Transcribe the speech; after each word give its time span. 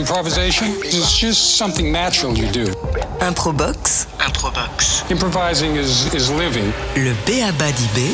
Improvisation? 0.00 0.66
Is 0.82 1.12
just 1.12 1.58
something 1.58 1.92
natural 1.92 2.32
you 2.34 2.50
do. 2.50 2.64
Improbox. 3.20 4.06
Improbox. 4.18 5.04
Improvising 5.10 5.76
is, 5.76 6.08
is 6.14 6.30
living. 6.30 6.72
Le 6.96 7.12
B.A.B.A. 7.26 7.70
d'Ibé. 7.70 8.08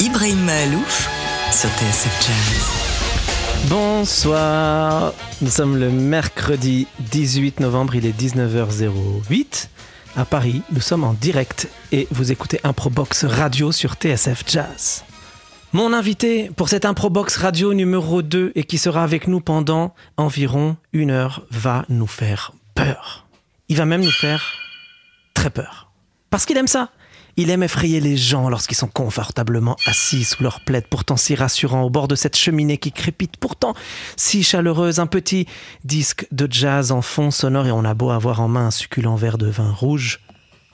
Ibrahim 0.00 0.40
Mahalouf 0.44 1.08
sur 1.52 1.70
TSF 1.70 2.26
Jazz. 2.26 3.68
Bonsoir, 3.68 5.12
nous 5.40 5.50
sommes 5.50 5.76
le 5.78 5.90
mercredi 5.90 6.88
18 6.98 7.60
novembre, 7.60 7.94
il 7.94 8.04
est 8.04 8.20
19h08 8.20 9.68
à 10.16 10.24
Paris, 10.24 10.62
nous 10.72 10.80
sommes 10.80 11.04
en 11.04 11.12
direct 11.12 11.68
et 11.92 12.08
vous 12.10 12.32
écoutez 12.32 12.58
Improbox 12.64 13.24
Radio 13.24 13.70
sur 13.70 13.94
TSF 13.94 14.42
Jazz. 14.48 15.04
Mon 15.74 15.92
invité 15.92 16.52
pour 16.54 16.68
cette 16.68 16.84
Improbox 16.84 17.36
Radio 17.36 17.74
numéro 17.74 18.22
2 18.22 18.52
et 18.54 18.62
qui 18.62 18.78
sera 18.78 19.02
avec 19.02 19.26
nous 19.26 19.40
pendant 19.40 19.92
environ 20.16 20.76
une 20.92 21.10
heure 21.10 21.44
va 21.50 21.84
nous 21.88 22.06
faire 22.06 22.52
peur. 22.76 23.26
Il 23.68 23.76
va 23.76 23.84
même 23.84 24.04
nous 24.04 24.12
faire 24.12 24.52
très 25.34 25.50
peur. 25.50 25.90
Parce 26.30 26.46
qu'il 26.46 26.56
aime 26.58 26.68
ça. 26.68 26.90
Il 27.36 27.50
aime 27.50 27.64
effrayer 27.64 27.98
les 27.98 28.16
gens 28.16 28.48
lorsqu'ils 28.48 28.76
sont 28.76 28.86
confortablement 28.86 29.74
assis 29.84 30.22
sous 30.22 30.44
leur 30.44 30.60
plaide, 30.60 30.86
pourtant 30.86 31.16
si 31.16 31.34
rassurant, 31.34 31.82
au 31.82 31.90
bord 31.90 32.06
de 32.06 32.14
cette 32.14 32.36
cheminée 32.36 32.78
qui 32.78 32.92
crépite, 32.92 33.36
pourtant 33.36 33.74
si 34.14 34.44
chaleureuse, 34.44 35.00
un 35.00 35.08
petit 35.08 35.48
disque 35.82 36.28
de 36.30 36.46
jazz 36.48 36.92
en 36.92 37.02
fond 37.02 37.32
sonore 37.32 37.66
et 37.66 37.72
on 37.72 37.84
a 37.84 37.94
beau 37.94 38.10
avoir 38.10 38.40
en 38.40 38.46
main 38.46 38.66
un 38.66 38.70
succulent 38.70 39.16
verre 39.16 39.38
de 39.38 39.48
vin 39.48 39.72
rouge, 39.72 40.20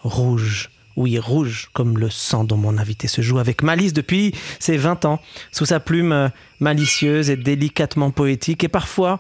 rouge, 0.03 0.69
oui, 1.01 1.19
rouge, 1.19 1.71
comme 1.73 1.99
le 1.99 2.11
sang 2.11 2.45
dont 2.45 2.59
mon 2.59 2.77
invité 2.77 3.09
se 3.09 3.23
joue 3.23 3.39
avec 3.39 3.63
malice 3.63 3.95
depuis 3.95 4.35
ses 4.59 4.77
20 4.77 5.07
ans, 5.07 5.21
sous 5.51 5.65
sa 5.65 5.81
plume 5.81 6.13
euh, 6.13 6.29
malicieuse 6.61 7.31
et 7.31 7.37
délicatement 7.37 8.11
poétique, 8.11 8.65
et 8.65 8.69
parfois 8.69 9.19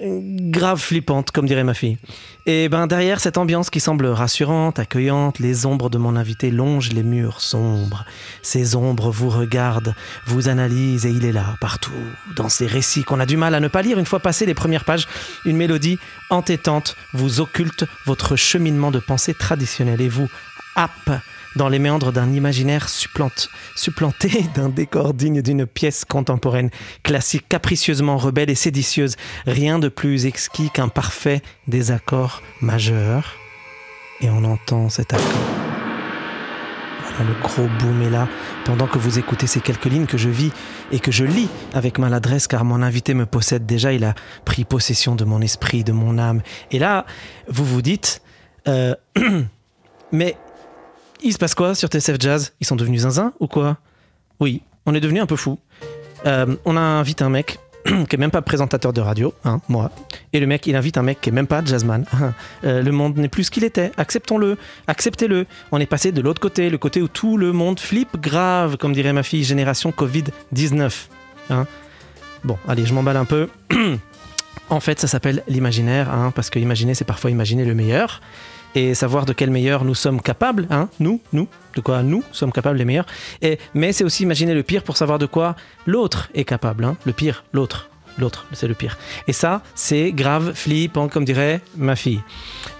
grave 0.00 0.80
flippante, 0.80 1.30
comme 1.30 1.46
dirait 1.46 1.64
ma 1.64 1.74
fille. 1.74 1.98
Et 2.46 2.68
ben 2.68 2.86
derrière 2.86 3.20
cette 3.20 3.38
ambiance 3.38 3.70
qui 3.70 3.80
semble 3.80 4.06
rassurante, 4.06 4.78
accueillante, 4.78 5.38
les 5.38 5.66
ombres 5.66 5.90
de 5.90 5.98
mon 5.98 6.16
invité 6.16 6.50
longent 6.50 6.92
les 6.92 7.02
murs 7.02 7.40
sombres. 7.40 8.04
Ces 8.42 8.76
ombres 8.76 9.10
vous 9.10 9.28
regardent, 9.28 9.94
vous 10.26 10.48
analysent 10.48 11.06
et 11.06 11.10
il 11.10 11.24
est 11.24 11.32
là, 11.32 11.56
partout, 11.60 11.90
dans 12.36 12.48
ces 12.48 12.66
récits 12.66 13.02
qu'on 13.02 13.20
a 13.20 13.26
du 13.26 13.36
mal 13.36 13.54
à 13.54 13.60
ne 13.60 13.68
pas 13.68 13.82
lire 13.82 13.98
une 13.98 14.06
fois 14.06 14.20
passées 14.20 14.46
les 14.46 14.54
premières 14.54 14.84
pages. 14.84 15.08
Une 15.44 15.56
mélodie 15.56 15.98
entêtante 16.30 16.96
vous 17.12 17.40
occulte 17.40 17.84
votre 18.06 18.36
cheminement 18.36 18.90
de 18.90 19.00
pensée 19.00 19.34
traditionnel 19.34 20.00
et 20.00 20.08
vous 20.08 20.28
happe 20.76 21.20
dans 21.56 21.68
les 21.68 21.78
méandres 21.78 22.12
d'un 22.12 22.32
imaginaire 22.32 22.88
supplanté 22.88 23.48
d'un 24.54 24.68
décor 24.68 25.14
digne 25.14 25.42
d'une 25.42 25.66
pièce 25.66 26.04
contemporaine, 26.04 26.70
classique, 27.02 27.48
capricieusement 27.48 28.16
rebelle 28.16 28.50
et 28.50 28.54
séditieuse. 28.54 29.16
Rien 29.46 29.78
de 29.78 29.88
plus 29.88 30.26
exquis 30.26 30.70
qu'un 30.70 30.88
parfait 30.88 31.42
désaccord 31.66 32.42
majeur. 32.60 33.34
Et 34.20 34.30
on 34.30 34.44
entend 34.44 34.88
cet 34.88 35.12
accord. 35.12 35.26
Voilà, 37.02 37.30
le 37.30 37.42
gros 37.42 37.68
boom 37.78 38.02
est 38.02 38.10
là, 38.10 38.28
pendant 38.64 38.86
que 38.86 38.98
vous 38.98 39.18
écoutez 39.18 39.46
ces 39.46 39.60
quelques 39.60 39.86
lignes 39.86 40.06
que 40.06 40.18
je 40.18 40.28
vis 40.28 40.52
et 40.92 41.00
que 41.00 41.12
je 41.12 41.24
lis 41.24 41.48
avec 41.72 41.98
maladresse, 41.98 42.46
car 42.46 42.64
mon 42.64 42.82
invité 42.82 43.14
me 43.14 43.26
possède 43.26 43.66
déjà, 43.66 43.92
il 43.92 44.04
a 44.04 44.14
pris 44.44 44.64
possession 44.64 45.14
de 45.14 45.24
mon 45.24 45.40
esprit, 45.40 45.84
de 45.84 45.92
mon 45.92 46.18
âme. 46.18 46.42
Et 46.70 46.78
là, 46.78 47.06
vous 47.48 47.64
vous 47.64 47.82
dites, 47.82 48.22
euh, 48.66 48.94
mais 50.12 50.36
il 51.22 51.32
se 51.32 51.38
passe 51.38 51.54
quoi 51.54 51.74
sur 51.74 51.88
TSF 51.88 52.16
Jazz? 52.18 52.52
Ils 52.60 52.66
sont 52.66 52.76
devenus 52.76 53.02
zinzin 53.02 53.32
ou 53.40 53.46
quoi? 53.46 53.78
Oui, 54.40 54.62
on 54.86 54.94
est 54.94 55.00
devenu 55.00 55.20
un 55.20 55.26
peu 55.26 55.36
fou. 55.36 55.58
Euh, 56.26 56.56
on 56.64 56.76
a 56.76 56.80
invité 56.80 57.24
un 57.24 57.30
mec 57.30 57.58
qui 57.84 58.16
est 58.16 58.18
même 58.18 58.30
pas 58.30 58.42
présentateur 58.42 58.92
de 58.92 59.00
radio, 59.00 59.34
hein, 59.44 59.60
moi. 59.68 59.90
Et 60.32 60.40
le 60.40 60.46
mec, 60.46 60.66
il 60.66 60.76
invite 60.76 60.98
un 60.98 61.02
mec 61.02 61.20
qui 61.20 61.28
est 61.28 61.32
même 61.32 61.46
pas 61.46 61.64
jazzman. 61.64 62.04
Euh, 62.64 62.82
le 62.82 62.90
monde 62.90 63.16
n'est 63.18 63.28
plus 63.28 63.44
ce 63.44 63.50
qu'il 63.52 63.62
était. 63.62 63.92
Acceptons-le, 63.96 64.56
acceptez-le. 64.88 65.46
On 65.70 65.78
est 65.78 65.86
passé 65.86 66.10
de 66.10 66.20
l'autre 66.20 66.40
côté, 66.40 66.70
le 66.70 66.78
côté 66.78 67.00
où 67.00 67.06
tout 67.06 67.36
le 67.36 67.52
monde 67.52 67.78
flippe 67.78 68.20
grave, 68.20 68.76
comme 68.76 68.92
dirait 68.92 69.12
ma 69.12 69.22
fille, 69.22 69.44
génération 69.44 69.90
Covid-19. 69.90 70.92
Hein. 71.50 71.66
Bon, 72.42 72.58
allez, 72.66 72.84
je 72.84 72.92
m'emballe 72.92 73.16
un 73.16 73.24
peu. 73.24 73.48
en 74.70 74.80
fait, 74.80 74.98
ça 74.98 75.06
s'appelle 75.06 75.44
l'imaginaire, 75.46 76.10
hein, 76.12 76.32
parce 76.34 76.50
que 76.50 76.58
imaginer, 76.58 76.94
c'est 76.94 77.04
parfois 77.04 77.30
imaginer 77.30 77.64
le 77.64 77.74
meilleur 77.74 78.20
et 78.74 78.94
savoir 78.94 79.24
de 79.24 79.32
quel 79.32 79.50
meilleur 79.50 79.84
nous 79.84 79.94
sommes 79.94 80.20
capables, 80.20 80.66
hein, 80.70 80.88
nous, 81.00 81.20
nous, 81.32 81.48
de 81.74 81.80
quoi 81.80 82.02
nous 82.02 82.22
sommes 82.32 82.52
capables 82.52 82.78
les 82.78 82.84
meilleurs. 82.84 83.06
Et, 83.42 83.58
mais 83.74 83.92
c'est 83.92 84.04
aussi 84.04 84.22
imaginer 84.22 84.54
le 84.54 84.62
pire 84.62 84.82
pour 84.82 84.96
savoir 84.96 85.18
de 85.18 85.26
quoi 85.26 85.56
l'autre 85.86 86.28
est 86.34 86.44
capable, 86.44 86.84
hein, 86.84 86.96
le 87.04 87.12
pire, 87.12 87.44
l'autre. 87.52 87.88
L'autre, 88.18 88.46
c'est 88.52 88.66
le 88.66 88.74
pire. 88.74 88.98
Et 89.28 89.32
ça, 89.32 89.62
c'est 89.76 90.10
grave, 90.10 90.52
flippant, 90.52 91.06
comme 91.06 91.24
dirait 91.24 91.60
ma 91.76 91.94
fille. 91.94 92.20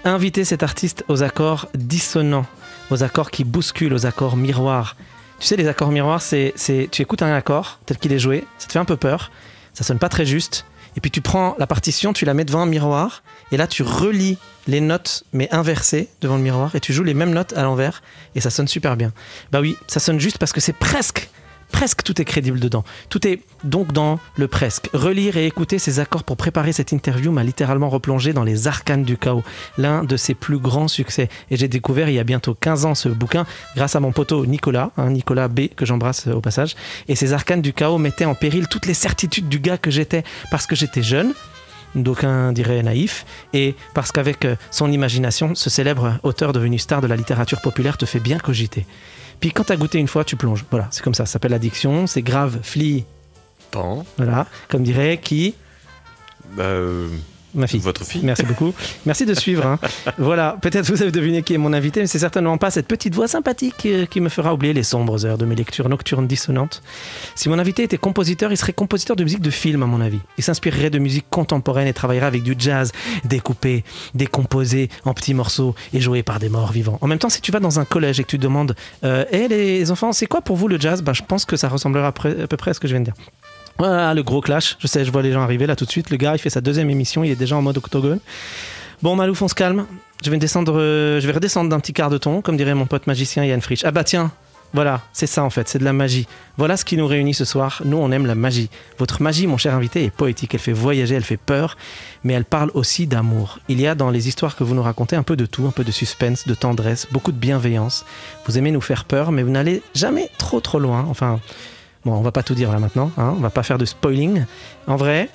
Inviter 0.03 0.43
cet 0.43 0.63
artiste 0.63 1.05
aux 1.07 1.23
accords 1.23 1.69
dissonants, 1.73 2.45
aux 2.91 3.03
accords 3.03 3.31
qui 3.31 3.45
bousculent, 3.45 3.93
aux 3.93 4.05
accords 4.05 4.35
miroirs. 4.35 4.97
Tu 5.39 5.47
sais, 5.47 5.55
les 5.55 5.69
accords 5.69 5.91
miroirs, 5.91 6.21
c'est, 6.21 6.51
c'est 6.57 6.89
tu 6.91 7.01
écoutes 7.01 7.21
un 7.21 7.33
accord 7.33 7.79
tel 7.85 7.97
qu'il 7.97 8.11
est 8.11 8.19
joué, 8.19 8.43
ça 8.57 8.67
te 8.67 8.73
fait 8.73 8.79
un 8.79 8.85
peu 8.85 8.97
peur, 8.97 9.31
ça 9.73 9.85
sonne 9.85 9.97
pas 9.97 10.09
très 10.09 10.25
juste, 10.25 10.65
et 10.97 10.99
puis 10.99 11.11
tu 11.11 11.21
prends 11.21 11.55
la 11.57 11.67
partition, 11.67 12.11
tu 12.11 12.25
la 12.25 12.33
mets 12.33 12.43
devant 12.43 12.61
un 12.61 12.65
miroir, 12.65 13.23
et 13.51 13.57
là 13.57 13.67
tu 13.67 13.83
relis 13.83 14.37
les 14.67 14.81
notes, 14.81 15.23
mais 15.33 15.47
inversées 15.51 16.07
devant 16.21 16.37
le 16.37 16.43
miroir, 16.43 16.75
et 16.75 16.79
tu 16.79 16.93
joues 16.93 17.03
les 17.03 17.13
mêmes 17.13 17.33
notes 17.33 17.53
à 17.53 17.63
l'envers, 17.63 18.01
et 18.35 18.41
ça 18.41 18.49
sonne 18.49 18.67
super 18.67 18.95
bien. 18.95 19.11
Bah 19.51 19.61
oui, 19.61 19.75
ça 19.87 19.99
sonne 19.99 20.19
juste 20.19 20.37
parce 20.37 20.53
que 20.53 20.61
c'est 20.61 20.73
presque, 20.73 21.29
presque 21.71 22.03
tout 22.03 22.21
est 22.21 22.25
crédible 22.25 22.59
dedans. 22.59 22.83
Tout 23.09 23.27
est 23.27 23.41
donc 23.63 23.91
dans 23.93 24.19
le 24.35 24.47
presque. 24.47 24.89
Relire 24.93 25.37
et 25.37 25.45
écouter 25.45 25.79
ces 25.79 25.99
accords 25.99 26.23
pour 26.23 26.37
préparer 26.37 26.73
cette 26.73 26.91
interview 26.91 27.31
m'a 27.31 27.43
littéralement 27.43 27.89
replongé 27.89 28.33
dans 28.33 28.43
les 28.43 28.67
arcanes 28.67 29.03
du 29.03 29.17
chaos, 29.17 29.43
l'un 29.77 30.03
de 30.03 30.17
ses 30.17 30.33
plus 30.33 30.59
grands 30.59 30.87
succès. 30.87 31.29
Et 31.51 31.57
j'ai 31.57 31.67
découvert 31.67 32.09
il 32.09 32.15
y 32.15 32.19
a 32.19 32.23
bientôt 32.23 32.53
15 32.53 32.85
ans 32.85 32.95
ce 32.95 33.09
bouquin 33.09 33.45
grâce 33.75 33.95
à 33.95 33.99
mon 33.99 34.11
poteau 34.11 34.45
Nicolas, 34.45 34.91
hein, 34.97 35.09
Nicolas 35.09 35.47
B, 35.47 35.67
que 35.75 35.85
j'embrasse 35.85 36.27
au 36.27 36.41
passage. 36.41 36.75
Et 37.07 37.15
ces 37.15 37.33
arcanes 37.33 37.61
du 37.61 37.73
chaos 37.73 37.97
mettaient 37.97 38.25
en 38.25 38.35
péril 38.35 38.67
toutes 38.67 38.85
les 38.85 38.93
certitudes 38.93 39.49
du 39.49 39.59
gars 39.59 39.77
que 39.77 39.91
j'étais 39.91 40.23
parce 40.51 40.65
que 40.65 40.75
j'étais 40.75 41.03
jeune, 41.03 41.33
d'aucuns 41.95 42.51
diraient 42.51 42.83
naïf, 42.83 43.25
et 43.53 43.75
parce 43.93 44.11
qu'avec 44.11 44.47
son 44.71 44.91
imagination, 44.91 45.55
ce 45.55 45.69
célèbre 45.69 46.19
auteur 46.23 46.53
devenu 46.53 46.79
star 46.79 47.01
de 47.01 47.07
la 47.07 47.15
littérature 47.15 47.61
populaire 47.61 47.97
te 47.97 48.05
fait 48.05 48.19
bien 48.19 48.37
cogiter. 48.37 48.85
Puis 49.39 49.51
quand 49.51 49.65
t'as 49.65 49.77
goûté 49.77 49.99
une 49.99 50.07
fois, 50.07 50.23
tu 50.23 50.35
plonges. 50.35 50.65
Voilà, 50.69 50.87
c'est 50.91 51.03
comme 51.03 51.13
ça, 51.13 51.25
ça 51.25 51.33
s'appelle 51.33 51.51
l'addiction, 51.51 52.07
c'est 52.07 52.21
grave, 52.21 52.59
fli. 52.61 53.05
Pan. 53.71 54.05
Voilà, 54.17 54.47
comme 54.67 54.83
dirait 54.83 55.19
qui? 55.19 55.55
Euh, 56.57 57.07
Ma 57.55 57.67
fille. 57.67 57.79
Votre 57.79 58.03
fille. 58.05 58.21
Merci 58.23 58.43
beaucoup. 58.43 58.73
Merci 59.05 59.25
de 59.25 59.33
suivre. 59.33 59.65
hein. 59.65 59.79
voilà, 60.17 60.57
peut-être 60.61 60.89
vous 60.91 61.01
avez 61.01 61.11
deviné 61.11 61.41
qui 61.41 61.53
est 61.53 61.57
mon 61.57 61.73
invité, 61.73 62.01
mais 62.01 62.07
c'est 62.07 62.19
certainement 62.19 62.57
pas 62.57 62.69
cette 62.71 62.87
petite 62.87 63.15
voix 63.15 63.27
sympathique 63.27 63.85
euh, 63.85 64.05
qui 64.05 64.21
me 64.21 64.29
fera 64.29 64.53
oublier 64.53 64.73
les 64.73 64.83
sombres 64.83 65.25
heures 65.25 65.37
de 65.37 65.45
mes 65.45 65.55
lectures 65.55 65.89
nocturnes 65.89 66.27
dissonantes. 66.27 66.81
Si 67.35 67.49
mon 67.49 67.57
invité 67.57 67.83
était 67.83 67.97
compositeur, 67.97 68.51
il 68.51 68.57
serait 68.57 68.73
compositeur 68.73 69.15
de 69.15 69.23
musique 69.23 69.41
de 69.41 69.49
film, 69.49 69.81
à 69.83 69.85
mon 69.87 70.01
avis. 70.01 70.19
Il 70.37 70.43
s'inspirerait 70.43 70.89
de 70.89 70.99
musique 70.99 71.25
contemporaine 71.29 71.87
et 71.87 71.93
travaillerait 71.93 72.27
avec 72.27 72.43
du 72.43 72.55
jazz 72.57 72.91
découpé, 73.25 73.83
décomposé 74.13 74.89
en 75.05 75.13
petits 75.13 75.33
morceaux 75.33 75.73
et 75.93 75.99
joué 76.01 76.23
par 76.23 76.39
des 76.39 76.49
morts 76.49 76.71
vivants. 76.71 76.97
En 77.01 77.07
même 77.07 77.19
temps, 77.19 77.29
si 77.29 77.41
tu 77.41 77.51
vas 77.51 77.59
dans 77.59 77.79
un 77.79 77.85
collège 77.85 78.19
et 78.19 78.23
que 78.23 78.29
tu 78.29 78.37
te 78.37 78.43
demandes 78.43 78.75
euh, 79.03 79.25
Eh 79.31 79.47
les 79.47 79.89
enfants, 79.91 80.11
c'est 80.11 80.27
quoi 80.27 80.41
pour 80.41 80.55
vous 80.55 80.67
le 80.67 80.79
jazz? 80.79 81.01
Bah, 81.01 81.13
Je 81.13 81.23
pense 81.23 81.45
que 81.45 81.57
ça 81.57 81.67
ressemblera 81.69 82.07
à 82.07 82.11
peu 82.11 82.57
près 82.57 82.71
à 82.71 82.73
ce 82.73 82.79
que 82.79 82.87
je 82.87 82.93
viens 82.93 83.01
de 83.01 83.05
dire. 83.05 83.15
Voilà, 83.79 84.13
le 84.13 84.23
gros 84.23 84.41
clash. 84.41 84.75
Je 84.79 84.87
sais, 84.87 85.05
je 85.05 85.11
vois 85.11 85.21
les 85.21 85.31
gens 85.31 85.41
arriver 85.41 85.65
là 85.65 85.75
tout 85.75 85.85
de 85.85 85.91
suite. 85.91 86.09
Le 86.09 86.17
gars, 86.17 86.33
il 86.35 86.39
fait 86.39 86.49
sa 86.49 86.59
deuxième 86.59 86.89
émission, 86.89 87.23
il 87.23 87.31
est 87.31 87.37
déjà 87.37 87.55
en 87.55 87.61
mode 87.61 87.77
octogone. 87.77 88.19
Bon, 89.01 89.15
Malouf, 89.15 89.41
on 89.41 89.47
se 89.47 89.55
calme. 89.55 89.85
Je 90.23 90.29
vais, 90.29 90.37
descendre, 90.37 90.77
euh, 90.77 91.21
je 91.21 91.27
vais 91.27 91.31
redescendre 91.31 91.69
d'un 91.69 91.79
petit 91.79 91.93
quart 91.93 92.09
de 92.09 92.17
ton, 92.17 92.41
comme 92.41 92.57
dirait 92.57 92.75
mon 92.75 92.85
pote 92.85 93.07
magicien 93.07 93.45
Yann 93.45 93.61
Frisch. 93.61 93.85
Ah 93.85 93.91
bah 93.91 94.03
tiens, 94.03 94.31
voilà, 94.73 95.01
c'est 95.13 95.27
ça 95.27 95.43
en 95.43 95.49
fait, 95.49 95.69
c'est 95.69 95.79
de 95.79 95.85
la 95.85 95.93
magie. 95.93 96.27
Voilà 96.57 96.75
ce 96.75 96.83
qui 96.83 96.97
nous 96.97 97.07
réunit 97.07 97.33
ce 97.33 97.45
soir. 97.45 97.81
Nous, 97.85 97.95
on 97.95 98.11
aime 98.11 98.25
la 98.25 98.35
magie. 98.35 98.69
Votre 98.97 99.21
magie, 99.21 99.47
mon 99.47 99.55
cher 99.55 99.73
invité, 99.73 100.03
est 100.03 100.09
poétique. 100.09 100.53
Elle 100.53 100.59
fait 100.59 100.73
voyager, 100.73 101.15
elle 101.15 101.23
fait 101.23 101.37
peur, 101.37 101.77
mais 102.25 102.33
elle 102.33 102.43
parle 102.43 102.69
aussi 102.73 103.07
d'amour. 103.07 103.59
Il 103.69 103.79
y 103.79 103.87
a 103.87 103.95
dans 103.95 104.09
les 104.09 104.27
histoires 104.27 104.57
que 104.57 104.65
vous 104.65 104.75
nous 104.75 104.83
racontez 104.83 105.15
un 105.15 105.23
peu 105.23 105.37
de 105.37 105.45
tout, 105.45 105.65
un 105.65 105.71
peu 105.71 105.85
de 105.85 105.91
suspense, 105.91 106.45
de 106.45 106.53
tendresse, 106.53 107.07
beaucoup 107.11 107.31
de 107.31 107.37
bienveillance. 107.37 108.05
Vous 108.45 108.57
aimez 108.57 108.71
nous 108.71 108.81
faire 108.81 109.05
peur, 109.05 109.31
mais 109.31 109.41
vous 109.41 109.51
n'allez 109.51 109.81
jamais 109.95 110.29
trop 110.37 110.59
trop 110.59 110.79
loin. 110.79 111.05
Enfin, 111.09 111.39
bon, 112.05 112.13
on 112.13 112.21
va 112.21 112.31
pas 112.31 112.43
tout 112.43 112.55
dire 112.55 112.71
là 112.71 112.79
maintenant, 112.79 113.11
hein, 113.17 113.33
on 113.37 113.41
va 113.41 113.49
pas 113.49 113.63
faire 113.63 113.77
de 113.77 113.85
spoiling. 113.85 114.45
En 114.87 114.95
vrai, 114.95 115.29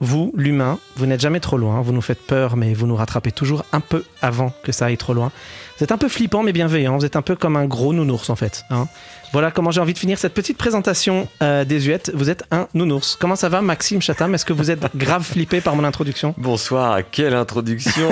vous, 0.00 0.32
l'humain, 0.34 0.78
vous 0.96 1.04
n'êtes 1.06 1.20
jamais 1.20 1.40
trop 1.40 1.58
loin. 1.58 1.80
Vous 1.82 1.92
nous 1.92 2.00
faites 2.00 2.26
peur, 2.26 2.56
mais 2.56 2.72
vous 2.72 2.86
nous 2.86 2.96
rattrapez 2.96 3.32
toujours 3.32 3.64
un 3.72 3.80
peu 3.80 4.04
avant 4.22 4.52
que 4.62 4.72
ça 4.72 4.86
aille 4.86 4.96
trop 4.96 5.12
loin. 5.12 5.30
Vous 5.78 5.84
êtes 5.84 5.92
un 5.92 5.98
peu 5.98 6.08
flippant, 6.08 6.42
mais 6.42 6.52
bienveillant. 6.52 6.96
Vous 6.96 7.04
êtes 7.04 7.16
un 7.16 7.22
peu 7.22 7.36
comme 7.36 7.56
un 7.56 7.66
gros 7.66 7.92
nounours, 7.92 8.30
en 8.30 8.36
fait. 8.36 8.64
hein. 8.70 8.86
Voilà 9.32 9.52
comment 9.52 9.70
j'ai 9.70 9.80
envie 9.80 9.94
de 9.94 9.98
finir 9.98 10.18
cette 10.18 10.34
petite 10.34 10.58
présentation 10.58 11.28
euh, 11.40 11.64
désuète. 11.64 12.10
Vous 12.14 12.30
êtes 12.30 12.42
un 12.50 12.66
nounours. 12.74 13.14
Comment 13.14 13.36
ça 13.36 13.48
va, 13.48 13.62
Maxime 13.62 14.02
Chatham? 14.02 14.34
Est-ce 14.34 14.44
que 14.44 14.52
vous 14.52 14.72
êtes 14.72 14.84
grave 14.96 15.22
flippé 15.22 15.60
par 15.60 15.76
mon 15.76 15.84
introduction? 15.84 16.34
Bonsoir, 16.36 16.98
quelle 17.12 17.34
introduction 17.34 18.10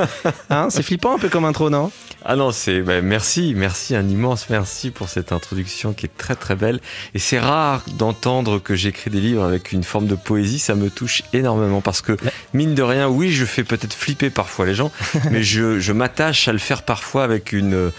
hein, 0.50 0.68
C'est 0.70 0.84
flippant 0.84 1.16
un 1.16 1.18
peu 1.18 1.28
comme 1.28 1.44
intro, 1.44 1.70
non? 1.70 1.90
Ah 2.24 2.36
non, 2.36 2.52
c'est 2.52 2.82
bah, 2.82 3.00
merci, 3.00 3.54
merci, 3.56 3.96
un 3.96 4.06
immense 4.06 4.48
merci 4.50 4.90
pour 4.90 5.08
cette 5.08 5.32
introduction 5.32 5.92
qui 5.92 6.06
est 6.06 6.16
très 6.16 6.36
très 6.36 6.54
belle. 6.54 6.78
Et 7.14 7.18
c'est 7.18 7.40
rare 7.40 7.82
d'entendre 7.96 8.58
que 8.58 8.76
j'écris 8.76 9.10
des 9.10 9.20
livres 9.20 9.42
avec 9.42 9.72
une 9.72 9.82
forme 9.82 10.06
de 10.06 10.14
poésie, 10.14 10.58
ça 10.58 10.74
me 10.74 10.90
touche 10.90 11.22
énormément 11.32 11.80
parce 11.80 12.02
que 12.02 12.16
mine 12.52 12.74
de 12.74 12.82
rien, 12.82 13.08
oui, 13.08 13.32
je 13.32 13.44
fais 13.44 13.64
peut-être 13.64 13.94
flipper 13.94 14.28
parfois 14.28 14.66
les 14.66 14.74
gens, 14.74 14.92
mais 15.30 15.42
je, 15.42 15.80
je 15.80 15.92
m'attache 15.92 16.46
à 16.46 16.52
le 16.52 16.58
faire 16.58 16.82
parfois 16.82 17.24
avec 17.24 17.52
une, 17.52 17.90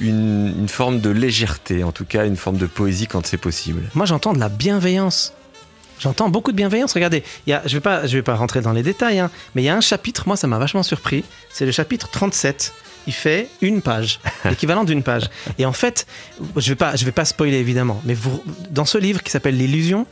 une, 0.00 0.54
une 0.58 0.68
forme 0.68 1.00
de 1.00 1.10
légèreté, 1.10 1.84
en 1.84 1.92
tout 1.92 2.04
cas 2.04 2.17
une 2.24 2.36
forme 2.36 2.56
de 2.56 2.66
poésie 2.66 3.06
quand 3.06 3.26
c'est 3.26 3.38
possible. 3.38 3.82
Moi, 3.94 4.06
j'entends 4.06 4.32
de 4.32 4.38
la 4.38 4.48
bienveillance. 4.48 5.32
J'entends 5.98 6.28
beaucoup 6.28 6.52
de 6.52 6.56
bienveillance. 6.56 6.92
Regardez, 6.92 7.24
il 7.46 7.50
y 7.50 7.52
a, 7.52 7.62
je 7.64 7.70
ne 7.70 7.74
vais, 7.74 7.80
pas, 7.80 8.06
je 8.06 8.16
vais 8.16 8.22
pas 8.22 8.36
rentrer 8.36 8.60
dans 8.60 8.72
les 8.72 8.82
détails, 8.82 9.18
hein, 9.18 9.30
mais 9.54 9.62
il 9.62 9.64
y 9.64 9.68
a 9.68 9.76
un 9.76 9.80
chapitre, 9.80 10.24
moi, 10.26 10.36
ça 10.36 10.46
m'a 10.46 10.58
vachement 10.58 10.82
surpris. 10.82 11.24
C'est 11.52 11.66
le 11.66 11.72
chapitre 11.72 12.08
37. 12.10 12.72
Il 13.06 13.12
fait 13.12 13.48
une 13.62 13.80
page, 13.80 14.20
l'équivalent 14.44 14.84
d'une 14.84 15.02
page. 15.02 15.28
Et 15.58 15.66
en 15.66 15.72
fait, 15.72 16.06
je 16.56 16.66
ne 16.66 16.68
vais, 16.68 16.76
pas, 16.76 16.94
je 16.94 17.04
vais 17.04 17.12
pas 17.12 17.24
spoiler 17.24 17.56
évidemment, 17.56 18.00
mais 18.04 18.14
vous, 18.14 18.42
dans 18.70 18.84
ce 18.84 18.98
livre 18.98 19.22
qui 19.22 19.30
s'appelle 19.30 19.56
L'illusion, 19.56 20.06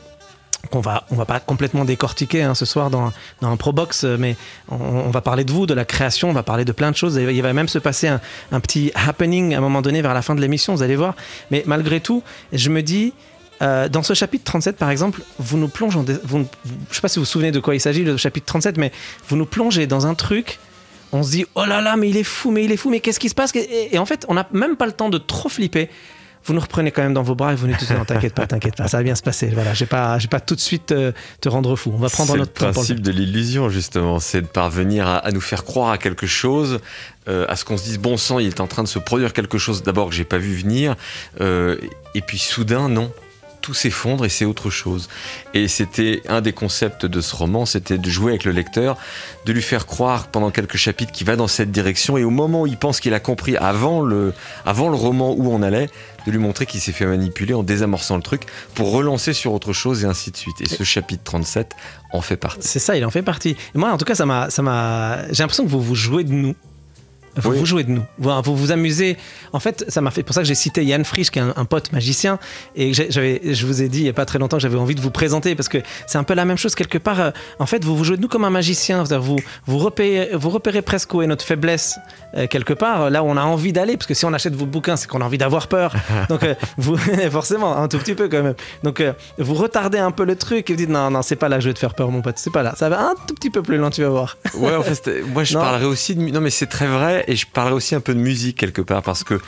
qu'on 0.71 0.79
va, 0.79 1.05
on 1.11 1.15
va 1.15 1.25
pas 1.25 1.39
complètement 1.39 1.85
décortiquer 1.85 2.43
hein, 2.43 2.55
ce 2.55 2.65
soir 2.65 2.89
dans, 2.89 3.11
dans 3.41 3.49
un 3.49 3.57
Probox, 3.57 4.03
mais 4.03 4.35
on, 4.69 5.09
va 5.09 5.21
parler 5.21 5.43
de 5.43 5.51
vous, 5.51 5.65
de 5.65 5.73
la 5.73 5.85
création, 5.85 6.29
on 6.29 6.33
va 6.33 6.43
parler 6.43 6.65
de 6.65 6.71
plein 6.71 6.91
de 6.91 6.95
choses. 6.95 7.15
Il 7.15 7.41
va 7.41 7.53
même 7.53 7.67
se 7.67 7.79
passer 7.79 8.07
un, 8.07 8.59
petit 8.59 8.91
happening 8.95 9.53
à 9.53 9.59
un 9.59 9.61
moment 9.61 9.81
donné 9.81 10.01
vers 10.01 10.13
la 10.13 10.21
fin 10.21 10.35
de 10.35 10.41
l'émission, 10.41 10.75
vous 10.75 10.83
allez 10.83 10.95
voir. 10.95 11.15
Mais 11.51 11.63
malgré 11.65 12.01
tout, 12.01 12.23
je 12.51 12.69
me 12.69 12.81
dis, 12.81 13.13
euh, 13.61 13.89
dans 13.89 14.03
ce 14.03 14.13
chapitre 14.13 14.43
37, 14.45 14.77
par 14.77 14.89
exemple, 14.89 15.21
vous 15.39 15.57
nous 15.57 15.67
plongez, 15.67 15.99
je 16.05 16.95
sais 16.95 17.01
pas 17.01 17.07
si 17.07 17.19
vous 17.19 17.25
vous 17.25 17.31
souvenez 17.31 17.51
de 17.51 17.59
quoi 17.59 17.75
il 17.75 17.79
s'agit, 17.79 18.03
le 18.03 18.17
chapitre 18.17 18.45
37, 18.47 18.77
mais 18.77 18.91
vous 19.29 19.37
nous 19.37 19.45
plongez 19.45 19.87
dans 19.87 20.05
un 20.05 20.15
truc. 20.15 20.59
On 21.13 21.23
se 21.23 21.31
dit, 21.31 21.45
oh 21.55 21.63
là 21.63 21.79
là, 21.79 21.95
mais 21.95 22.09
il 22.09 22.17
est 22.17 22.23
fou, 22.23 22.51
mais 22.51 22.65
il 22.65 22.71
est 22.71 22.77
fou, 22.77 22.89
mais 22.89 22.99
qu'est-ce 22.99 23.19
qui 23.19 23.29
se 23.29 23.35
passe? 23.35 23.53
Et 23.55 23.97
en 23.97 24.05
fait, 24.05 24.25
on 24.27 24.33
n'a 24.33 24.47
même 24.51 24.75
pas 24.75 24.85
le 24.85 24.91
temps 24.91 25.09
de 25.09 25.17
trop 25.17 25.47
flipper 25.47 25.89
vous 26.47 26.53
nous 26.53 26.61
reprenez 26.61 26.91
quand 26.91 27.03
même 27.03 27.13
dans 27.13 27.23
vos 27.23 27.35
bras 27.35 27.51
et 27.51 27.55
vous 27.55 27.67
nous 27.67 27.75
dites 27.75 27.91
non 27.91 28.05
t'inquiète 28.05 28.33
pas 28.33 28.47
t'inquiète 28.47 28.75
pas 28.77 28.87
ça 28.87 28.97
va 28.97 29.03
bien 29.03 29.15
se 29.15 29.21
passer. 29.21 29.47
Voilà 29.53 29.73
j'ai 29.73 29.85
pas 29.85 30.17
j'ai 30.17 30.29
pas 30.29 30.39
tout 30.39 30.55
de 30.55 30.61
suite 30.61 30.87
te, 30.87 31.11
te, 31.41 31.49
rendre 31.49 31.75
fou. 31.75 31.91
On 31.93 31.99
va 31.99 32.09
prendre 32.09 32.37
notre 32.37 32.53
temps 32.53 32.67
le 32.67 32.71
principe 32.71 33.01
de 33.01 33.11
l'illusion 33.11 33.69
justement 33.69 34.19
c'est 34.19 34.41
de 34.41 34.47
parvenir 34.47 35.07
à, 35.07 35.17
à, 35.17 35.31
nous 35.31 35.41
faire 35.41 35.65
croire 35.65 35.91
à 35.91 35.97
quelque 35.97 36.25
chose 36.25 36.79
euh, 37.27 37.45
à 37.49 37.57
ce 37.57 37.65
qu'on 37.65 37.77
se 37.77 37.83
dise 37.83 37.99
bon 37.99 38.15
sang 38.15 38.39
il 38.39 38.47
est 38.47 38.61
en 38.61 38.67
train 38.67 38.83
de 38.83 38.87
se 38.87 38.99
produire 38.99 39.33
quelque 39.33 39.57
chose 39.57 39.83
d'abord 39.83 40.09
que 40.09 40.15
j'ai 40.15 40.23
pas 40.23 40.37
vu 40.37 40.55
venir 40.55 40.95
euh, 41.41 41.77
et 42.15 42.21
puis 42.21 42.37
soudain 42.37 42.87
non 42.87 43.11
tout 43.67 43.73
s'effondre 43.73 44.23
et 44.23 44.29
c'est 44.29 44.45
autre 44.45 44.69
chose. 44.69 45.09
Et 45.53 45.67
c'était 45.67 46.21
un 46.29 46.39
des 46.39 46.53
concepts 46.53 47.05
de 47.05 47.19
ce 47.19 47.35
roman, 47.35 47.65
c'était 47.65 47.97
de 47.97 48.09
jouer 48.09 48.31
avec 48.31 48.45
le 48.45 48.53
lecteur, 48.53 48.95
de 49.45 49.51
lui 49.51 49.61
faire 49.61 49.85
croire 49.85 50.29
pendant 50.29 50.51
quelques 50.51 50.77
chapitres 50.77 51.11
qu'il 51.11 51.27
va 51.27 51.35
dans 51.35 51.49
cette 51.49 51.69
direction 51.69 52.15
et 52.15 52.23
au 52.23 52.29
moment 52.29 52.61
où 52.61 52.67
il 52.67 52.77
pense 52.77 53.01
qu'il 53.01 53.13
a 53.13 53.19
compris 53.19 53.57
avant 53.57 53.99
le, 53.99 54.33
avant 54.65 54.87
le 54.87 54.95
roman 54.95 55.33
où 55.33 55.51
on 55.51 55.61
allait, 55.61 55.89
de 56.25 56.31
lui 56.31 56.37
montrer 56.37 56.65
qu'il 56.65 56.79
s'est 56.79 56.93
fait 56.93 57.05
manipuler 57.05 57.53
en 57.53 57.63
désamorçant 57.63 58.15
le 58.15 58.23
truc 58.23 58.43
pour 58.73 58.93
relancer 58.93 59.33
sur 59.33 59.51
autre 59.51 59.73
chose 59.73 60.05
et 60.05 60.07
ainsi 60.07 60.31
de 60.31 60.37
suite. 60.37 60.61
Et 60.61 60.69
ce 60.69 60.85
chapitre 60.85 61.23
37 61.25 61.73
en 62.13 62.21
fait 62.21 62.37
partie. 62.37 62.65
C'est 62.65 62.79
ça, 62.79 62.95
il 62.95 63.03
en 63.03 63.11
fait 63.11 63.21
partie. 63.21 63.57
Et 63.75 63.77
moi, 63.77 63.91
en 63.91 63.97
tout 63.97 64.05
cas, 64.05 64.15
ça 64.15 64.25
m'a, 64.25 64.49
ça 64.49 64.61
m'a, 64.61 65.27
j'ai 65.33 65.43
l'impression 65.43 65.65
que 65.65 65.69
vous 65.69 65.81
vous 65.81 65.95
jouez 65.95 66.23
de 66.23 66.31
nous. 66.31 66.55
Vous, 67.37 67.51
oui. 67.51 67.57
vous 67.57 67.65
jouez 67.65 67.83
de 67.83 67.91
nous. 67.91 68.03
Vous 68.17 68.31
vous, 68.43 68.55
vous 68.55 68.71
amusez. 68.71 69.17
En 69.53 69.59
fait, 69.59 69.85
ça 69.87 70.01
m'a 70.01 70.11
fait 70.11 70.23
pour 70.23 70.33
ça 70.33 70.41
que 70.41 70.47
j'ai 70.47 70.55
cité 70.55 70.83
Yann 70.83 71.03
Frisch, 71.05 71.31
qui 71.31 71.39
est 71.39 71.43
un, 71.43 71.53
un 71.55 71.65
pote 71.65 71.91
magicien. 71.91 72.39
Et 72.75 72.93
j'avais, 72.93 73.41
je 73.43 73.65
vous 73.65 73.81
ai 73.81 73.89
dit 73.89 73.99
il 73.99 74.03
n'y 74.03 74.09
a 74.09 74.13
pas 74.13 74.25
très 74.25 74.39
longtemps 74.39 74.57
que 74.57 74.61
j'avais 74.61 74.77
envie 74.77 74.95
de 74.95 75.01
vous 75.01 75.11
présenter 75.11 75.55
parce 75.55 75.69
que 75.69 75.79
c'est 76.05 76.17
un 76.17 76.23
peu 76.23 76.33
la 76.33 76.45
même 76.45 76.57
chose 76.57 76.75
quelque 76.75 76.97
part. 76.97 77.19
Euh, 77.19 77.31
en 77.59 77.65
fait, 77.65 77.83
vous 77.83 77.95
vous 77.95 78.03
jouez 78.03 78.17
de 78.17 78.21
nous 78.21 78.27
comme 78.27 78.45
un 78.45 78.49
magicien. 78.49 79.03
Vous, 79.03 79.37
vous, 79.65 79.77
repérez, 79.77 80.31
vous 80.33 80.49
repérez 80.49 80.81
presque 80.81 81.13
où 81.13 81.21
est 81.21 81.27
notre 81.27 81.45
faiblesse 81.45 81.99
euh, 82.35 82.47
quelque 82.47 82.73
part, 82.73 83.09
là 83.09 83.23
où 83.23 83.27
on 83.27 83.37
a 83.37 83.43
envie 83.43 83.73
d'aller. 83.73 83.97
Parce 83.97 84.07
que 84.07 84.13
si 84.13 84.25
on 84.25 84.33
achète 84.33 84.55
vos 84.55 84.65
bouquins, 84.65 84.95
c'est 84.95 85.07
qu'on 85.07 85.21
a 85.21 85.25
envie 85.25 85.37
d'avoir 85.37 85.67
peur. 85.67 85.93
Donc, 86.29 86.43
euh, 86.43 86.55
vous, 86.77 86.97
forcément, 87.31 87.77
un 87.77 87.87
tout 87.87 87.97
petit 87.97 88.15
peu 88.15 88.27
quand 88.29 88.43
même. 88.43 88.55
Donc, 88.83 89.03
vous 89.37 89.53
retardez 89.53 89.99
un 89.99 90.11
peu 90.11 90.25
le 90.25 90.35
truc 90.35 90.69
et 90.69 90.73
vous 90.73 90.77
dites 90.77 90.89
non, 90.89 91.09
non, 91.11 91.21
c'est 91.21 91.35
pas 91.35 91.49
là 91.49 91.57
que 91.57 91.63
je 91.63 91.69
vais 91.69 91.73
te 91.73 91.79
faire 91.79 91.93
peur, 91.93 92.11
mon 92.11 92.21
pote. 92.21 92.37
C'est 92.37 92.53
pas 92.53 92.63
là. 92.63 92.73
Ça 92.77 92.89
va 92.89 93.09
un 93.09 93.15
tout 93.27 93.33
petit 93.33 93.49
peu 93.49 93.61
plus 93.61 93.77
loin, 93.77 93.89
tu 93.89 94.03
vas 94.03 94.09
voir. 94.09 94.37
Ouais, 94.55 94.75
en 94.75 94.83
fait, 94.83 95.09
moi, 95.33 95.43
je 95.43 95.53
non. 95.55 95.61
parlerai 95.61 95.85
aussi 95.85 96.15
de. 96.15 96.21
Non, 96.21 96.41
mais 96.41 96.49
c'est 96.49 96.67
très 96.67 96.87
vrai 96.87 97.23
et 97.27 97.35
je 97.35 97.45
parlerai 97.45 97.75
aussi 97.75 97.93
un 97.93 97.99
peu 97.99 98.13
de 98.13 98.19
musique 98.19 98.57
quelque 98.57 98.81
part 98.81 99.03
parce 99.03 99.23
que 99.23 99.39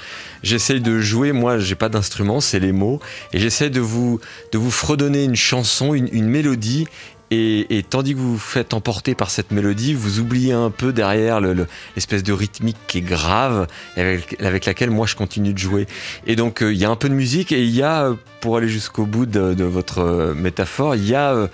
j'essaye 0.43 0.81
de 0.81 0.99
jouer. 0.99 1.31
Moi, 1.31 1.57
j'ai 1.59 1.75
pas 1.75 1.89
d'instrument, 1.89 2.41
c'est 2.41 2.59
les 2.59 2.73
mots 2.73 2.99
et 3.33 3.39
j'essaie 3.39 3.69
de 3.69 3.79
vous 3.79 4.19
de 4.51 4.57
vous 4.57 4.71
fredonner 4.71 5.23
une 5.23 5.35
chanson, 5.35 5.93
une, 5.93 6.27
mélodie. 6.27 6.87
Et, 7.31 7.85
tandis 7.87 8.15
que 8.15 8.19
vous 8.19 8.33
vous 8.33 8.39
faites 8.39 8.73
emporter 8.73 9.13
par 9.13 9.29
cette 9.29 9.51
mélodie, 9.51 9.93
vous 9.93 10.19
oubliez 10.19 10.51
un 10.51 10.71
peu 10.71 10.91
derrière 10.91 11.39
l'espèce 11.39 12.21
le, 12.21 12.23
de 12.23 12.33
rythmique 12.33 12.77
qui 12.87 12.97
est 12.97 13.01
grave 13.01 13.67
avec, 13.95 14.65
laquelle 14.65 14.89
moi 14.89 15.05
je 15.05 15.15
continue 15.15 15.53
de 15.53 15.59
jouer. 15.59 15.85
Et 16.25 16.35
donc 16.35 16.57
il 16.61 16.67
euh, 16.67 16.73
y 16.73 16.85
a 16.85 16.89
un 16.89 16.95
peu 16.95 17.07
de 17.07 17.13
musique 17.13 17.51
et 17.51 17.61
il 17.61 17.69
y 17.69 17.83
a, 17.83 18.15
pour 18.41 18.57
aller 18.57 18.67
jusqu'au 18.67 19.05
bout 19.05 19.27
de, 19.27 19.53
de, 19.53 19.63
votre 19.63 19.99
euh, 19.99 20.33
métaphore, 20.33 20.95
il 20.95 21.07
y 21.07 21.13
a, 21.13 21.33
euh, 21.33 21.47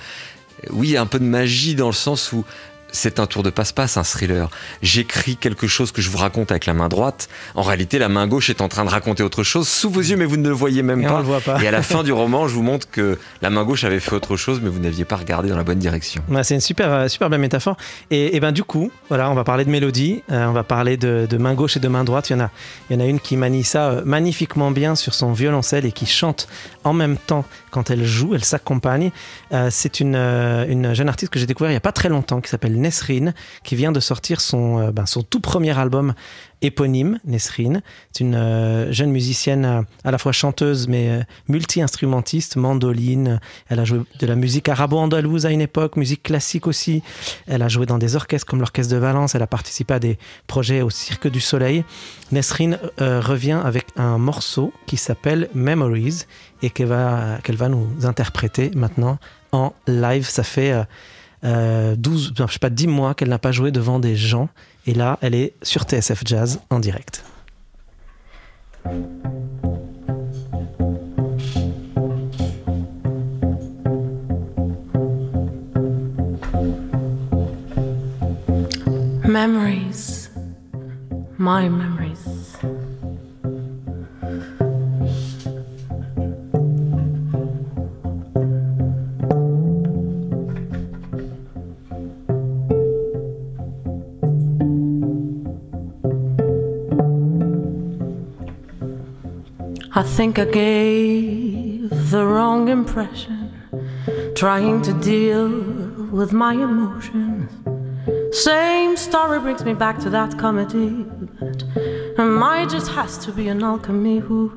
oui, 0.69 0.95
un 0.95 1.05
peu 1.05 1.19
de 1.19 1.25
magie 1.25 1.75
dans 1.75 1.87
le 1.87 1.93
sens 1.93 2.31
où 2.31 2.45
c'est 2.91 3.19
un 3.19 3.25
tour 3.25 3.43
de 3.43 3.49
passe-passe, 3.49 3.97
un 3.97 4.03
thriller. 4.03 4.49
J'écris 4.81 5.35
quelque 5.35 5.67
chose 5.67 5.91
que 5.91 6.01
je 6.01 6.09
vous 6.09 6.17
raconte 6.17 6.51
avec 6.51 6.65
la 6.65 6.73
main 6.73 6.87
droite. 6.87 7.27
En 7.53 7.61
réalité, 7.61 7.99
la 7.99 8.09
main 8.09 8.27
gauche 8.27 8.49
est 8.49 8.61
en 8.61 8.67
train 8.67 8.85
de 8.85 8.89
raconter 8.89 9.23
autre 9.23 9.43
chose 9.43 9.67
sous 9.67 9.89
vos 9.89 10.01
yeux, 10.01 10.15
mais 10.15 10.25
vous 10.25 10.37
ne 10.37 10.47
le 10.47 10.53
voyez 10.53 10.81
même 10.81 11.01
et 11.01 11.05
pas. 11.05 11.15
On 11.15 11.17
le 11.17 11.23
voit 11.23 11.41
pas. 11.41 11.61
Et 11.61 11.67
à 11.67 11.71
la 11.71 11.81
fin 11.81 12.03
du 12.03 12.11
roman, 12.13 12.47
je 12.47 12.53
vous 12.53 12.63
montre 12.63 12.89
que 12.89 13.19
la 13.41 13.49
main 13.49 13.63
gauche 13.63 13.83
avait 13.83 13.99
fait 13.99 14.13
autre 14.13 14.37
chose, 14.37 14.61
mais 14.63 14.69
vous 14.69 14.79
n'aviez 14.79 15.05
pas 15.05 15.17
regardé 15.17 15.49
dans 15.49 15.57
la 15.57 15.63
bonne 15.63 15.79
direction. 15.79 16.23
Ouais, 16.29 16.43
c'est 16.43 16.55
une 16.55 16.61
super, 16.61 17.09
super 17.09 17.29
belle 17.29 17.41
métaphore. 17.41 17.77
Et, 18.11 18.35
et, 18.35 18.39
ben 18.39 18.51
du 18.51 18.63
coup, 18.63 18.91
voilà, 19.09 19.29
on 19.29 19.35
va 19.35 19.43
parler 19.43 19.65
de 19.65 19.69
mélodie, 19.69 20.23
euh, 20.31 20.45
on 20.45 20.53
va 20.53 20.63
parler 20.63 20.97
de, 20.97 21.27
de, 21.29 21.37
main 21.37 21.53
gauche 21.53 21.77
et 21.77 21.79
de 21.79 21.87
main 21.87 22.03
droite. 22.03 22.29
Il 22.29 22.33
y 22.33 22.35
en 22.37 22.41
a, 22.41 22.49
il 22.89 22.95
y 22.95 22.97
en 22.97 23.03
a 23.03 23.07
une 23.07 23.19
qui 23.19 23.37
manie 23.37 23.63
ça 23.63 23.89
euh, 23.89 24.01
magnifiquement 24.05 24.71
bien 24.71 24.95
sur 24.95 25.13
son 25.13 25.33
violoncelle 25.33 25.85
et 25.85 25.91
qui 25.91 26.05
chante 26.05 26.47
en 26.83 26.93
même 26.93 27.17
temps 27.17 27.45
quand 27.71 27.89
elle 27.89 28.05
joue, 28.05 28.35
elle 28.35 28.45
s'accompagne. 28.45 29.11
Euh, 29.51 29.69
c'est 29.71 29.99
une, 29.99 30.15
une 30.15 30.93
jeune 30.93 31.09
artiste 31.09 31.31
que 31.31 31.39
j'ai 31.39 31.45
découvert 31.45 31.71
il 31.71 31.73
y 31.73 31.77
a 31.77 31.81
pas 31.81 31.91
très 31.91 32.09
longtemps 32.09 32.41
qui 32.41 32.49
s'appelle 32.49 32.74
Nesrine 32.75 33.33
qui 33.63 33.75
vient 33.75 33.91
de 33.91 33.99
sortir 33.99 34.41
son, 34.41 34.79
euh, 34.79 34.91
ben, 34.91 35.05
son 35.05 35.23
tout 35.23 35.39
premier 35.39 35.77
album 35.77 36.13
éponyme, 36.61 37.19
Nesrine. 37.25 37.81
C'est 38.11 38.23
une 38.23 38.35
euh, 38.35 38.91
jeune 38.91 39.11
musicienne 39.11 39.65
euh, 39.65 39.81
à 40.03 40.11
la 40.11 40.17
fois 40.17 40.31
chanteuse 40.31 40.87
mais 40.87 41.21
multi-instrumentiste, 41.47 42.55
mandoline. 42.55 43.39
Elle 43.69 43.79
a 43.79 43.85
joué 43.85 44.01
de 44.19 44.27
la 44.27 44.35
musique 44.35 44.69
arabo-andalouse 44.69 45.45
à 45.45 45.51
une 45.51 45.61
époque, 45.61 45.97
musique 45.97 46.23
classique 46.23 46.67
aussi. 46.67 47.03
Elle 47.47 47.61
a 47.61 47.67
joué 47.67 47.85
dans 47.85 47.97
des 47.97 48.15
orchestres 48.15 48.47
comme 48.47 48.59
l'Orchestre 48.59 48.93
de 48.93 48.97
Valence. 48.97 49.35
Elle 49.35 49.43
a 49.43 49.47
participé 49.47 49.93
à 49.93 49.99
des 49.99 50.17
projets 50.47 50.81
au 50.81 50.89
Cirque 50.89 51.27
du 51.27 51.41
Soleil. 51.41 51.83
Nesrine 52.31 52.79
revient 52.97 53.59
avec 53.63 53.87
un 53.95 54.17
morceau 54.17 54.73
qui 54.87 54.97
s'appelle 54.97 55.49
Memories 55.53 56.25
et 56.61 56.69
qu'elle 56.69 56.87
va, 56.87 57.39
qu'elle 57.43 57.57
va 57.57 57.69
nous 57.69 57.87
interpréter 58.03 58.71
maintenant 58.75 59.19
en 59.51 59.73
live. 59.87 60.27
Ça 60.27 60.43
fait... 60.43 60.73
Euh, 61.45 61.95
12, 61.95 62.33
je 62.37 62.53
sais 62.53 62.59
pas, 62.59 62.69
10 62.69 62.87
mois 62.87 63.13
qu'elle 63.13 63.29
n'a 63.29 63.39
pas 63.39 63.51
joué 63.51 63.71
devant 63.71 63.99
des 63.99 64.15
gens. 64.15 64.49
Et 64.87 64.93
là, 64.93 65.17
elle 65.21 65.35
est 65.35 65.53
sur 65.61 65.83
TSF 65.83 66.23
Jazz 66.25 66.59
en 66.69 66.79
direct. 66.79 67.23
Memories, 79.27 80.29
my 81.37 81.69
memories. 81.69 82.04
I 99.97 100.03
think 100.03 100.37
I 100.39 100.43
gave 100.43 101.89
the 102.11 102.25
wrong 102.25 102.67
impression, 102.67 103.53
trying 104.35 104.81
to 104.81 104.91
deal 104.91 105.47
with 106.11 106.33
my 106.33 106.51
emotions. 106.51 107.49
Same 108.35 108.97
story 108.97 109.39
brings 109.39 109.63
me 109.63 109.73
back 109.73 109.99
to 109.99 110.09
that 110.09 110.37
comedy, 110.37 111.05
but 111.39 112.25
mine 112.25 112.67
just 112.67 112.89
has 112.91 113.17
to 113.19 113.31
be 113.31 113.47
an 113.47 113.63
alchemy. 113.63 114.19
Who, 114.19 114.49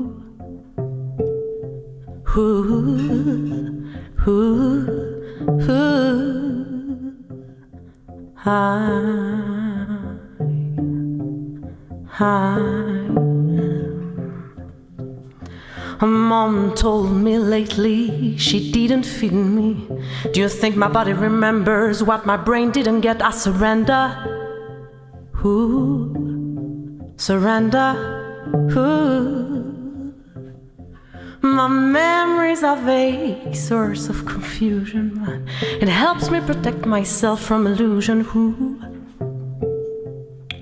who, 2.24 2.96
who, 4.16 4.82
who, 5.60 7.14
hi, 8.34 9.18
hi. 15.98 16.06
Mom 16.06 16.74
told 16.74 17.10
me 17.10 17.38
lately 17.38 18.36
she 18.38 18.72
didn't 18.72 19.04
feed 19.04 19.32
me. 19.32 19.88
Do 20.32 20.40
you 20.40 20.48
think 20.48 20.76
my 20.76 20.88
body 20.88 21.12
remembers 21.12 22.02
what 22.02 22.26
my 22.26 22.36
brain 22.36 22.70
didn't 22.70 23.00
get? 23.00 23.22
I 23.22 23.30
surrender. 23.30 24.14
Who? 25.32 27.12
Surrender. 27.16 27.94
Who? 28.70 29.48
My 31.40 31.68
memories 31.68 32.64
are 32.64 32.76
vague, 32.76 33.54
source 33.54 34.08
of 34.08 34.26
confusion. 34.26 35.46
It 35.80 35.88
helps 35.88 36.30
me 36.30 36.40
protect 36.40 36.84
myself 36.84 37.40
from 37.40 37.66
illusion. 37.66 38.22
Who? 38.22 38.80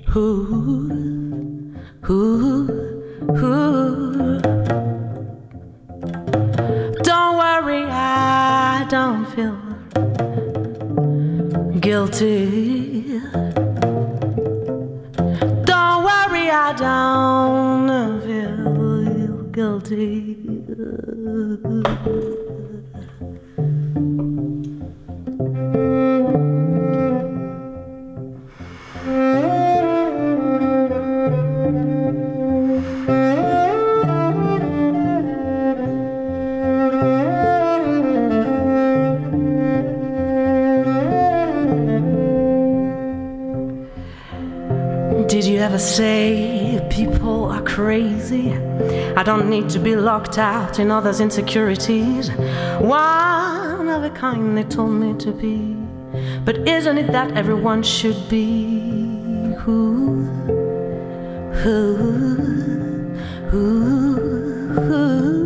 Who? 0.08 1.74
Who? 2.02 2.66
Who? 3.36 4.65
Worry, 7.66 7.84
I 7.90 8.86
don't 8.88 9.26
feel 9.34 9.58
guilty. 11.80 13.20
Don't 15.64 16.04
worry, 16.08 16.46
I 16.50 16.72
don't 16.78 18.20
feel 18.22 19.42
guilty. 19.58 20.36
Say 45.86 46.84
people 46.90 47.44
are 47.44 47.62
crazy? 47.62 48.52
I 49.16 49.22
don't 49.22 49.48
need 49.48 49.68
to 49.70 49.78
be 49.78 49.94
locked 49.94 50.36
out 50.36 50.80
in 50.80 50.90
others' 50.90 51.20
insecurities. 51.20 52.30
One 52.80 53.88
of 53.88 54.02
a 54.02 54.10
kind 54.10 54.58
they 54.58 54.64
told 54.64 54.92
me 54.92 55.14
to 55.20 55.30
be. 55.30 55.76
But 56.44 56.66
isn't 56.68 56.98
it 56.98 57.12
that 57.12 57.36
everyone 57.36 57.82
should 57.84 58.28
be? 58.28 59.54
Who? 59.60 60.24
Who? 61.62 61.96
Who? 63.50 64.14
Who? 64.80 65.45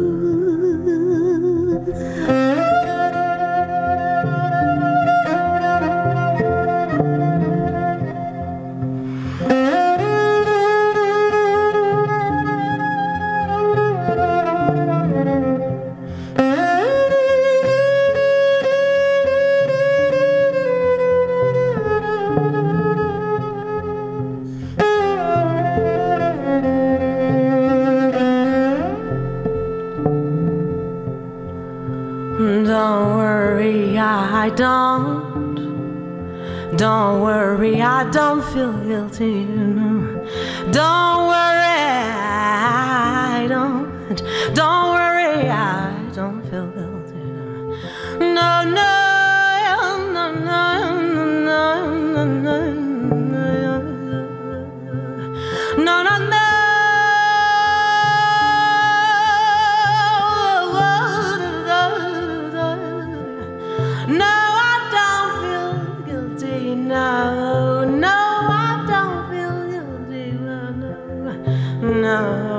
now 71.90 72.49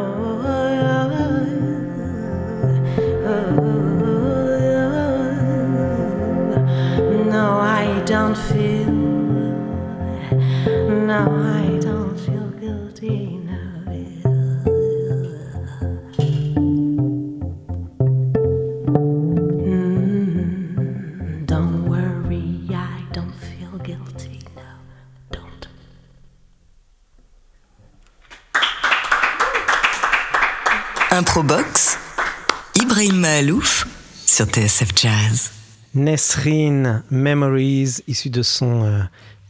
sur 34.41 34.49
TSF 34.49 34.89
Jazz. 34.95 35.51
Nesrine 35.93 37.03
Memories, 37.11 37.97
issu 38.07 38.31
de 38.31 38.41
son 38.41 38.85
euh, 38.85 38.99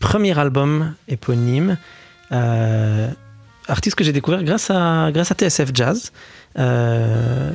premier 0.01 0.37
album 0.37 0.95
éponyme. 1.07 1.77
Euh, 2.33 3.07
artiste 3.69 3.95
que 3.95 4.03
j'ai 4.03 4.11
découvert 4.11 4.43
grâce 4.43 4.69
à, 4.69 5.09
grâce 5.13 5.31
à 5.31 5.35
TSF 5.35 5.69
Jazz. 5.73 6.11
Euh, 6.59 7.51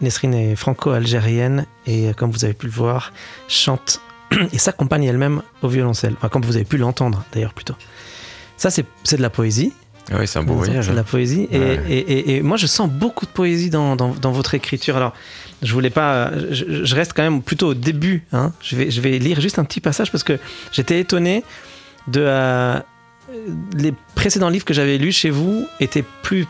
Nesrine 0.00 0.32
est 0.32 0.56
franco-algérienne 0.56 1.66
et, 1.86 2.08
euh, 2.08 2.12
comme 2.14 2.30
vous 2.30 2.44
avez 2.46 2.54
pu 2.54 2.64
le 2.66 2.72
voir, 2.72 3.12
chante 3.48 4.00
et 4.52 4.58
s'accompagne 4.58 5.04
elle-même 5.04 5.42
au 5.60 5.68
violoncelle. 5.68 6.14
Enfin, 6.16 6.30
comme 6.30 6.42
vous 6.42 6.56
avez 6.56 6.64
pu 6.64 6.78
l'entendre 6.78 7.22
d'ailleurs 7.34 7.52
plutôt. 7.52 7.74
Ça, 8.56 8.70
c'est 8.70 8.86
c'est 9.04 9.18
de 9.18 9.22
la 9.22 9.30
poésie. 9.30 9.74
Oui, 10.10 10.26
c'est 10.26 10.38
un 10.38 10.42
beau 10.42 10.54
C'est 10.62 10.68
voyage. 10.70 10.88
de 10.88 10.94
la 10.94 11.02
hein. 11.02 11.04
poésie. 11.04 11.48
Et- 11.52 11.58
et- 11.58 12.36
et 12.36 12.42
moi, 12.42 12.56
je 12.56 12.66
sens 12.66 12.88
beaucoup 12.88 13.26
de 13.26 13.30
poésie 13.30 13.68
dans, 13.68 13.94
dans- 13.94 14.14
dans 14.14 14.32
votre 14.32 14.54
écriture. 14.54 14.96
Alors, 14.96 15.12
je 15.62 15.72
voulais 15.72 15.90
pas. 15.90 16.30
Je, 16.50 16.84
je 16.84 16.94
reste 16.94 17.12
quand 17.14 17.22
même 17.22 17.42
plutôt 17.42 17.68
au 17.68 17.74
début. 17.74 18.24
hein. 18.32 18.52
Je, 18.62 18.76
vais, 18.76 18.90
je 18.90 19.00
vais 19.00 19.18
lire 19.18 19.40
juste 19.40 19.58
un 19.58 19.64
petit 19.64 19.80
passage 19.80 20.10
parce 20.12 20.24
que 20.24 20.38
j'étais 20.72 21.00
étonné 21.00 21.42
de. 22.06 22.20
euh, 22.24 22.78
les 23.76 23.92
précédents 24.14 24.48
livres 24.48 24.64
que 24.64 24.72
j'avais 24.74 24.96
lus 24.98 25.12
chez 25.12 25.30
vous 25.30 25.66
étaient 25.80 26.04
plus. 26.22 26.46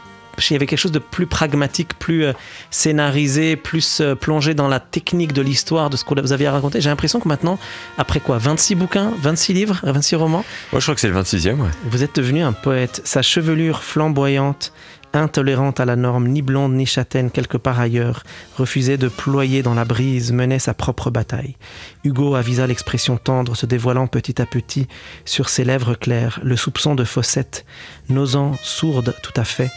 Il 0.51 0.53
y 0.53 0.57
avait 0.57 0.67
quelque 0.67 0.79
chose 0.79 0.93
de 0.93 1.01
plus 1.01 1.27
pragmatique, 1.27 1.99
plus 1.99 2.23
euh, 2.27 2.33
scénarisé, 2.71 3.57
plus 3.57 4.01
euh, 4.01 4.15
plongé 4.15 4.55
dans 4.55 4.69
la 4.69 4.79
technique 4.79 5.33
de 5.33 5.43
l'histoire, 5.43 5.91
de 5.91 5.97
ce 5.97 6.05
que 6.05 6.21
vous 6.21 6.33
aviez 6.33 6.47
à 6.47 6.53
raconter. 6.53 6.81
J'ai 6.81 6.91
l'impression 6.91 7.19
que 7.19 7.27
maintenant, 7.27 7.59
après 7.99 8.21
quoi 8.21 8.39
26 8.39 8.77
bouquins, 8.77 9.13
26 9.21 9.53
livres, 9.53 9.81
26 9.83 10.15
romans, 10.15 10.45
Moi, 10.73 10.79
je 10.79 10.85
crois 10.85 10.95
que 10.95 11.01
c'est 11.01 11.09
le 11.09 11.21
26e, 11.21 11.55
ouais. 11.57 11.69
vous 11.91 12.05
êtes 12.05 12.15
devenu 12.15 12.43
un 12.43 12.53
poète. 12.53 13.01
Sa 13.05 13.21
chevelure 13.21 13.83
flamboyante, 13.83 14.73
intolérante 15.13 15.81
à 15.81 15.85
la 15.85 15.97
norme, 15.97 16.29
ni 16.29 16.43
blonde 16.43 16.75
ni 16.75 16.87
châtaine 16.87 17.31
quelque 17.31 17.57
part 17.57 17.81
ailleurs, 17.81 18.23
refusait 18.57 18.97
de 18.97 19.09
ployer 19.09 19.63
dans 19.63 19.75
la 19.75 19.85
brise, 19.85 20.33
menait 20.33 20.59
sa 20.59 20.75
propre 20.75 21.11
bataille. 21.11 21.57
Hugo 22.05 22.35
avisa 22.35 22.67
l'expression 22.67 23.17
tendre 23.17 23.57
se 23.57 23.67
dévoilant 23.67 24.07
petit 24.07 24.41
à 24.41 24.47
petit 24.47 24.89
sur 25.25 25.49
ses 25.49 25.65
lèvres 25.65 25.95
claires, 25.95 26.41
le 26.43 26.57
soupçon 26.57 26.95
de 26.95 27.05
fossette, 27.05 27.65
n'osant 28.09 28.55
sourde 28.63 29.15
tout 29.23 29.35
à 29.37 29.45
fait. 29.45 29.71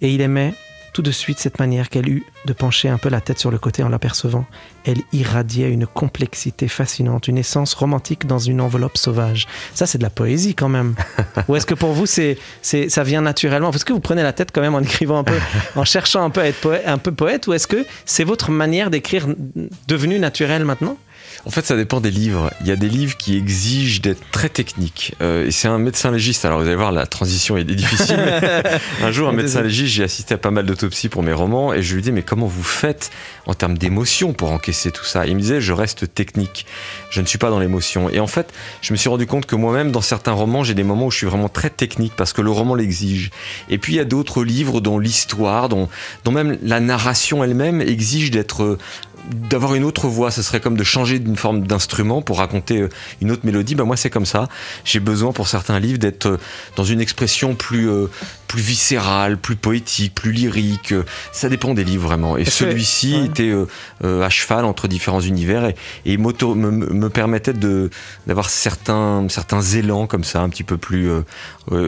Et 0.00 0.12
il 0.14 0.20
aimait 0.20 0.54
tout 0.94 1.02
de 1.02 1.10
suite 1.10 1.38
cette 1.40 1.58
manière 1.58 1.90
qu'elle 1.90 2.08
eut 2.08 2.24
de 2.46 2.52
pencher 2.52 2.88
un 2.88 2.98
peu 2.98 3.08
la 3.08 3.20
tête 3.20 3.38
sur 3.38 3.50
le 3.50 3.58
côté 3.58 3.82
en 3.82 3.88
l'apercevant. 3.88 4.46
Elle 4.86 5.02
irradiait 5.12 5.68
une 5.68 5.86
complexité 5.86 6.68
fascinante, 6.68 7.26
une 7.26 7.36
essence 7.36 7.74
romantique 7.74 8.26
dans 8.26 8.38
une 8.38 8.60
enveloppe 8.60 8.96
sauvage. 8.96 9.48
Ça, 9.74 9.86
c'est 9.86 9.98
de 9.98 10.04
la 10.04 10.10
poésie 10.10 10.54
quand 10.54 10.68
même. 10.68 10.94
ou 11.48 11.56
est-ce 11.56 11.66
que 11.66 11.74
pour 11.74 11.92
vous, 11.92 12.06
c'est, 12.06 12.38
c'est, 12.62 12.88
ça 12.88 13.02
vient 13.02 13.22
naturellement? 13.22 13.72
Est-ce 13.72 13.84
que 13.84 13.92
vous 13.92 14.00
prenez 14.00 14.22
la 14.22 14.32
tête 14.32 14.52
quand 14.52 14.60
même 14.60 14.76
en 14.76 14.80
écrivant 14.80 15.18
un 15.18 15.24
peu, 15.24 15.36
en 15.76 15.84
cherchant 15.84 16.22
un 16.22 16.30
peu 16.30 16.42
à 16.42 16.46
être 16.46 16.60
poète, 16.60 16.84
un 16.86 16.98
peu 16.98 17.12
poète, 17.12 17.48
ou 17.48 17.52
est-ce 17.52 17.66
que 17.66 17.84
c'est 18.06 18.24
votre 18.24 18.52
manière 18.52 18.88
d'écrire 18.88 19.26
devenue 19.88 20.20
naturelle 20.20 20.64
maintenant? 20.64 20.96
En 21.46 21.50
fait, 21.50 21.66
ça 21.66 21.76
dépend 21.76 22.00
des 22.00 22.10
livres. 22.10 22.50
Il 22.60 22.66
y 22.66 22.70
a 22.70 22.76
des 22.76 22.88
livres 22.88 23.16
qui 23.16 23.36
exigent 23.36 24.00
d'être 24.00 24.22
très 24.30 24.48
techniques. 24.48 25.14
Euh, 25.20 25.46
et 25.46 25.50
c'est 25.50 25.68
un 25.68 25.78
médecin 25.78 26.10
légiste. 26.10 26.44
Alors, 26.44 26.60
vous 26.60 26.66
allez 26.66 26.76
voir, 26.76 26.92
la 26.92 27.06
transition 27.06 27.56
est 27.56 27.64
difficile. 27.64 28.18
un 29.02 29.10
jour, 29.10 29.28
un 29.28 29.32
médecin 29.32 29.62
légiste, 29.62 29.94
j'ai 29.94 30.04
assisté 30.04 30.34
à 30.34 30.38
pas 30.38 30.50
mal 30.50 30.64
d'autopsies 30.64 31.08
pour 31.08 31.22
mes 31.22 31.32
romans 31.32 31.72
et 31.74 31.82
je 31.82 31.94
lui 31.94 32.02
dis 32.02 32.12
Mais 32.12 32.22
comment 32.22 32.46
vous 32.46 32.62
faites 32.62 33.10
en 33.46 33.54
termes 33.54 33.76
d'émotion 33.76 34.32
pour 34.32 34.52
encaisser 34.52 34.90
tout 34.90 35.04
ça? 35.04 35.26
Il 35.26 35.34
me 35.34 35.40
disait 35.40 35.60
Je 35.60 35.72
reste 35.72 36.14
technique. 36.14 36.66
Je 37.10 37.20
ne 37.20 37.26
suis 37.26 37.38
pas 37.38 37.50
dans 37.50 37.58
l'émotion. 37.58 38.08
Et 38.08 38.20
en 38.20 38.26
fait, 38.26 38.52
je 38.80 38.92
me 38.92 38.96
suis 38.96 39.08
rendu 39.08 39.26
compte 39.26 39.46
que 39.46 39.56
moi-même, 39.56 39.92
dans 39.92 40.00
certains 40.00 40.32
romans, 40.32 40.64
j'ai 40.64 40.74
des 40.74 40.84
moments 40.84 41.06
où 41.06 41.10
je 41.10 41.18
suis 41.18 41.26
vraiment 41.26 41.48
très 41.48 41.70
technique 41.70 42.14
parce 42.16 42.32
que 42.32 42.40
le 42.40 42.50
roman 42.50 42.74
l'exige. 42.74 43.30
Et 43.68 43.78
puis, 43.78 43.94
il 43.94 43.96
y 43.96 44.00
a 44.00 44.04
d'autres 44.04 44.44
livres 44.44 44.80
dont 44.80 44.98
l'histoire, 44.98 45.68
dont, 45.68 45.88
dont 46.24 46.32
même 46.32 46.58
la 46.62 46.80
narration 46.80 47.44
elle-même 47.44 47.80
exige 47.80 48.30
d'être 48.30 48.78
d'avoir 49.30 49.74
une 49.74 49.84
autre 49.84 50.08
voix, 50.08 50.30
ce 50.30 50.42
serait 50.42 50.60
comme 50.60 50.76
de 50.76 50.84
changer 50.84 51.18
d'une 51.18 51.36
forme 51.36 51.66
d'instrument 51.66 52.22
pour 52.22 52.38
raconter 52.38 52.80
euh, 52.80 52.88
une 53.20 53.30
autre 53.30 53.42
mélodie. 53.44 53.74
Ben 53.74 53.84
moi, 53.84 53.96
c'est 53.96 54.10
comme 54.10 54.26
ça. 54.26 54.48
J'ai 54.84 55.00
besoin 55.00 55.32
pour 55.32 55.48
certains 55.48 55.80
livres 55.80 55.98
d'être 55.98 56.26
euh, 56.26 56.36
dans 56.76 56.84
une 56.84 57.00
expression 57.00 57.54
plus 57.54 57.88
euh, 57.88 58.06
plus 58.48 58.62
viscérale, 58.62 59.38
plus 59.38 59.56
poétique, 59.56 60.14
plus 60.14 60.30
lyrique. 60.30 60.94
Ça 61.32 61.48
dépend 61.48 61.74
des 61.74 61.82
livres 61.82 62.06
vraiment. 62.06 62.36
Et 62.36 62.44
celui-ci 62.44 63.16
était 63.24 63.52
à 64.04 64.30
cheval 64.30 64.64
entre 64.64 64.86
différents 64.86 65.20
univers 65.20 65.64
et, 65.64 65.74
et 66.04 66.16
me, 66.18 66.30
me, 66.54 67.08
permettait 67.10 67.52
de 67.52 67.90
d'avoir 68.28 68.50
certains 68.50 69.26
certains 69.28 69.60
élans 69.60 70.06
comme 70.06 70.22
ça, 70.22 70.40
un 70.40 70.48
petit 70.50 70.62
peu 70.62 70.76
plus. 70.76 71.10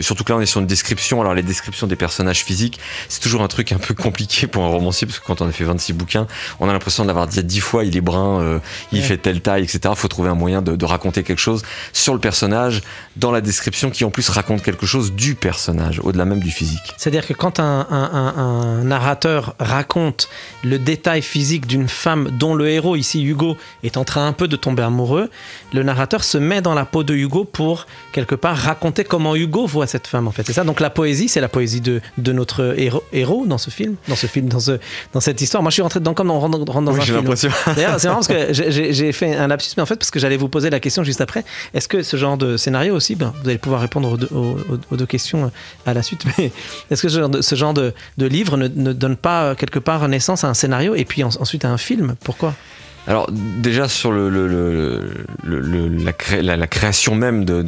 surtout 0.01 0.25
que 0.25 0.33
là, 0.33 0.39
on 0.39 0.41
est 0.41 0.47
sur 0.47 0.61
une 0.61 0.67
description. 0.67 1.21
Alors 1.21 1.35
les 1.35 1.45
descriptions 1.45 1.87
des 1.87 1.95
personnages 1.95 2.43
physiques, 2.43 2.81
c'est 3.09 3.21
toujours 3.21 3.43
un 3.43 3.49
truc 3.49 3.71
un 3.71 3.79
peu 3.79 3.95
compliqué 3.95 4.49
pour 4.49 4.65
un 4.65 4.69
romancier 4.69 5.07
parce 5.07 5.21
que 5.21 5.27
quand 5.27 5.43
on 5.43 5.49
a 5.49 5.53
fait 5.53 5.65
26 5.65 5.93
bouquins, 5.93 6.27
on 6.59 6.69
a 6.69 6.73
l'impression 6.73 7.05
d'avoir 7.05 7.26
dire 7.27 7.45
dix 7.45 7.61
fois 7.61 7.85
il 7.85 7.97
est 7.97 8.01
brun, 8.01 8.41
euh, 8.41 8.59
il 8.93 9.03
fait 9.03 9.19
telle 9.19 9.41
taille, 9.41 9.65
etc. 9.65 9.95
Faut 9.95 10.09
trouver 10.09 10.29
un 10.29 10.35
moyen 10.35 10.63
de, 10.63 10.85
raconter 10.85 11.25
quelque 11.25 11.41
chose 11.41 11.63
sur 11.93 12.15
le 12.15 12.21
personnage 12.21 12.83
dans 13.17 13.33
la 13.33 13.41
description 13.41 13.91
qui 13.91 14.05
en 14.05 14.11
plus 14.11 14.29
raconte 14.29 14.63
quelque 14.63 14.87
chose 14.87 15.13
du 15.13 15.35
personnage, 15.35 16.01
au-delà 16.05 16.25
même 16.25 16.41
du 16.41 16.51
physique. 16.51 16.95
C'est-à-dire 16.97 17.27
que 17.27 17.33
quand 17.33 17.59
un, 17.61 18.83
narrateur 18.85 19.55
raconte 19.59 20.29
le 20.63 20.79
détail 20.79 21.23
physique 21.23 21.67
d'une 21.67 21.89
femme 21.89 22.31
dont 22.39 22.55
le 22.55 22.69
héros, 22.69 22.97
ici 22.97 23.25
Hugo, 23.25 23.57
est 23.83 23.97
en 23.97 24.05
train 24.05 24.27
un 24.27 24.33
peu 24.33 24.49
de 24.49 24.57
tomber 24.57 24.83
amoureux, 24.83 25.31
le 25.73 25.83
narrateur 25.83 26.25
se 26.25 26.39
met 26.39 26.61
dans 26.61 26.75
la 26.75 26.85
peau 26.85 27.03
de 27.03 27.15
Hugo 27.15 27.45
pour 27.45 27.87
quelque 28.13 28.35
part 28.35 28.57
raconter 28.57 29.05
comment 29.05 29.35
Hugo 29.35 29.67
voit 29.67 29.87
cette 29.87 30.07
femme 30.07 30.29
en 30.29 30.31
fait. 30.31 30.45
C'est 30.47 30.53
ça. 30.53 30.65
Donc 30.65 30.81
la 30.81 30.91
poésie, 30.91 31.29
c'est 31.29 31.41
la 31.41 31.49
poésie 31.49 31.81
de, 31.81 32.01
de 32.19 32.33
notre 32.33 32.79
héros, 32.79 33.03
héros 33.13 33.47
dans 33.47 33.59
ce 33.59 33.71
film, 33.71 33.97
dans 34.09 34.17
ce 34.17 34.27
film, 34.27 34.49
dans, 34.49 34.61
ce, 34.61 34.79
dans 35.13 35.21
cette 35.21 35.41
histoire. 35.41 35.63
Moi, 35.63 35.71
je 35.71 35.75
suis 35.75 35.83
rentré 35.83 36.01
dedans 36.01 36.15
comme 36.15 36.31
on 36.31 36.41
rentre, 36.41 36.65
dans 36.65 36.95
un 36.95 37.01
D'ailleurs, 37.75 38.01
c'est 38.01 38.09
marrant 38.09 38.21
parce 38.21 38.29
que 38.29 38.53
j'ai 38.53 39.13
fait 39.13 39.35
un 39.35 39.49
lapsus, 39.49 39.75
mais 39.77 39.83
en 39.83 39.87
fait, 39.87 39.97
parce 39.97 40.11
que 40.11 40.19
j'allais 40.19 40.37
vous 40.37 40.49
poser 40.49 40.71
la 40.71 40.81
question 40.81 41.05
juste 41.05 41.21
après. 41.21 41.45
Est-ce 41.75 41.89
que 41.89 42.03
ce 42.03 42.17
genre 42.17 42.37
de 42.37 42.57
scénario 42.57 42.95
aussi, 42.95 43.15
ben, 43.15 43.33
vous 43.43 43.49
allez 43.49 43.59
pouvoir 43.59 43.81
répondre 43.81 44.13
aux 44.13 44.97
deux, 44.97 45.07
questions 45.07 45.51
à 45.85 45.95
la 45.95 46.03
suite, 46.03 46.25
mais 46.39 46.51
est-ce 46.91 47.03
que 47.03 47.09
ce 47.43 47.55
genre 47.55 47.75
de, 47.75 47.93
livre 48.19 48.57
ne, 48.57 48.93
donne 48.93 49.17
pas 49.17 49.55
quelque 49.55 49.79
part 49.79 50.09
naissance 50.09 50.45
à 50.45 50.49
un 50.49 50.55
scénario 50.55 50.95
et 50.95 51.05
puis 51.05 51.23
ensuite 51.25 51.65
à 51.65 51.71
un 51.71 51.79
film? 51.79 52.15
Pourquoi? 52.23 52.55
Alors 53.07 53.31
déjà 53.31 53.89
sur 53.89 54.11
le, 54.13 54.29
la, 55.45 56.67
création 56.67 57.15
même 57.15 57.45
de, 57.45 57.63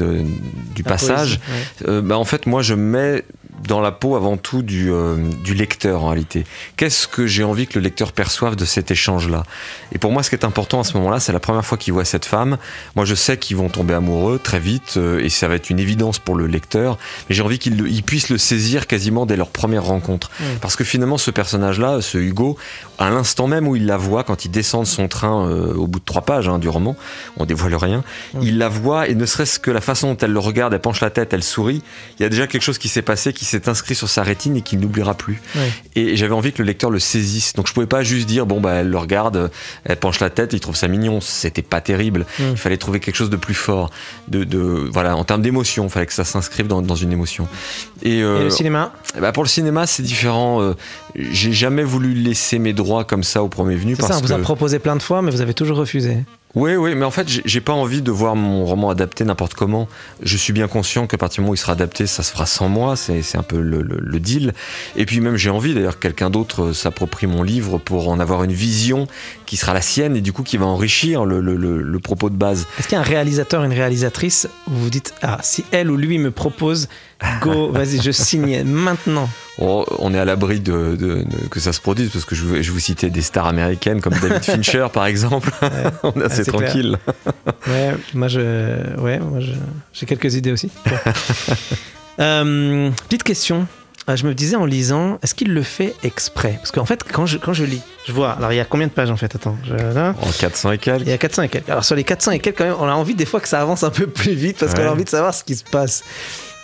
du 0.75 0.83
passage, 0.83 1.41
euh, 1.87 2.01
bah, 2.03 2.19
en 2.19 2.25
fait 2.25 2.47
moi 2.47 2.63
je 2.63 2.75
mets 2.75 3.25
dans 3.67 3.81
la 3.81 3.93
peau 3.93 4.17
avant 4.17 4.37
tout 4.37 4.63
du, 4.63 4.93
euh, 4.93 5.17
du 5.45 5.55
lecteur 5.55 6.05
en 6.05 6.09
réalité. 6.09 6.45
Qu'est-ce 6.77 7.09
que 7.09 7.27
j'ai 7.27 7.45
envie 7.45 7.67
que 7.67 7.79
le 7.79 7.85
lecteur 7.85 8.13
perçoive 8.13 8.57
de 8.57 8.65
cet 8.65 8.91
échange-là? 8.91 9.45
Et 9.93 9.99
pour 9.99 10.13
moi, 10.13 10.23
ce 10.23 10.31
qui 10.31 10.37
est 10.37 10.45
important 10.45 10.81
à 10.81 10.85
ce 10.85 10.97
moment-là, 10.99 11.21
c'est 11.21 11.33
la 11.33 11.41
première 11.41 11.65
fois 11.65 11.79
qu'il 11.79 11.93
voit 11.93 12.05
cette 12.05 12.25
femme. 12.25 12.59
Moi, 12.97 13.05
je 13.05 13.15
sais 13.15 13.37
qu'ils 13.37 13.57
vont 13.57 13.69
tomber 13.69 13.95
amoureux 13.95 14.39
très 14.43 14.61
vite 14.61 14.95
euh, 14.97 15.21
et 15.21 15.29
ça 15.29 15.49
va 15.49 15.55
être 15.55 15.71
une 15.71 15.81
évidence 15.81 16.19
pour 16.19 16.35
le 16.35 16.47
lecteur. 16.47 16.99
Mais 17.29 17.35
j'ai 17.35 17.43
envie 17.43 17.59
qu'il 17.59 18.03
puisse 18.03 18.29
le 18.29 18.39
saisir 18.39 18.87
quasiment 18.87 19.27
dès 19.27 19.37
leur 19.37 19.49
première 19.49 19.85
rencontre. 19.85 20.31
Parce 20.61 20.77
que 20.77 20.85
finalement, 20.85 21.19
ce 21.19 21.31
personnage-là, 21.31 22.01
ce 22.01 22.19
Hugo, 22.19 22.57
à 22.99 23.11
l'instant 23.11 23.47
même 23.47 23.69
où 23.69 23.77
il 23.77 23.87
la 23.87 23.97
voit, 23.97 24.25
quand 24.25 24.45
il 24.45 24.51
descend 24.51 24.83
de 24.83 24.89
son 24.89 25.09
train 25.09 25.49
euh, 25.49 25.75
au 25.75 25.87
bout 25.87 26.01
de 26.01 26.05
trois 26.05 26.23
pages 26.23 26.49
hein, 26.49 26.59
du 26.59 26.69
roman, 26.69 26.97
on 27.37 27.47
dévoile 27.47 27.75
rien, 27.75 28.03
il 28.43 28.59
la 28.59 28.69
voit 28.69 29.09
et 29.09 29.15
ne 29.15 29.27
serait-ce 29.27 29.59
que 29.59 29.71
la 29.71 29.81
façon 29.81 30.13
dont 30.13 30.19
elle 30.19 30.33
le 30.33 30.39
regarde, 30.39 30.75
elle 30.75 30.81
penche 30.81 31.01
la 31.01 31.11
tête, 31.11 31.33
elle 31.33 31.43
sourit, 31.43 31.83
il 32.19 32.23
y 32.23 32.27
a 32.27 32.29
déjà 32.29 32.47
quelque 32.47 32.63
chose 32.63 32.79
qui 32.79 32.89
s'est 32.89 33.03
passé, 33.03 33.33
qui 33.33 33.45
s'est 33.49 33.69
inscrit 33.69 33.95
sur 33.95 34.09
sa 34.09 34.23
rétine 34.23 34.57
et 34.57 34.63
qu'il 34.63 34.81
n'oubliera 34.81 35.15
plus. 35.15 35.41
Et 35.95 36.17
j'avais 36.17 36.35
envie 36.35 36.53
que 36.53 36.63
le 36.63 36.67
lecteur 36.67 36.91
le 36.91 36.99
saisisse. 36.99 37.55
Donc 37.55 37.69
je 37.69 37.73
pouvais 37.73 37.87
pas 37.87 38.03
juste 38.03 38.27
dire 38.27 38.47
bon 38.47 38.61
bah 38.61 38.75
elle 38.75 38.89
le 38.89 38.99
regarde, 38.99 39.51
elle 39.85 39.97
penche 39.97 40.21
la 40.21 40.31
tête, 40.31 40.53
il 40.53 40.61
trouve 40.61 40.77
ça 40.77 40.89
mignon. 40.89 41.21
C'était 41.21 41.63
pas 41.63 41.81
terrible. 41.81 42.27
Il 42.39 42.57
fallait 42.57 42.77
trouver 42.77 43.01
quelque 43.01 43.17
chose 43.17 43.31
de 43.31 43.37
plus 43.37 43.55
fort. 43.55 43.91
De, 44.29 44.45
de 44.45 44.59
voilà 44.59 45.17
en 45.17 45.25
termes 45.25 45.43
d'émotion, 45.43 45.85
il 45.85 45.91
fallait 45.91 46.07
que 46.07 46.13
ça 46.13 46.25
s'inscrive 46.25 46.67
dans, 46.67 46.83
dans, 46.83 46.95
une 46.95 47.13
émotion. 47.13 47.49
Et, 48.03 48.23
euh, 48.23 48.45
le 48.45 48.51
cinéma? 48.51 48.93
bah 49.21 49.33
Pour 49.33 49.43
le 49.43 49.49
cinéma 49.49 49.87
c'est 49.87 50.03
différent. 50.03 50.63
Euh, 50.63 50.75
j'ai 51.17 51.53
jamais 51.53 51.85
voulu 51.85 52.15
laisser 52.15 52.59
mes 52.59 52.73
droits 52.73 53.05
comme 53.05 53.23
ça 53.23 53.43
au 53.43 53.49
premier 53.49 53.77
venu. 53.77 53.97
Ça, 53.97 54.19
on 54.19 54.21
vous 54.21 54.33
a 54.33 54.39
proposé 54.39 54.79
plein 54.79 54.97
de 54.97 55.03
fois, 55.03 55.23
mais 55.23 55.31
vous 55.31 55.41
avez 55.41 55.55
toujours 55.55 55.79
refusé. 55.79 56.19
Oui, 56.55 56.77
oui, 56.77 56.95
mais 56.95 57.05
en 57.05 57.11
fait, 57.11 57.29
j'ai 57.29 57.61
pas 57.61 57.75
envie 57.75 58.01
de 58.01 58.11
voir 58.11 58.35
mon 58.35 58.65
roman 58.65 58.89
adapté 58.89 59.23
n'importe 59.23 59.53
comment. 59.53 59.87
Je 60.23 60.37
suis 60.39 60.55
bien 60.55 60.67
conscient 60.67 61.07
qu'à 61.07 61.19
partir 61.19 61.37
du 61.37 61.41
moment 61.43 61.53
où 61.53 61.55
il 61.55 61.59
sera 61.59 61.73
adapté, 61.73 62.07
ça 62.07 62.23
se 62.23 62.33
fera 62.33 62.47
sans 62.47 62.71
moi, 62.71 62.97
c'est 62.97 63.37
un 63.37 63.43
peu 63.43 63.61
le, 63.61 64.19
deal. 64.19 64.55
Et 64.97 65.05
puis 65.05 65.21
même, 65.21 65.37
j'ai 65.37 65.51
envie 65.51 65.75
d'ailleurs 65.75 65.99
que 65.99 66.03
quelqu'un 66.03 66.31
d'autre 66.31 66.73
s'approprie 66.73 67.27
mon 67.27 67.43
livre 67.43 67.79
pour 67.79 68.09
en 68.09 68.19
avoir 68.19 68.45
une 68.45 68.53
vision 68.53 69.07
qui 69.47 69.57
sera 69.57 69.75
la 69.75 69.83
sienne 69.83 70.17
et 70.17 70.21
du 70.21 70.33
coup 70.33 70.43
qui 70.43 70.57
va 70.57 70.67
enrichir 70.67 71.27
le, 71.27 71.99
propos 71.99 72.31
de 72.31 72.37
base. 72.37 72.67
Est-ce 72.79 72.89
qu'il 72.89 72.97
y 72.97 72.99
a 72.99 73.03
un 73.03 73.05
réalisateur, 73.05 73.63
une 73.63 73.73
réalisatrice, 73.73 74.49
vous 74.67 74.85
vous 74.85 74.91
dites, 74.91 75.15
ah, 75.23 75.39
si 75.43 75.65
elle 75.71 75.91
ou 75.91 75.97
lui 75.97 76.19
me 76.19 76.31
propose, 76.31 76.89
go, 77.41 77.71
vas-y, 77.71 78.01
je 78.01 78.11
signe 78.11 78.63
maintenant 78.65 79.29
Oh, 79.61 79.85
on 79.99 80.15
est 80.15 80.19
à 80.19 80.25
l'abri 80.25 80.61
de, 80.61 81.25
que 81.51 81.59
ça 81.59 81.73
se 81.73 81.81
produise 81.81 82.11
parce 82.11 82.25
que 82.25 82.37
je, 82.37 82.63
je, 82.63 82.71
vous 82.71 82.79
citais 82.79 83.11
des 83.11 83.23
stars 83.23 83.47
américaines 83.47 84.01
comme 84.01 84.15
David 84.15 84.43
Fincher 84.45 84.87
par 84.93 85.07
exemple. 85.07 85.51
on 86.05 86.13
est 86.13 86.25
assez 86.25 86.45
tranquille. 86.45 86.97
ouais, 87.67 87.95
moi 88.15 88.29
je, 88.29 88.97
ouais, 89.01 89.19
moi 89.19 89.41
j'ai 89.93 90.07
quelques 90.07 90.35
idées 90.37 90.53
aussi. 90.53 90.71
euh, 92.21 92.91
petite 93.09 93.25
question. 93.25 93.67
Ah, 94.11 94.17
je 94.17 94.25
me 94.25 94.33
disais 94.33 94.57
en 94.57 94.65
lisant, 94.65 95.19
est-ce 95.23 95.35
qu'il 95.35 95.53
le 95.53 95.63
fait 95.63 95.95
exprès? 96.03 96.55
Parce 96.57 96.71
qu'en 96.71 96.87
fait, 96.87 97.05
quand 97.05 97.27
je, 97.27 97.37
quand 97.37 97.53
je 97.53 97.65
lis, 97.65 97.83
je 98.07 98.13
vois. 98.13 98.31
Alors, 98.31 98.55
il 98.55 98.57
y 98.57 98.61
a 98.61 98.65
combien 98.65 98.87
de 98.87 98.93
pages 98.93 99.11
en 99.11 99.19
fait? 99.19 99.35
Attends. 99.35 99.59
Je, 99.65 99.75
là. 99.75 100.15
En 100.23 100.31
400 100.31 100.73
et 100.73 100.79
quelques. 100.79 101.03
Il 101.03 101.11
y 101.11 101.13
a 101.13 101.19
400 101.19 101.43
et 101.43 101.49
quelques. 101.51 101.69
Alors, 101.69 101.85
sur 101.85 101.95
les 101.95 102.05
400 102.05 102.31
et 102.31 102.39
quelques, 102.39 102.57
quand 102.57 102.65
même, 102.65 102.77
on 102.81 102.89
a 102.89 102.93
envie 102.93 103.15
des 103.15 103.27
fois 103.27 103.39
que 103.41 103.49
ça 103.49 103.61
avance 103.61 103.83
un 103.83 103.91
peu 103.91 104.07
plus 104.07 104.33
vite 104.33 104.57
parce 104.59 104.73
qu'on 104.73 104.87
a 104.87 104.91
envie 104.91 105.05
de 105.05 105.11
savoir 105.11 105.35
ce 105.35 105.45
qui 105.45 105.57
se 105.57 105.65
passe. 105.65 106.05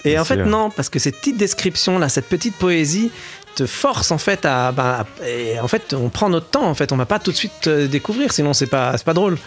Et 0.04 0.18
en 0.18 0.24
fait, 0.24 0.36
non, 0.36 0.70
parce 0.70 0.88
que 0.88 0.98
cette 0.98 1.16
petite 1.16 1.36
description 1.36 1.98
là, 1.98 2.08
cette 2.08 2.28
petite 2.28 2.56
poésie, 2.56 3.10
te 3.54 3.66
force 3.66 4.10
en 4.10 4.18
fait 4.18 4.44
à, 4.44 4.72
bah, 4.72 5.06
et 5.26 5.58
en 5.60 5.68
fait 5.68 5.94
on 5.94 6.08
prend 6.08 6.28
notre 6.28 6.46
temps 6.46 6.66
en 6.66 6.74
fait. 6.74 6.92
On 6.92 6.96
va 6.96 7.06
pas 7.06 7.18
tout 7.18 7.30
de 7.30 7.36
suite 7.36 7.66
euh, 7.66 7.86
découvrir 7.86 8.32
sinon 8.32 8.52
c'est 8.52 8.66
pas 8.66 8.96
c'est 8.96 9.04
pas 9.04 9.14
drôle. 9.14 9.38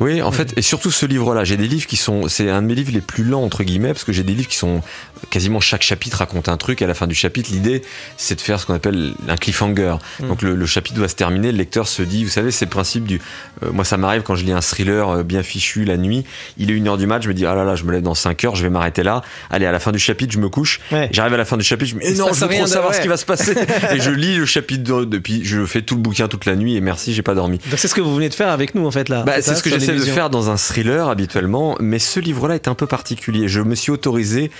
Oui 0.00 0.22
en 0.22 0.32
fait 0.32 0.56
et 0.56 0.62
surtout 0.62 0.90
ce 0.90 1.06
livre 1.06 1.34
là 1.34 1.44
j'ai 1.44 1.56
des 1.56 1.68
livres 1.68 1.86
qui 1.86 1.96
sont 1.96 2.28
c'est 2.28 2.50
un 2.50 2.62
de 2.62 2.66
mes 2.66 2.74
livres 2.74 2.92
les 2.92 3.00
plus 3.00 3.24
lents 3.24 3.42
entre 3.42 3.64
guillemets 3.64 3.92
parce 3.92 4.04
que 4.04 4.12
j'ai 4.12 4.22
des 4.22 4.34
livres 4.34 4.48
qui 4.48 4.56
sont 4.56 4.82
quasiment 5.30 5.60
chaque 5.60 5.82
chapitre 5.82 6.18
raconte 6.18 6.48
un 6.48 6.56
truc 6.56 6.82
à 6.82 6.86
la 6.86 6.94
fin 6.94 7.06
du 7.06 7.14
chapitre 7.14 7.50
l'idée 7.52 7.82
c'est 8.16 8.36
de 8.36 8.40
faire 8.40 8.60
ce 8.60 8.66
qu'on 8.66 8.74
appelle 8.74 9.14
un 9.28 9.36
cliffhanger. 9.36 9.96
Mm. 10.20 10.28
donc 10.28 10.42
le, 10.42 10.66
chapitre 10.66 10.96
doit 10.96 11.08
se 11.08 11.16
terminer 11.16 11.50
le 11.52 11.58
lecteur 11.58 11.88
se 11.88 12.02
dit 12.02 12.24
vous 12.24 12.30
savez 12.30 12.50
c'est 12.50 12.66
le 12.66 12.70
principe 12.70 13.04
du 13.04 13.20
euh, 13.62 13.72
moi 13.72 13.84
ça 13.84 13.96
m'arrive 13.96 14.22
quand 14.22 14.34
je 14.34 14.44
lis 14.44 14.52
un 14.52 14.60
thriller 14.60 15.08
euh, 15.08 15.22
bien 15.22 15.42
fichu 15.42 15.84
la 15.84 15.96
nuit 15.96 16.24
il 16.58 16.70
est 16.70 16.74
une 16.74 16.86
heure 16.88 16.98
du 16.98 17.06
match 17.06 17.24
je 17.24 17.28
me 17.28 17.34
dis 17.34 17.46
ah 17.46 17.54
là 17.54 17.64
là 17.64 17.74
je 17.74 17.84
me 17.84 17.92
lève 17.92 18.02
dans 18.02 18.14
5 18.14 18.44
heures 18.44 18.56
je 18.56 18.62
vais 18.62 18.70
m'arrêter 18.70 19.02
là. 19.02 19.22
Allez 19.50 19.66
à 19.66 19.72
la 19.72 19.78
fin 19.78 19.92
du 19.92 19.98
chapitre 19.98 20.32
je 20.32 20.38
me 20.38 20.48
couche. 20.48 20.80
J'arrive 21.10 21.34
à 21.34 21.36
la 21.36 21.44
fin 21.44 21.56
du 21.56 21.64
chapitre 21.64 21.90
je 21.90 21.96
me 21.96 22.00
dis 22.00 22.18
non 22.18 22.32
je 22.32 22.44
veux 22.44 22.48
trop 22.48 22.66
savoir 22.66 22.94
ce 22.94 23.00
qui 23.00 23.08
va 23.08 23.16
se 23.16 23.24
passer 23.24 23.47
et 23.92 24.00
je 24.00 24.10
lis 24.10 24.36
le 24.36 24.46
chapitre 24.46 25.04
depuis, 25.04 25.44
je 25.44 25.64
fais 25.66 25.82
tout 25.82 25.94
le 25.94 26.00
bouquin 26.00 26.28
toute 26.28 26.44
la 26.44 26.56
nuit 26.56 26.76
et 26.76 26.80
merci, 26.80 27.14
j'ai 27.14 27.22
pas 27.22 27.34
dormi. 27.34 27.58
c'est 27.76 27.88
ce 27.88 27.94
que 27.94 28.00
vous 28.00 28.14
venez 28.14 28.28
de 28.28 28.34
faire 28.34 28.48
avec 28.48 28.74
nous 28.74 28.86
en 28.86 28.90
fait 28.90 29.08
là. 29.08 29.22
Bah, 29.22 29.40
c'est 29.40 29.54
ce 29.54 29.62
que 29.62 29.70
j'essaie 29.70 29.94
de 29.94 30.00
faire 30.00 30.30
dans 30.30 30.50
un 30.50 30.56
thriller 30.56 31.08
habituellement, 31.08 31.76
mais 31.80 31.98
ce 31.98 32.20
livre-là 32.20 32.54
est 32.54 32.68
un 32.68 32.74
peu 32.74 32.86
particulier. 32.86 33.48
Je 33.48 33.60
me 33.60 33.74
suis 33.74 33.90
autorisé 33.90 34.50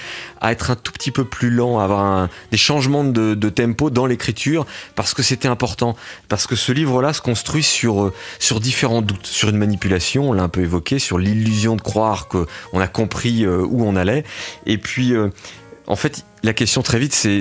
à 0.40 0.52
être 0.52 0.70
un 0.70 0.76
tout 0.76 0.92
petit 0.92 1.10
peu 1.10 1.24
plus 1.24 1.50
lent, 1.50 1.78
à 1.78 1.84
avoir 1.84 2.28
des 2.50 2.56
changements 2.56 3.04
de, 3.04 3.48
tempo 3.48 3.90
dans 3.90 4.06
l'écriture 4.06 4.66
parce 4.94 5.14
que 5.14 5.22
c'était 5.22 5.48
important. 5.48 5.96
Parce 6.28 6.46
que 6.46 6.56
ce 6.56 6.72
livre-là 6.72 7.12
se 7.12 7.20
construit 7.20 7.62
sur, 7.62 8.02
euh, 8.02 8.12
sur 8.38 8.60
différents 8.60 9.02
doutes, 9.02 9.26
sur 9.26 9.48
une 9.48 9.56
manipulation, 9.56 10.30
on 10.30 10.32
l'a 10.32 10.42
un 10.42 10.48
peu 10.48 10.60
évoqué, 10.60 10.98
sur 10.98 11.18
l'illusion 11.18 11.76
de 11.76 11.80
croire 11.80 12.28
qu'on 12.28 12.80
a 12.80 12.86
compris 12.86 13.44
euh, 13.44 13.64
où 13.68 13.84
on 13.84 13.96
allait. 13.96 14.24
Et 14.66 14.78
puis, 14.78 15.14
euh, 15.14 15.28
en 15.88 15.96
fait, 15.96 16.24
la 16.42 16.52
question 16.52 16.82
très 16.82 16.98
vite, 16.98 17.14
c'est, 17.14 17.40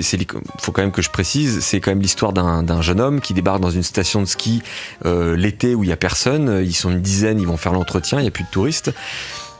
faut 0.58 0.72
quand 0.72 0.80
même 0.80 0.90
que 0.90 1.02
je 1.02 1.10
précise, 1.10 1.60
c'est 1.60 1.80
quand 1.80 1.90
même 1.90 2.00
l'histoire 2.00 2.32
d'un, 2.32 2.82
jeune 2.82 3.00
homme 3.00 3.20
qui 3.20 3.34
débarque 3.34 3.60
dans 3.60 3.70
une 3.70 3.82
station 3.82 4.22
de 4.22 4.26
ski 4.26 4.62
euh, 5.04 5.36
l'été 5.36 5.74
où 5.74 5.84
il 5.84 5.90
y 5.90 5.92
a 5.92 5.96
personne. 5.96 6.62
Ils 6.64 6.74
sont 6.74 6.90
une 6.90 7.02
dizaine, 7.02 7.38
ils 7.40 7.46
vont 7.46 7.58
faire 7.58 7.74
l'entretien, 7.74 8.18
il 8.18 8.22
n'y 8.22 8.28
a 8.28 8.32
plus 8.32 8.44
de 8.44 8.50
touristes. 8.50 8.90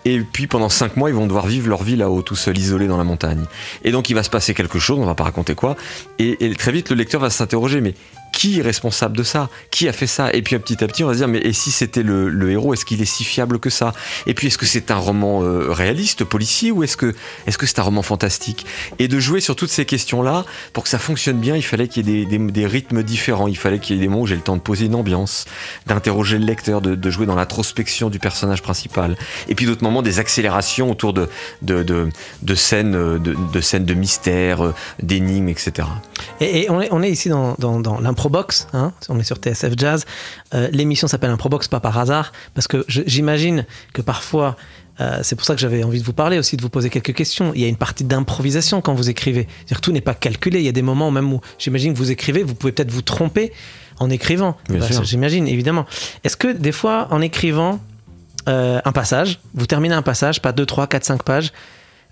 Et 0.05 0.21
puis 0.21 0.47
pendant 0.47 0.71
cinq 0.71 0.97
mois, 0.97 1.11
ils 1.11 1.15
vont 1.15 1.27
devoir 1.27 1.47
vivre 1.47 1.69
leur 1.69 1.83
vie 1.83 1.97
là-haut, 1.97 2.23
tout 2.23 2.37
seul, 2.37 2.57
isolés 2.57 2.87
dans 2.87 2.97
la 2.97 3.05
montagne. 3.05 3.45
Et 3.85 3.91
donc 3.91 4.09
il 4.09 4.15
va 4.15 4.23
se 4.23 4.31
passer 4.31 4.55
quelque 4.55 4.79
chose, 4.79 4.99
on 4.99 5.05
va 5.05 5.15
pas 5.15 5.25
raconter 5.25 5.55
quoi. 5.55 5.77
Et, 6.19 6.55
très 6.57 6.73
vite, 6.73 6.89
le 6.89 6.97
lecteur 6.97 7.21
va 7.21 7.29
s'interroger, 7.29 7.83
mais 7.83 7.95
qui 8.33 8.59
est 8.59 8.63
responsable 8.63 9.17
de 9.17 9.23
ça? 9.23 9.49
Qui 9.71 9.89
a 9.89 9.93
fait 9.93 10.07
ça? 10.07 10.33
Et 10.33 10.43
puis 10.43 10.59
petit 10.59 10.83
à 10.83 10.87
petit, 10.87 11.05
on 11.05 11.09
va 11.09 11.15
se 11.15 11.19
dire, 11.19 11.29
mais 11.29 11.39
et 11.39 11.53
si 11.53 11.71
c'était 11.71 12.03
le, 12.03 12.51
héros, 12.51 12.73
est-ce 12.73 12.85
qu'il 12.85 13.01
est 13.01 13.07
si 13.07 13.25
fiable 13.25 13.59
que 13.59 13.71
ça? 13.71 13.93
Et 14.27 14.35
puis, 14.35 14.49
est-ce 14.49 14.59
que 14.59 14.67
c'est 14.67 14.91
un 14.91 14.97
roman 14.97 15.43
euh, 15.43 15.71
réaliste, 15.71 16.25
policier, 16.25 16.71
ou 16.71 16.83
est-ce 16.83 16.97
que 16.97 17.15
est-ce 17.47 17.59
que 17.59 17.67
c'est 17.67 17.79
un 17.79 17.83
roman 17.83 18.03
fantastique? 18.03 18.67
Et 18.99 19.09
de 19.09 19.19
jouer 19.19 19.41
sur 19.41 19.57
toutes 19.57 19.71
ces 19.71 19.85
questions-là, 19.85 20.45
pour 20.73 20.85
que 20.85 20.89
ça 20.89 20.99
fonctionne 20.99 21.39
bien, 21.39 21.57
il 21.57 21.63
fallait 21.63 21.89
qu'il 21.89 22.09
y 22.09 22.23
ait 22.23 22.25
des, 22.25 22.39
des, 22.39 22.67
rythmes 22.67 23.03
différents, 23.03 23.49
il 23.49 23.57
fallait 23.57 23.79
qu'il 23.79 23.97
y 23.97 23.99
ait 23.99 24.03
des 24.03 24.09
moments 24.09 24.23
où 24.23 24.27
j'ai 24.27 24.37
le 24.37 24.43
temps 24.43 24.57
de 24.57 24.63
poser 24.63 24.87
une 24.87 24.95
ambiance, 24.95 25.47
d'interroger 25.87 26.39
le 26.39 26.45
lecteur, 26.45 26.81
de, 26.81 27.11
jouer 27.11 27.27
dans 27.27 27.35
l'introspection 27.35 28.11
du 28.11 28.19
personnage 28.19 28.63
principal, 28.63 29.17
et 29.49 29.55
puis 29.55 29.67
d'autres 29.67 29.83
moments, 29.83 30.03
des 30.03 30.19
accélérations 30.19 30.91
autour 30.91 31.13
de, 31.13 31.29
de, 31.63 31.83
de, 31.83 32.09
de 32.43 32.55
scènes, 32.55 32.93
de, 32.93 33.19
de, 33.19 33.61
scènes 33.61 33.85
de 33.85 33.95
mystère, 33.95 34.65
euh, 34.65 34.75
d'énigmes, 35.03 35.49
etc. 35.49 35.89
Et, 36.41 36.69
on, 36.71 36.81
est, 36.81 36.89
on 36.93 37.03
est 37.03 37.11
ici 37.11 37.29
dans, 37.29 37.55
dans, 37.59 37.81
dans 37.81 38.01
Improbox, 38.19 38.67
hein, 38.73 38.93
on 39.09 39.21
est 39.21 39.23
sur 39.23 39.37
TSF 39.37 39.75
Jazz. 39.77 40.05
Euh, 40.53 40.69
l'émission 40.73 41.07
s'appelle 41.07 41.31
Improbox, 41.31 41.69
pas 41.69 41.79
par 41.79 41.97
hasard, 41.99 42.33
parce 42.53 42.67
que 42.67 42.85
j'imagine 42.89 43.65
que 43.93 44.03
parfois, 44.03 44.57
euh, 45.01 45.21
c'est 45.23 45.37
pour 45.37 45.47
ça 45.47 45.55
que 45.55 45.61
j'avais 45.61 45.85
envie 45.85 46.01
de 46.01 46.05
vous 46.05 46.13
parler 46.13 46.37
aussi, 46.37 46.57
de 46.57 46.63
vous 46.63 46.69
poser 46.69 46.91
quelques 46.91 47.15
questions. 47.15 47.53
Il 47.55 47.61
y 47.61 47.65
a 47.65 47.69
une 47.69 47.77
partie 47.77 48.03
d'improvisation 48.03 48.81
quand 48.81 48.93
vous 48.93 49.09
écrivez. 49.09 49.47
C'est-à-dire 49.59 49.81
tout 49.81 49.93
n'est 49.93 50.01
pas 50.01 50.15
calculé. 50.15 50.59
Il 50.59 50.65
y 50.65 50.69
a 50.69 50.73
des 50.73 50.83
moments 50.83 51.13
même 51.13 51.33
où 51.33 51.41
j'imagine 51.61 51.93
que 51.93 51.99
vous 51.99 52.11
écrivez, 52.11 52.43
vous 52.43 52.57
pouvez 52.57 52.73
peut-être 52.73 52.91
vous 52.91 53.03
tromper 53.03 53.53
en 54.01 54.11
écrivant. 54.11 54.57
Bah, 54.69 54.79
j'imagine, 55.03 55.47
évidemment. 55.47 55.87
Est-ce 56.25 56.37
que 56.37 56.49
des 56.49 56.73
fois, 56.73 57.07
en 57.13 57.21
écrivant 57.21 57.79
euh, 58.49 58.81
un 58.85 58.93
passage, 58.93 59.39
vous 59.55 59.67
terminez 59.67 59.95
un 59.95 60.03
passage, 60.03 60.43
pas 60.43 60.51
2, 60.51 60.67
3, 60.67 60.89
4, 60.89 61.05
5 61.05 61.23
pages, 61.23 61.53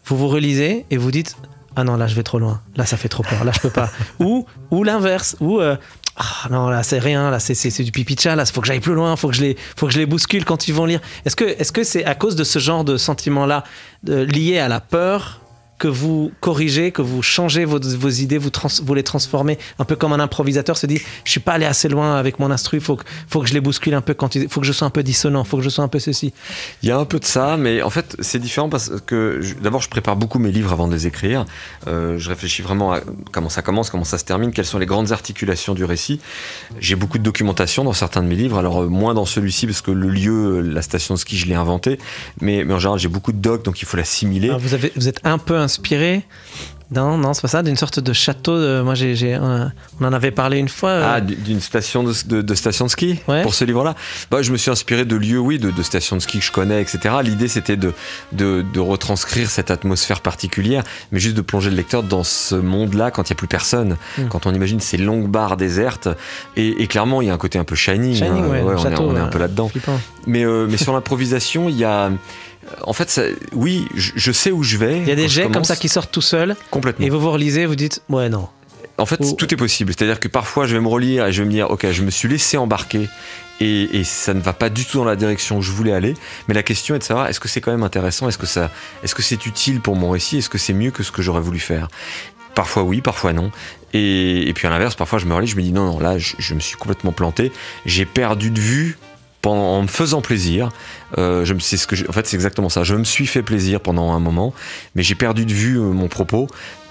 vous 0.04 0.16
vous 0.16 0.28
relisez 0.28 0.86
et 0.88 0.98
vous 0.98 1.10
dites 1.10 1.36
ah 1.76 1.84
non 1.84 1.96
là 1.96 2.06
je 2.06 2.14
vais 2.14 2.22
trop 2.22 2.38
loin. 2.38 2.60
Là 2.76 2.86
ça 2.86 2.96
fait 2.96 3.08
trop 3.08 3.22
peur. 3.22 3.44
Là 3.44 3.52
je 3.54 3.60
peux 3.60 3.70
pas. 3.70 3.90
Ou 4.18 4.46
ou 4.70 4.82
l'inverse. 4.82 5.36
Ou 5.40 5.60
euh, 5.60 5.76
ah 6.16 6.48
non 6.50 6.68
là 6.68 6.82
c'est 6.82 6.98
rien. 6.98 7.30
Là 7.30 7.38
c'est 7.38 7.82
du 7.82 7.92
pipi 7.92 8.14
de 8.14 8.20
chat. 8.20 8.34
Là 8.34 8.46
faut 8.46 8.60
que 8.60 8.66
j'aille 8.66 8.80
plus 8.80 8.94
loin. 8.94 9.14
Faut 9.16 9.28
que 9.28 9.34
je 9.34 9.42
les 9.42 9.56
faut 9.76 9.86
que 9.86 9.92
je 9.92 9.98
les 9.98 10.06
bouscule 10.06 10.44
quand 10.44 10.68
ils 10.68 10.74
vont 10.74 10.86
lire. 10.86 11.00
Est-ce 11.24 11.36
que 11.36 11.44
est-ce 11.44 11.72
que 11.72 11.84
c'est 11.84 12.04
à 12.04 12.14
cause 12.14 12.34
de 12.34 12.44
ce 12.44 12.58
genre 12.58 12.84
de 12.84 12.96
sentiment 12.96 13.46
là 13.46 13.64
lié 14.04 14.58
à 14.58 14.68
la 14.68 14.80
peur 14.80 15.40
que 15.78 15.88
vous 15.88 16.32
corrigez, 16.40 16.90
que 16.90 17.02
vous 17.02 17.22
changez 17.22 17.64
vos, 17.64 17.78
vos 17.80 18.08
idées, 18.08 18.38
vous, 18.38 18.50
trans, 18.50 18.68
vous 18.82 18.94
les 18.94 19.02
transformez, 19.02 19.58
un 19.78 19.84
peu 19.84 19.96
comme 19.96 20.12
un 20.12 20.20
improvisateur 20.20 20.76
se 20.76 20.86
dit, 20.86 21.00
je 21.24 21.30
suis 21.30 21.40
pas 21.40 21.52
allé 21.52 21.66
assez 21.66 21.88
loin 21.88 22.16
avec 22.16 22.38
mon 22.38 22.50
instru, 22.50 22.80
faut 22.80 22.96
que, 22.96 23.04
faut 23.28 23.40
que 23.40 23.48
je 23.48 23.54
les 23.54 23.60
bouscule 23.60 23.94
un 23.94 24.00
peu 24.00 24.14
quand 24.14 24.34
il 24.34 24.48
faut 24.48 24.60
que 24.60 24.66
je 24.66 24.72
sois 24.72 24.86
un 24.86 24.90
peu 24.90 25.02
dissonant, 25.02 25.44
faut 25.44 25.58
que 25.58 25.62
je 25.62 25.68
sois 25.68 25.84
un 25.84 25.88
peu 25.88 25.98
ceci. 25.98 26.32
Il 26.82 26.88
y 26.88 26.92
a 26.92 26.98
un 26.98 27.04
peu 27.04 27.18
de 27.18 27.24
ça, 27.24 27.56
mais 27.56 27.82
en 27.82 27.90
fait 27.90 28.16
c'est 28.20 28.38
différent 28.38 28.68
parce 28.68 28.90
que 29.06 29.40
d'abord 29.60 29.82
je 29.82 29.88
prépare 29.88 30.16
beaucoup 30.16 30.38
mes 30.38 30.50
livres 30.50 30.72
avant 30.72 30.88
de 30.88 30.94
les 30.94 31.06
écrire, 31.06 31.44
euh, 31.86 32.18
je 32.18 32.28
réfléchis 32.28 32.62
vraiment 32.62 32.94
à 32.94 33.00
comment 33.32 33.48
ça 33.50 33.62
commence, 33.62 33.90
comment 33.90 34.04
ça 34.04 34.18
se 34.18 34.24
termine, 34.24 34.52
quelles 34.52 34.64
sont 34.64 34.78
les 34.78 34.86
grandes 34.86 35.12
articulations 35.12 35.74
du 35.74 35.84
récit. 35.84 36.20
J'ai 36.80 36.96
beaucoup 36.96 37.18
de 37.18 37.22
documentation 37.22 37.84
dans 37.84 37.92
certains 37.92 38.22
de 38.22 38.28
mes 38.28 38.36
livres, 38.36 38.58
alors 38.58 38.82
euh, 38.82 38.86
moins 38.86 39.12
dans 39.12 39.26
celui-ci 39.26 39.66
parce 39.66 39.82
que 39.82 39.90
le 39.90 40.08
lieu, 40.08 40.60
la 40.60 40.82
station 40.82 41.14
de 41.14 41.18
ski, 41.18 41.36
je 41.36 41.46
l'ai 41.46 41.54
inventé, 41.54 41.98
mais, 42.40 42.64
mais 42.64 42.72
en 42.72 42.78
général 42.78 42.98
j'ai 42.98 43.08
beaucoup 43.08 43.32
de 43.32 43.38
docs 43.38 43.64
donc 43.64 43.82
il 43.82 43.84
faut 43.84 43.96
l'assimiler. 43.96 44.50
Vous, 44.58 44.74
avez, 44.74 44.92
vous 44.96 45.08
êtes 45.08 45.20
un 45.24 45.38
peu 45.38 45.56
inspiré 45.66 46.24
non, 46.92 47.18
non, 47.18 47.34
c'est 47.34 47.42
pas 47.42 47.48
ça, 47.48 47.62
d'une 47.64 47.76
sorte 47.76 47.98
de 47.98 48.12
château. 48.12 48.84
moi, 48.84 48.94
j'ai, 48.94 49.36
on 49.36 50.04
en 50.04 50.12
avait 50.12 50.30
parlé 50.30 50.58
une 50.58 50.68
fois. 50.68 50.90
Euh. 50.90 51.14
Ah, 51.16 51.20
d'une 51.20 51.60
station 51.60 52.04
de, 52.04 52.40
de, 52.42 52.54
station 52.54 52.84
de 52.84 52.90
ski 52.90 53.18
pour 53.42 53.54
ce 53.54 53.64
livre-là. 53.64 53.96
Bah, 54.30 54.42
je 54.42 54.52
me 54.52 54.56
suis 54.56 54.70
inspiré 54.70 55.04
de 55.04 55.16
lieux, 55.16 55.40
oui, 55.40 55.58
de, 55.58 55.70
de 55.70 55.82
stations 55.82 56.16
de 56.16 56.22
ski 56.22 56.38
que 56.38 56.44
je 56.44 56.52
connais, 56.52 56.80
etc. 56.80 57.16
L'idée, 57.24 57.48
c'était 57.48 57.76
de, 57.76 57.92
de, 58.32 58.78
retranscrire 58.78 59.50
cette 59.50 59.72
atmosphère 59.72 60.20
particulière, 60.20 60.84
mais 61.10 61.18
juste 61.18 61.36
de 61.36 61.40
plonger 61.40 61.70
le 61.70 61.76
lecteur 61.76 62.04
dans 62.04 62.22
ce 62.22 62.54
monde-là 62.54 63.10
quand 63.10 63.28
il 63.28 63.32
n'y 63.32 63.36
a 63.36 63.38
plus 63.38 63.48
personne. 63.48 63.96
Hmm. 64.16 64.28
Quand 64.28 64.46
on 64.46 64.54
imagine 64.54 64.78
ces 64.78 64.96
longues 64.96 65.28
barres 65.28 65.56
désertes, 65.56 66.08
et, 66.56 66.86
clairement, 66.86 67.20
il 67.20 67.28
y 67.28 67.30
a 67.30 67.34
un 67.34 67.38
côté 67.38 67.58
un 67.58 67.64
peu 67.64 67.74
shining. 67.74 68.22
Hein. 68.22 68.28
on, 68.32 68.54
est, 68.54 68.60
on, 68.62 69.16
est, 69.16 69.20
un 69.20 69.26
peu 69.26 69.38
là-dedans. 69.38 69.70
Mais, 70.28 70.44
euh, 70.44 70.68
mais 70.70 70.76
sur 70.76 70.92
l'improvisation, 70.94 71.68
il 71.68 71.76
y 71.76 71.84
a 71.84 72.10
en 72.82 72.92
fait, 72.92 73.20
oui, 73.52 73.86
je, 73.94 74.32
sais 74.32 74.50
où 74.50 74.62
je 74.62 74.76
vais. 74.76 74.98
Il 74.98 75.08
y 75.08 75.12
a 75.12 75.16
des 75.16 75.28
jets 75.28 75.48
comme 75.50 75.64
ça 75.64 75.76
qui 75.76 75.88
sortent 75.88 76.12
tout 76.12 76.22
seuls. 76.22 76.56
Complètement. 76.70 77.06
Et 77.06 77.10
vous 77.10 77.20
vous 77.20 77.30
relisez, 77.30 77.66
vous 77.66 77.76
dites, 77.76 78.02
ouais, 78.08 78.28
non. 78.28 78.48
En 78.98 79.06
fait, 79.06 79.18
tout 79.36 79.52
est 79.52 79.58
possible. 79.58 79.92
C'est-à-dire 79.96 80.20
que 80.20 80.28
parfois, 80.28 80.66
je 80.66 80.74
vais 80.74 80.80
me 80.80 80.88
relire 80.88 81.26
et 81.26 81.32
je 81.32 81.42
vais 81.42 81.46
me 81.46 81.52
dire, 81.52 81.70
ok, 81.70 81.90
je 81.90 82.02
me 82.02 82.10
suis 82.10 82.28
laissé 82.28 82.56
embarquer 82.56 83.08
et, 83.60 84.04
ça 84.04 84.34
ne 84.34 84.40
va 84.40 84.52
pas 84.52 84.68
du 84.68 84.84
tout 84.84 84.98
dans 84.98 85.04
la 85.04 85.16
direction 85.16 85.58
où 85.58 85.62
je 85.62 85.70
voulais 85.70 85.92
aller. 85.92 86.14
Mais 86.48 86.54
la 86.54 86.62
question 86.62 86.94
est 86.94 86.98
de 86.98 87.04
savoir, 87.04 87.26
est-ce 87.28 87.40
que 87.40 87.48
c'est 87.48 87.60
quand 87.60 87.70
même 87.70 87.82
intéressant? 87.82 88.28
Est-ce 88.28 88.38
que 88.38 88.46
ça, 88.46 88.70
est-ce 89.02 89.14
que 89.14 89.22
c'est 89.22 89.46
utile 89.46 89.80
pour 89.80 89.96
mon 89.96 90.10
récit? 90.10 90.38
Est-ce 90.38 90.48
que 90.48 90.58
c'est 90.58 90.72
mieux 90.72 90.90
que 90.90 91.02
ce 91.02 91.12
que 91.12 91.22
j'aurais 91.22 91.40
voulu 91.40 91.58
faire? 91.58 91.88
Parfois 92.54 92.84
oui, 92.84 93.02
parfois 93.02 93.32
non. 93.32 93.50
Et, 93.92 94.50
puis 94.54 94.66
à 94.66 94.70
l'inverse, 94.70 94.94
parfois 94.94 95.18
je 95.18 95.26
me 95.26 95.34
relis, 95.34 95.46
je 95.46 95.56
me 95.56 95.62
dis 95.62 95.72
non, 95.72 95.86
non, 95.86 95.98
là, 95.98 96.16
je 96.18 96.54
me 96.54 96.60
suis 96.60 96.76
complètement 96.76 97.12
planté. 97.12 97.52
J'ai 97.84 98.06
perdu 98.06 98.50
de 98.50 98.60
vue 98.60 98.98
en 99.52 99.82
me 99.82 99.88
faisant 99.88 100.20
plaisir. 100.20 100.70
Euh, 101.18 101.44
je 101.44 101.54
c'est 101.58 101.76
ce 101.76 101.86
que 101.86 102.08
en 102.08 102.12
fait, 102.12 102.26
c'est 102.26 102.36
exactement 102.36 102.68
ça. 102.68 102.84
Je 102.84 102.94
me 102.94 103.04
suis 103.04 103.26
fait 103.26 103.42
plaisir 103.42 103.80
pendant 103.80 104.12
un 104.12 104.20
moment, 104.20 104.52
mais 104.94 105.02
j'ai 105.02 105.14
perdu 105.14 105.46
de 105.46 105.52
vue 105.52 105.78
euh, 105.78 105.92
mon 105.92 106.08
propos. 106.08 106.48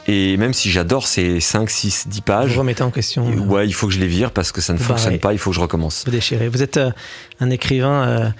Et 0.07 0.37
même 0.37 0.53
si 0.53 0.69
j'adore 0.69 1.07
ces 1.07 1.39
5, 1.39 1.67
6, 1.67 2.07
10 2.09 2.21
pages. 2.21 2.53
Vous 2.53 2.59
remettez 2.59 2.83
en 2.83 2.91
question. 2.91 3.27
Euh, 3.27 3.39
ouais, 3.39 3.67
il 3.67 3.73
faut 3.73 3.87
que 3.87 3.93
je 3.93 3.99
les 3.99 4.07
vire 4.07 4.31
parce 4.31 4.51
que 4.51 4.61
ça 4.61 4.73
ne 4.73 4.77
fonctionne 4.77 5.17
pas, 5.17 5.33
il 5.33 5.39
faut 5.39 5.49
que 5.49 5.55
je 5.55 5.61
recommence. 5.61 6.03
Vous 6.05 6.11
déchirez. 6.11 6.47
Vous 6.47 6.61
êtes 6.61 6.79
un 7.39 7.49
écrivain 7.49 8.33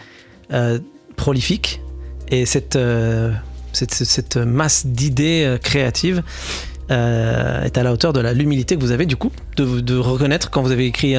prolifique 1.16 1.82
et 2.30 2.46
cette, 2.46 2.78
cette, 3.74 3.94
cette 3.94 4.38
masse 4.38 4.86
d'idées 4.86 5.58
créatives 5.64 6.22
euh, 6.92 7.64
est 7.64 7.78
à 7.78 7.84
la 7.84 7.92
hauteur 7.92 8.14
de 8.14 8.22
l'humilité 8.32 8.76
que 8.76 8.82
vous 8.82 8.92
avez 8.92 9.06
du 9.06 9.16
coup 9.16 9.32
de, 9.58 9.80
de 9.80 9.98
reconnaître 9.98 10.52
quand 10.52 10.62
vous 10.62 10.72
avez 10.72 10.86
écrit 10.86 11.16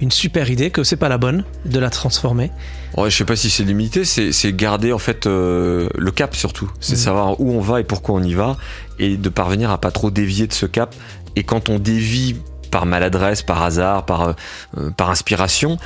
une 0.00 0.10
super 0.10 0.50
idée 0.50 0.70
que 0.70 0.84
c'est 0.84 0.96
pas 0.96 1.08
la 1.08 1.18
bonne, 1.18 1.44
de 1.64 1.78
la 1.78 1.90
transformer. 1.90 2.50
Ouais, 2.96 3.10
je 3.10 3.16
sais 3.16 3.24
pas 3.24 3.36
si 3.36 3.48
c'est 3.48 3.64
l'humilité, 3.64 4.04
c'est 4.04 4.52
garder 4.52 4.92
en 4.92 4.98
fait 4.98 5.26
euh, 5.26 5.88
le 5.96 6.10
cap 6.10 6.34
surtout, 6.34 6.70
c'est 6.80 6.92
mhm. 6.92 6.98
savoir 6.98 7.40
où 7.40 7.52
on 7.52 7.60
va 7.60 7.80
et 7.80 7.84
pourquoi 7.84 8.14
on 8.16 8.22
y 8.22 8.34
va 8.34 8.56
et 8.98 9.16
de 9.16 9.28
parvenir 9.28 9.70
à 9.70 9.78
pas 9.78 9.90
trop 9.90 10.10
dévier 10.10 10.46
de 10.46 10.52
ce 10.52 10.66
cap. 10.66 10.94
Et 11.34 11.44
quand 11.44 11.70
on 11.70 11.78
dévie 11.78 12.36
par 12.72 12.86
maladresse, 12.86 13.42
par 13.42 13.62
hasard, 13.62 14.04
par, 14.06 14.34
euh, 14.76 14.90
par 14.96 15.10
inspiration. 15.10 15.76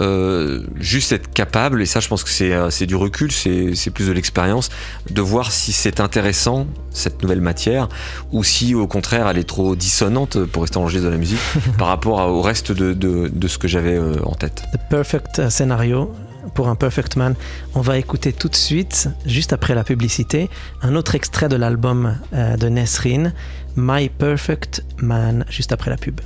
Euh, 0.00 0.62
juste 0.76 1.12
être 1.12 1.30
capable, 1.32 1.82
et 1.82 1.86
ça 1.86 2.00
je 2.00 2.08
pense 2.08 2.24
que 2.24 2.30
c'est 2.30 2.52
euh, 2.52 2.70
du 2.86 2.94
recul, 2.94 3.30
c'est 3.32 3.90
plus 3.90 4.06
de 4.06 4.12
l'expérience, 4.12 4.70
de 5.10 5.20
voir 5.20 5.52
si 5.52 5.72
c'est 5.72 6.00
intéressant, 6.00 6.66
cette 6.90 7.22
nouvelle 7.22 7.40
matière, 7.40 7.88
ou 8.32 8.44
si 8.44 8.74
au 8.74 8.86
contraire 8.86 9.28
elle 9.28 9.38
est 9.38 9.48
trop 9.48 9.74
dissonante, 9.74 10.44
pour 10.44 10.62
rester 10.62 10.78
en 10.78 10.86
de 10.86 11.08
la 11.08 11.16
musique, 11.16 11.40
par 11.78 11.88
rapport 11.88 12.18
au 12.28 12.40
reste 12.40 12.70
de, 12.70 12.92
de, 12.94 13.28
de 13.28 13.48
ce 13.48 13.58
que 13.58 13.66
j'avais 13.66 13.98
en 14.22 14.34
tête. 14.34 14.62
The 14.72 14.88
perfect 14.88 15.50
scénario 15.50 16.14
pour 16.54 16.68
un 16.68 16.76
Perfect 16.76 17.16
Man. 17.16 17.34
On 17.74 17.80
va 17.80 17.98
écouter 17.98 18.32
tout 18.32 18.48
de 18.48 18.54
suite, 18.54 19.08
juste 19.26 19.52
après 19.52 19.74
la 19.74 19.82
publicité, 19.82 20.48
un 20.80 20.94
autre 20.94 21.16
extrait 21.16 21.48
de 21.48 21.56
l'album 21.56 22.16
de 22.32 22.68
Nesrine, 22.68 23.32
My 23.74 24.08
Perfect 24.08 24.84
Man, 24.98 25.44
juste 25.50 25.72
après 25.72 25.90
la 25.90 25.96
pub. 25.96 26.20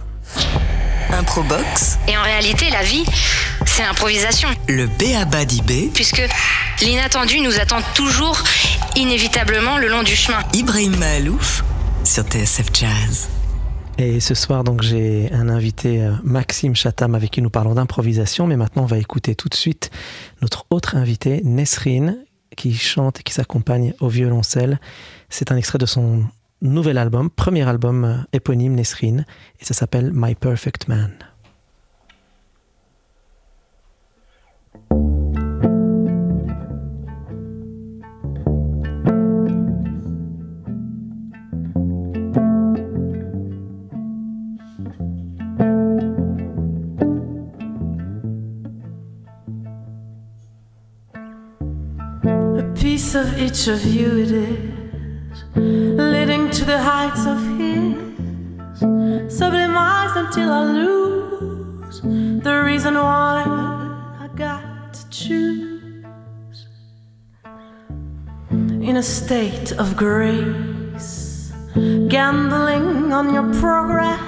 Improbox. 1.12 1.98
Et 2.08 2.16
en 2.16 2.22
réalité, 2.22 2.70
la 2.70 2.82
vie, 2.82 3.04
c'est 3.66 3.82
l'improvisation. 3.82 4.48
Le 4.68 4.86
B.A.B.A. 4.86 5.44
d'IB. 5.44 5.92
Puisque 5.92 6.22
l'inattendu 6.82 7.40
nous 7.40 7.58
attend 7.58 7.80
toujours, 7.94 8.42
inévitablement, 8.96 9.78
le 9.78 9.88
long 9.88 10.02
du 10.02 10.14
chemin. 10.14 10.38
Ibrahim 10.54 10.96
Malouf 10.96 11.64
sur 12.04 12.24
TSF 12.24 12.66
Jazz. 12.72 13.28
Et 13.98 14.20
ce 14.20 14.34
soir, 14.34 14.64
donc, 14.64 14.82
j'ai 14.82 15.30
un 15.32 15.48
invité, 15.48 16.02
euh, 16.02 16.12
Maxime 16.24 16.74
Chatham, 16.74 17.14
avec 17.14 17.32
qui 17.32 17.42
nous 17.42 17.50
parlons 17.50 17.74
d'improvisation. 17.74 18.46
Mais 18.46 18.56
maintenant, 18.56 18.84
on 18.84 18.86
va 18.86 18.98
écouter 18.98 19.34
tout 19.34 19.48
de 19.48 19.54
suite 19.54 19.90
notre 20.40 20.64
autre 20.70 20.96
invité, 20.96 21.42
Nesrine, 21.44 22.24
qui 22.56 22.74
chante 22.74 23.20
et 23.20 23.22
qui 23.22 23.34
s'accompagne 23.34 23.92
au 24.00 24.08
violoncelle. 24.08 24.80
C'est 25.28 25.52
un 25.52 25.56
extrait 25.56 25.78
de 25.78 25.86
son 25.86 26.24
nouvel 26.62 26.98
album, 26.98 27.30
premier 27.30 27.68
album 27.68 28.04
euh, 28.04 28.16
éponyme 28.32 28.74
Nesrine, 28.74 29.24
et 29.60 29.64
ça 29.64 29.74
s'appelle 29.74 30.10
My 30.14 30.34
Perfect 30.34 30.88
Man. 30.88 31.12
Leading 55.54 56.50
to 56.50 56.64
the 56.64 56.78
heights 56.78 57.26
of 57.26 57.38
his, 57.58 58.80
sublimates 59.38 60.16
until 60.16 60.52
I 60.52 60.62
lose 60.64 62.00
the 62.00 62.62
reason 62.64 62.94
why 62.94 63.44
I 64.24 64.28
got 64.36 64.94
to 64.94 65.10
choose. 65.10 66.66
In 68.50 68.96
a 68.96 69.02
state 69.02 69.72
of 69.72 69.96
grace, 69.96 71.52
gambling 72.08 73.12
on 73.12 73.34
your 73.34 73.52
progress, 73.60 74.20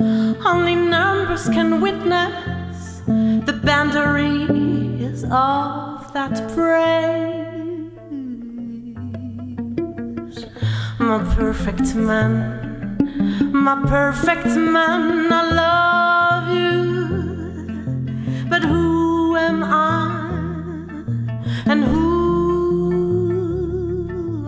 Only 0.00 0.74
numbers 0.74 1.48
can 1.50 1.80
witness 1.82 3.02
the 3.44 3.60
boundaries 3.62 5.24
of 5.24 6.12
that 6.14 6.50
praise. 6.54 7.39
My 11.10 11.18
perfect 11.34 11.88
man, 11.96 12.32
my 13.52 13.74
perfect 13.88 14.46
man, 14.46 15.32
I 15.32 15.42
love 15.60 16.48
you. 16.62 16.84
But 18.48 18.62
who 18.62 19.36
am 19.36 19.64
I? 19.64 19.74
And 21.66 21.82
who 21.82 22.06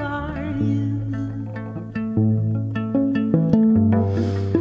are 0.01 0.55
you? 0.61 0.87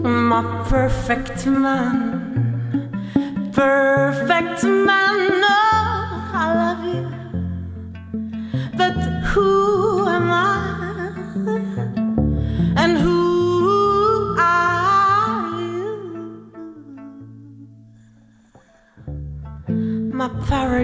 My 0.03 0.43
perfect 0.67 1.45
man, 1.45 1.99
perfect 3.53 4.63
man, 4.63 5.43
oh, 5.43 6.31
I 6.33 6.45
love 6.61 6.83
you. 6.95 7.05
But 8.75 8.95
who 9.27 9.70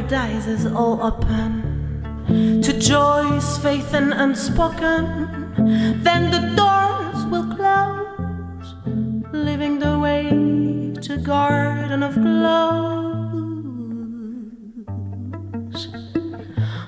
paradise 0.07 0.47
is 0.47 0.65
all 0.65 1.01
open 1.03 2.61
to 2.63 2.79
joys, 2.79 3.57
faith, 3.57 3.93
and 3.93 4.13
unspoken. 4.13 5.03
Then 6.01 6.31
the 6.31 6.39
doors 6.55 7.25
will 7.25 7.53
close, 7.53 8.75
leaving 9.33 9.79
the 9.79 9.99
way 9.99 10.29
to 11.01 11.17
garden 11.17 12.03
of 12.03 12.13
clothes. 12.13 13.07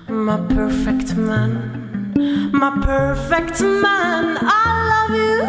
My 0.08 0.38
perfect 0.56 1.16
man, 1.16 2.14
my 2.54 2.72
perfect 2.82 3.60
man, 3.62 4.38
I 4.40 4.64
love 4.92 5.12
you. 5.26 5.46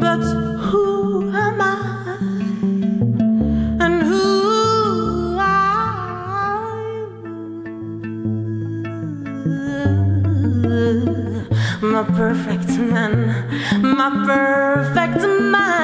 But 0.00 0.43
perfect 12.16 12.68
man, 12.68 13.12
my 13.82 14.08
perfect 14.24 15.20
man, 15.20 15.83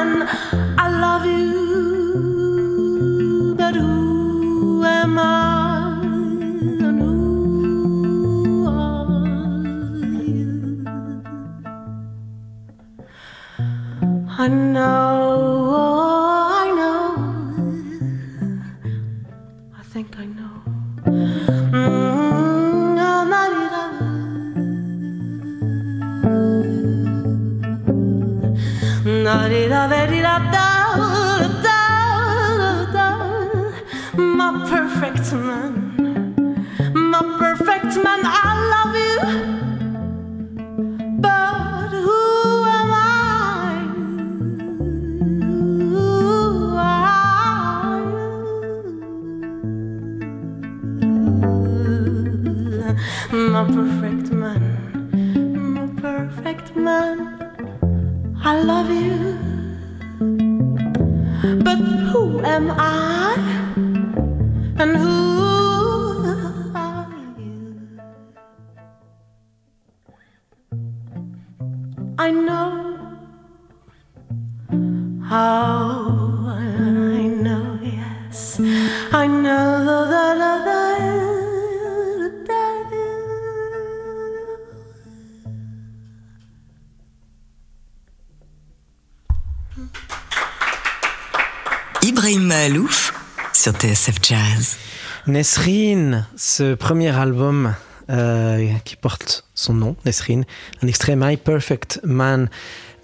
sur 93.60 93.72
TSF 93.72 94.14
Jazz. 94.22 94.78
Nesrine, 95.26 96.26
ce 96.34 96.72
premier 96.74 97.14
album 97.14 97.74
euh, 98.08 98.70
qui 98.86 98.96
porte 98.96 99.44
son 99.54 99.74
nom, 99.74 99.96
Nesrine, 100.06 100.46
un 100.82 100.86
extrait 100.86 101.14
My 101.14 101.36
Perfect 101.36 102.00
Man. 102.02 102.48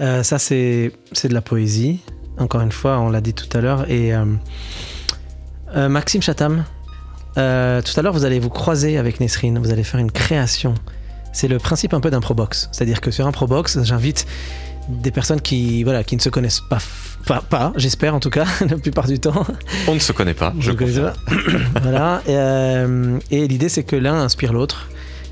Euh, 0.00 0.22
ça, 0.22 0.38
c'est 0.38 0.92
de 1.24 1.34
la 1.34 1.42
poésie. 1.42 2.00
Encore 2.38 2.62
une 2.62 2.72
fois, 2.72 2.98
on 3.00 3.10
l'a 3.10 3.20
dit 3.20 3.34
tout 3.34 3.54
à 3.54 3.60
l'heure. 3.60 3.90
Et 3.90 4.14
euh, 4.14 5.88
Maxime 5.90 6.22
Chatham, 6.22 6.64
tout 7.34 7.40
à 7.40 8.02
l'heure, 8.02 8.14
vous 8.14 8.24
allez 8.24 8.38
vous 8.38 8.48
croiser 8.48 8.96
avec 8.96 9.20
Nesrine. 9.20 9.58
Vous 9.58 9.72
allez 9.72 9.84
faire 9.84 10.00
une 10.00 10.10
création. 10.10 10.72
C'est 11.34 11.48
le 11.48 11.58
principe 11.58 11.92
un 11.92 12.00
peu 12.00 12.10
d'un 12.10 12.20
probox. 12.20 12.70
C'est-à-dire 12.72 13.02
que 13.02 13.10
sur 13.10 13.26
un 13.26 13.32
probox, 13.32 13.82
j'invite 13.82 14.26
des 14.88 15.10
personnes 15.10 15.40
qui, 15.40 15.82
voilà, 15.84 16.04
qui 16.04 16.16
ne 16.16 16.20
se 16.20 16.28
connaissent 16.28 16.60
pas, 16.60 16.78
pas, 17.26 17.40
pas 17.48 17.72
j'espère 17.76 18.14
en 18.14 18.20
tout 18.20 18.30
cas, 18.30 18.44
la 18.68 18.76
plupart 18.78 19.06
du 19.06 19.18
temps. 19.18 19.46
On 19.88 19.94
ne 19.94 19.98
se 19.98 20.12
connaît 20.12 20.34
pas, 20.34 20.54
je 20.60 20.72
pas 20.72 21.12
voilà. 21.82 22.22
Et, 22.26 22.30
euh, 22.36 23.18
et 23.30 23.46
l'idée, 23.48 23.68
c'est 23.68 23.82
que 23.84 23.96
l'un 23.96 24.14
inspire 24.14 24.52
l'autre. 24.52 24.88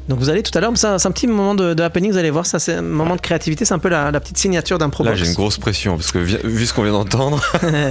Donc 0.09 0.19
vous 0.19 0.29
allez 0.29 0.43
tout 0.43 0.57
à 0.59 0.61
l'heure, 0.61 0.71
c'est 0.75 0.87
un, 0.87 0.99
petit 1.13 1.27
moment 1.27 1.55
de, 1.55 1.73
de 1.73 1.83
happening, 1.83 2.13
vous 2.13 2.19
allez 2.19 2.29
voir, 2.31 2.45
ça 2.45 2.59
c'est 2.59 2.75
un 2.75 2.83
moment 2.83 3.17
de 3.17 3.23
créativité, 3.23 3.65
c'est 3.65 3.73
un 3.73 3.79
peu 3.79 3.89
la, 3.89 4.11
la 4.11 4.21
petite 4.21 4.37
signature 4.37 4.77
d'un 4.77 4.87
Là, 4.87 4.91
probox. 4.91 5.17
j'ai 5.17 5.27
une 5.27 5.33
grosse 5.33 5.57
pression 5.57 5.97
parce 5.97 6.13
que 6.13 6.19
vi- 6.19 6.45
vu 6.47 6.67
ce 6.67 6.75
qu'on 6.75 6.83
vient 6.83 6.93
d'entendre, 6.93 7.43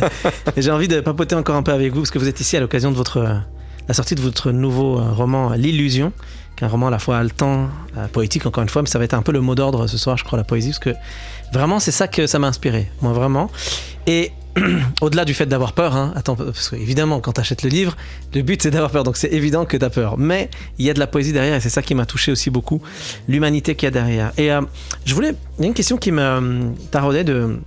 j'ai 0.57 0.69
envie 0.69 0.87
de 0.87 0.99
papoter 1.01 1.33
encore 1.33 1.55
un 1.55 1.63
peu 1.63 1.71
avec 1.71 1.91
vous, 1.91 2.01
parce 2.01 2.11
que 2.11 2.19
vous 2.19 2.27
êtes 2.27 2.39
ici 2.39 2.55
à 2.55 2.59
l'occasion 2.59 2.91
de 2.91 2.95
votre, 2.95 3.17
euh, 3.17 3.33
la 3.87 3.95
sortie 3.95 4.13
de 4.13 4.21
votre 4.21 4.51
nouveau 4.51 4.99
euh, 4.99 5.11
roman 5.11 5.53
L'Illusion, 5.53 6.13
qui 6.55 6.63
est 6.63 6.67
un 6.67 6.69
roman 6.69 6.87
à 6.87 6.91
la 6.91 6.99
fois 6.99 7.17
haletant, 7.17 7.69
euh, 7.97 8.07
poétique 8.07 8.45
encore 8.45 8.63
une 8.63 8.69
fois, 8.69 8.81
mais 8.81 8.89
ça 8.89 8.99
va 8.99 9.05
être 9.05 9.13
un 9.13 9.21
peu 9.21 9.31
le 9.31 9.41
mot 9.41 9.55
d'ordre 9.55 9.87
ce 9.87 9.97
soir, 9.97 10.17
je 10.17 10.23
crois, 10.23 10.37
la 10.37 10.43
poésie, 10.43 10.69
parce 10.69 10.79
que 10.79 10.95
vraiment 11.51 11.79
c'est 11.79 11.91
ça 11.91 12.07
que 12.07 12.27
ça 12.27 12.39
m'a 12.39 12.47
inspiré, 12.47 12.91
moi 13.01 13.13
vraiment. 13.13 13.49
Et 14.07 14.31
au-delà 15.01 15.25
du 15.25 15.33
fait 15.33 15.45
d'avoir 15.45 15.73
peur, 15.73 15.95
hein, 15.95 16.13
attends, 16.15 16.35
parce 16.35 16.69
que 16.69 16.75
évidemment, 16.75 17.19
quand 17.19 17.33
tu 17.33 17.41
achètes 17.41 17.63
le 17.63 17.69
livre, 17.69 17.95
le 18.33 18.41
but 18.41 18.61
c'est 18.61 18.71
d'avoir 18.71 18.91
peur, 18.91 19.03
donc 19.03 19.17
c'est 19.17 19.31
évident 19.31 19.65
que 19.65 19.77
tu 19.77 19.83
as 19.85 19.89
peur. 19.89 20.17
Mais 20.17 20.49
il 20.77 20.85
y 20.85 20.89
a 20.89 20.93
de 20.93 20.99
la 20.99 21.07
poésie 21.07 21.33
derrière, 21.33 21.55
et 21.55 21.59
c'est 21.59 21.69
ça 21.69 21.81
qui 21.81 21.95
m'a 21.95 22.05
touché 22.05 22.31
aussi 22.31 22.49
beaucoup, 22.49 22.81
l'humanité 23.27 23.75
qu'il 23.75 23.87
y 23.87 23.87
a 23.87 23.91
derrière. 23.91 24.31
Et 24.37 24.51
euh, 24.51 24.61
je 25.05 25.15
voulais, 25.15 25.35
il 25.57 25.61
y 25.61 25.65
a 25.65 25.67
une 25.67 25.73
question 25.73 25.97
qui 25.97 26.11
me 26.11 26.21
euh, 26.21 26.69
taraudait 26.91 27.23
de, 27.23 27.59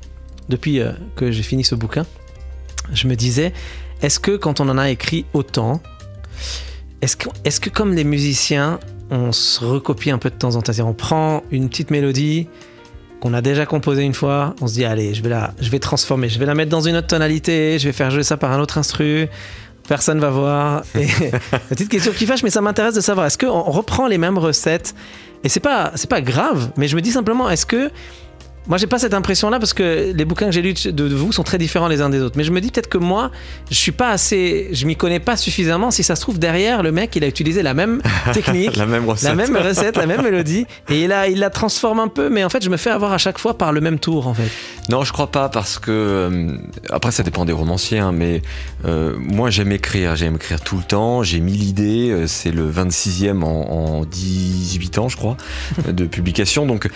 depuis 0.48 0.80
que 1.16 1.32
j'ai 1.32 1.42
fini 1.42 1.64
ce 1.64 1.74
bouquin. 1.74 2.06
Je 2.92 3.08
me 3.08 3.16
disais, 3.16 3.52
est-ce 4.02 4.20
que 4.20 4.36
quand 4.36 4.60
on 4.60 4.68
en 4.68 4.78
a 4.78 4.90
écrit 4.90 5.24
autant, 5.32 5.80
est-ce 7.02 7.16
que, 7.16 7.28
est-ce 7.44 7.60
que 7.60 7.70
comme 7.70 7.94
les 7.94 8.04
musiciens, 8.04 8.78
on 9.10 9.32
se 9.32 9.64
recopie 9.64 10.10
un 10.10 10.18
peu 10.18 10.30
de 10.30 10.34
temps 10.34 10.56
en 10.56 10.60
temps? 10.60 10.66
C'est-à-dire, 10.66 10.86
on 10.86 10.94
prend 10.94 11.42
une 11.50 11.68
petite 11.68 11.90
mélodie 11.90 12.48
qu'on 13.20 13.34
a 13.34 13.40
déjà 13.40 13.66
composée 13.66 14.02
une 14.02 14.14
fois, 14.14 14.54
on 14.60 14.66
se 14.66 14.74
dit 14.74 14.84
allez, 14.84 15.14
je 15.14 15.22
vais 15.22 15.30
la, 15.30 15.54
je 15.60 15.70
vais 15.70 15.78
transformer, 15.78 16.28
je 16.28 16.38
vais 16.38 16.46
la 16.46 16.54
mettre 16.54 16.70
dans 16.70 16.82
une 16.82 16.96
autre 16.96 17.06
tonalité, 17.06 17.78
je 17.78 17.86
vais 17.86 17.92
faire 17.92 18.10
jouer 18.10 18.22
ça 18.22 18.36
par 18.36 18.52
un 18.52 18.60
autre 18.60 18.78
instru. 18.78 19.28
Personne 19.88 20.18
va 20.18 20.30
voir. 20.30 20.82
Et, 20.94 21.06
petite 21.68 21.88
question 21.88 22.12
qui 22.12 22.26
fâche, 22.26 22.42
mais 22.42 22.50
ça 22.50 22.60
m'intéresse 22.60 22.94
de 22.94 23.00
savoir. 23.00 23.26
Est-ce 23.26 23.38
qu'on 23.38 23.62
reprend 23.62 24.08
les 24.08 24.18
mêmes 24.18 24.36
recettes? 24.36 24.94
Et 25.44 25.48
c'est 25.48 25.60
pas, 25.60 25.92
c'est 25.94 26.10
pas 26.10 26.20
grave, 26.20 26.72
mais 26.76 26.88
je 26.88 26.96
me 26.96 27.00
dis 27.00 27.12
simplement, 27.12 27.48
est-ce 27.48 27.66
que 27.66 27.90
moi, 28.68 28.78
j'ai 28.78 28.86
pas 28.86 28.98
cette 28.98 29.14
impression-là 29.14 29.58
parce 29.58 29.74
que 29.74 30.12
les 30.12 30.24
bouquins 30.24 30.46
que 30.46 30.52
j'ai 30.52 30.62
lus 30.62 30.86
de, 30.86 31.04
vous 31.04 31.32
sont 31.32 31.44
très 31.44 31.58
différents 31.58 31.88
les 31.88 32.00
uns 32.00 32.10
des 32.10 32.20
autres. 32.20 32.36
Mais 32.36 32.44
je 32.44 32.50
me 32.50 32.60
dis 32.60 32.70
peut-être 32.70 32.88
que 32.88 32.98
moi, 32.98 33.30
je 33.70 33.76
suis 33.76 33.92
pas 33.92 34.10
assez, 34.10 34.68
je 34.72 34.86
m'y 34.86 34.96
connais 34.96 35.20
pas 35.20 35.36
suffisamment. 35.36 35.90
Si 35.90 36.02
ça 36.02 36.16
se 36.16 36.20
trouve 36.20 36.38
derrière, 36.38 36.82
le 36.82 36.92
mec, 36.92 37.14
il 37.16 37.24
a 37.24 37.28
utilisé 37.28 37.62
la 37.62 37.74
même 37.74 38.02
technique, 38.32 38.76
la 38.76 38.86
même 38.86 39.08
recette, 39.08 39.28
la 39.28 39.34
même 39.34 39.56
recette, 39.56 39.96
la 39.96 40.06
même 40.06 40.22
mélodie, 40.22 40.66
et 40.88 41.04
il 41.04 41.12
a, 41.12 41.28
il 41.28 41.38
la 41.38 41.50
transforme 41.50 42.00
un 42.00 42.08
peu. 42.08 42.28
Mais 42.28 42.44
en 42.44 42.48
fait, 42.48 42.62
je 42.62 42.70
me 42.70 42.76
fais 42.76 42.90
avoir 42.90 43.12
à 43.12 43.18
chaque 43.18 43.38
fois 43.38 43.56
par 43.56 43.72
le 43.72 43.80
même 43.80 43.98
tour, 43.98 44.26
en 44.26 44.34
fait. 44.34 44.50
Non, 44.88 45.04
je 45.04 45.12
crois 45.12 45.30
pas 45.30 45.48
parce 45.48 45.78
que 45.78 45.90
euh, 45.90 46.56
après, 46.90 47.10
ça 47.12 47.22
dépend 47.22 47.44
des 47.44 47.52
romanciers, 47.52 47.98
hein, 47.98 48.12
mais 48.12 48.42
euh, 48.84 49.14
moi, 49.18 49.50
j'aime 49.50 49.72
écrire, 49.72 50.16
j'aime 50.16 50.36
écrire 50.36 50.60
tout 50.60 50.76
le 50.76 50.84
temps. 50.84 51.22
J'ai 51.22 51.40
mille 51.40 51.62
idées. 51.62 52.10
Euh, 52.10 52.26
c'est 52.26 52.52
le 52.52 52.70
26e 52.70 53.42
en, 53.42 53.46
en, 53.46 54.04
18 54.04 54.98
ans, 54.98 55.08
je 55.08 55.16
crois, 55.16 55.36
de 55.88 56.04
publication. 56.04 56.66
Donc, 56.66 56.88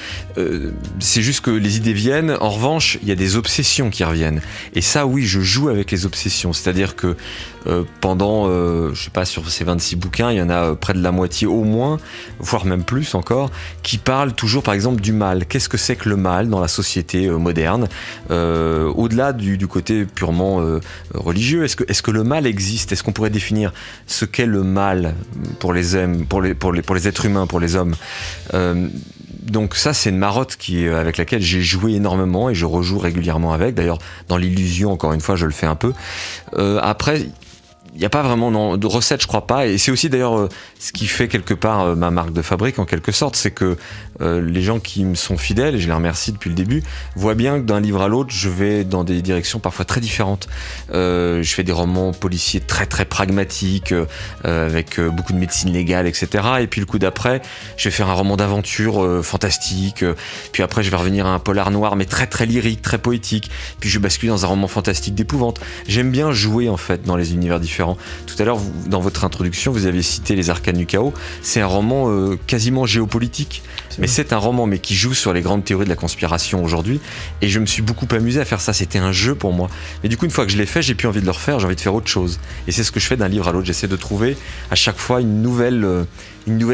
c'est 0.98 1.22
juste 1.22 1.40
que 1.40 1.59
les 1.60 1.76
idées 1.76 1.92
viennent. 1.92 2.36
En 2.40 2.50
revanche, 2.50 2.98
il 3.02 3.08
y 3.08 3.12
a 3.12 3.14
des 3.14 3.36
obsessions 3.36 3.90
qui 3.90 4.04
reviennent. 4.04 4.40
Et 4.74 4.80
ça, 4.80 5.06
oui, 5.06 5.24
je 5.24 5.40
joue 5.40 5.68
avec 5.68 5.90
les 5.90 6.06
obsessions. 6.06 6.52
C'est-à-dire 6.52 6.96
que 6.96 7.16
euh, 7.66 7.84
pendant, 8.00 8.46
euh, 8.48 8.90
je 8.94 9.04
sais 9.04 9.10
pas, 9.10 9.24
sur 9.24 9.48
ces 9.50 9.64
26 9.64 9.96
bouquins, 9.96 10.30
il 10.30 10.38
y 10.38 10.42
en 10.42 10.48
a 10.48 10.70
euh, 10.70 10.74
près 10.74 10.94
de 10.94 11.02
la 11.02 11.12
moitié 11.12 11.46
au 11.46 11.62
moins, 11.64 11.98
voire 12.38 12.64
même 12.64 12.84
plus 12.84 13.14
encore, 13.14 13.50
qui 13.82 13.98
parlent 13.98 14.32
toujours, 14.32 14.62
par 14.62 14.74
exemple, 14.74 15.00
du 15.00 15.12
mal. 15.12 15.46
Qu'est-ce 15.46 15.68
que 15.68 15.76
c'est 15.76 15.96
que 15.96 16.08
le 16.08 16.16
mal 16.16 16.48
dans 16.48 16.60
la 16.60 16.68
société 16.68 17.28
moderne 17.28 17.88
Au-delà 18.30 19.32
du, 19.32 19.66
côté 19.66 20.04
purement 20.04 20.62
religieux, 21.14 21.64
est-ce 21.64 22.02
que, 22.02 22.10
le 22.10 22.24
mal 22.24 22.46
existe? 22.46 22.92
Est-ce 22.92 23.02
qu'on 23.02 23.12
pourrait 23.12 23.30
définir 23.30 23.72
ce 24.06 24.24
qu'est 24.24 24.46
le 24.46 24.62
mal 24.62 25.14
pour 25.58 25.72
les, 25.72 25.82
pour, 26.28 26.42
les, 26.42 26.54
pour, 26.54 26.72
les, 26.72 26.82
pour 26.82 26.94
les 26.94 27.08
êtres 27.08 27.26
humains, 27.26 27.46
pour 27.46 27.60
les 27.60 27.76
hommes? 27.76 27.94
Donc 29.42 29.74
ça, 29.74 29.94
c'est 29.94 30.10
une 30.10 30.18
marotte 30.18 30.58
avec 30.94 31.16
laquelle 31.16 31.42
j'ai 31.42 31.62
joué 31.62 31.94
énormément 31.94 32.50
et 32.50 32.54
je 32.54 32.66
rejoue 32.66 32.98
régulièrement 32.98 33.52
avec. 33.52 33.74
D'ailleurs, 33.74 33.98
dans 34.28 34.36
l'illusion, 34.36 34.92
encore 34.92 35.12
une 35.12 35.20
fois, 35.20 35.36
je 35.36 35.46
le 35.46 35.52
fais 35.52 35.66
un 35.66 35.76
peu. 35.76 35.92
Euh, 36.56 36.78
après, 36.82 37.22
il 37.94 37.98
n'y 37.98 38.04
a 38.04 38.10
pas 38.10 38.22
vraiment 38.22 38.76
de 38.76 38.86
recette, 38.86 39.22
je 39.22 39.26
crois 39.26 39.46
pas. 39.46 39.66
Et 39.66 39.78
c'est 39.78 39.90
aussi 39.90 40.08
d'ailleurs 40.08 40.38
euh, 40.38 40.48
ce 40.78 40.92
qui 40.92 41.06
fait 41.06 41.28
quelque 41.28 41.54
part 41.54 41.80
euh, 41.80 41.94
ma 41.94 42.10
marque 42.10 42.32
de 42.32 42.42
fabrique 42.42 42.78
en 42.78 42.84
quelque 42.84 43.12
sorte, 43.12 43.36
c'est 43.36 43.50
que 43.50 43.76
euh, 44.20 44.40
les 44.40 44.62
gens 44.62 44.80
qui 44.80 45.04
me 45.04 45.14
sont 45.14 45.36
fidèles, 45.36 45.74
et 45.74 45.80
je 45.80 45.86
les 45.86 45.92
remercie 45.92 46.32
depuis 46.32 46.50
le 46.50 46.56
début, 46.56 46.82
voient 47.16 47.34
bien 47.34 47.60
que 47.60 47.64
d'un 47.64 47.80
livre 47.80 48.02
à 48.02 48.08
l'autre, 48.08 48.30
je 48.32 48.48
vais 48.48 48.84
dans 48.84 49.04
des 49.04 49.22
directions 49.22 49.58
parfois 49.58 49.84
très 49.84 50.00
différentes. 50.00 50.48
je 50.92 51.42
fais 51.44 51.62
des 51.62 51.72
romans 51.72 52.12
policiers 52.12 52.60
très 52.60 52.86
très 52.86 53.04
pragmatiques, 53.04 53.94
avec 54.44 55.00
beaucoup 55.00 55.32
de 55.32 55.38
médecine 55.38 55.72
légale, 55.72 56.06
etc. 56.06 56.44
Et 56.60 56.66
puis 56.66 56.80
le 56.80 56.86
coup 56.86 56.98
d'après, 56.98 57.42
je 57.76 57.88
vais 57.88 57.94
faire 57.94 58.08
un 58.08 58.14
roman 58.14 58.36
d'aventure 58.36 59.24
fantastique. 59.24 60.04
puis 60.52 60.62
après, 60.62 60.82
je 60.82 60.90
vais 60.90 60.96
revenir 60.96 61.26
à 61.26 61.30
un 61.30 61.38
polar 61.38 61.70
noir, 61.70 61.96
mais 61.96 62.04
très 62.04 62.26
très 62.26 62.46
lyrique, 62.46 62.82
très 62.82 62.98
poétique. 62.98 63.50
Puis 63.80 63.90
je 63.90 63.98
bascule 63.98 64.30
dans 64.30 64.44
un 64.44 64.48
roman 64.48 64.68
fantastique 64.68 65.14
d'épouvante. 65.14 65.60
J'aime 65.86 66.10
bien 66.10 66.32
jouer 66.32 66.68
en 66.68 66.76
fait 66.76 67.02
dans 67.02 67.16
les 67.16 67.32
univers 67.34 67.60
différents. 67.60 67.96
Tout 68.26 68.34
à 68.38 68.44
l'heure, 68.44 68.58
dans 68.86 69.00
votre 69.00 69.24
introduction, 69.24 69.72
vous 69.72 69.86
aviez 69.86 70.02
cité 70.02 70.36
Les 70.36 70.50
Arcanes 70.50 70.76
du 70.76 70.86
Chaos. 70.86 71.12
C'est 71.42 71.60
un 71.60 71.66
roman 71.66 72.10
euh, 72.10 72.38
quasiment 72.46 72.86
géopolitique, 72.86 73.62
mais 73.98 74.06
c'est 74.10 74.32
un 74.32 74.38
roman 74.38 74.66
mais 74.66 74.78
qui 74.78 74.94
joue 74.94 75.14
sur 75.14 75.32
les 75.32 75.40
grandes 75.40 75.64
théories 75.64 75.84
de 75.84 75.90
la 75.90 75.96
conspiration 75.96 76.62
aujourd'hui. 76.62 77.00
Et 77.40 77.48
je 77.48 77.58
me 77.58 77.66
suis 77.66 77.82
beaucoup 77.82 78.06
amusé 78.10 78.40
à 78.40 78.44
faire 78.44 78.60
ça. 78.60 78.72
C'était 78.72 78.98
un 78.98 79.12
jeu 79.12 79.34
pour 79.34 79.52
moi. 79.52 79.68
Mais 80.02 80.08
du 80.08 80.16
coup, 80.16 80.24
une 80.24 80.30
fois 80.30 80.46
que 80.46 80.52
je 80.52 80.58
l'ai 80.58 80.66
fait, 80.66 80.82
j'ai 80.82 80.94
plus 80.94 81.08
envie 81.08 81.20
de 81.20 81.26
le 81.26 81.30
refaire. 81.30 81.58
J'ai 81.58 81.66
envie 81.66 81.76
de 81.76 81.80
faire 81.80 81.94
autre 81.94 82.08
chose. 82.08 82.38
Et 82.68 82.72
c'est 82.72 82.84
ce 82.84 82.92
que 82.92 83.00
je 83.00 83.06
fais 83.06 83.16
d'un 83.16 83.28
livre 83.28 83.48
à 83.48 83.52
l'autre. 83.52 83.66
J'essaie 83.66 83.88
de 83.88 83.96
trouver 83.96 84.36
à 84.70 84.74
chaque 84.74 84.98
fois 84.98 85.20
une 85.20 85.42
nouvelle. 85.42 85.84
Euh, 85.84 86.04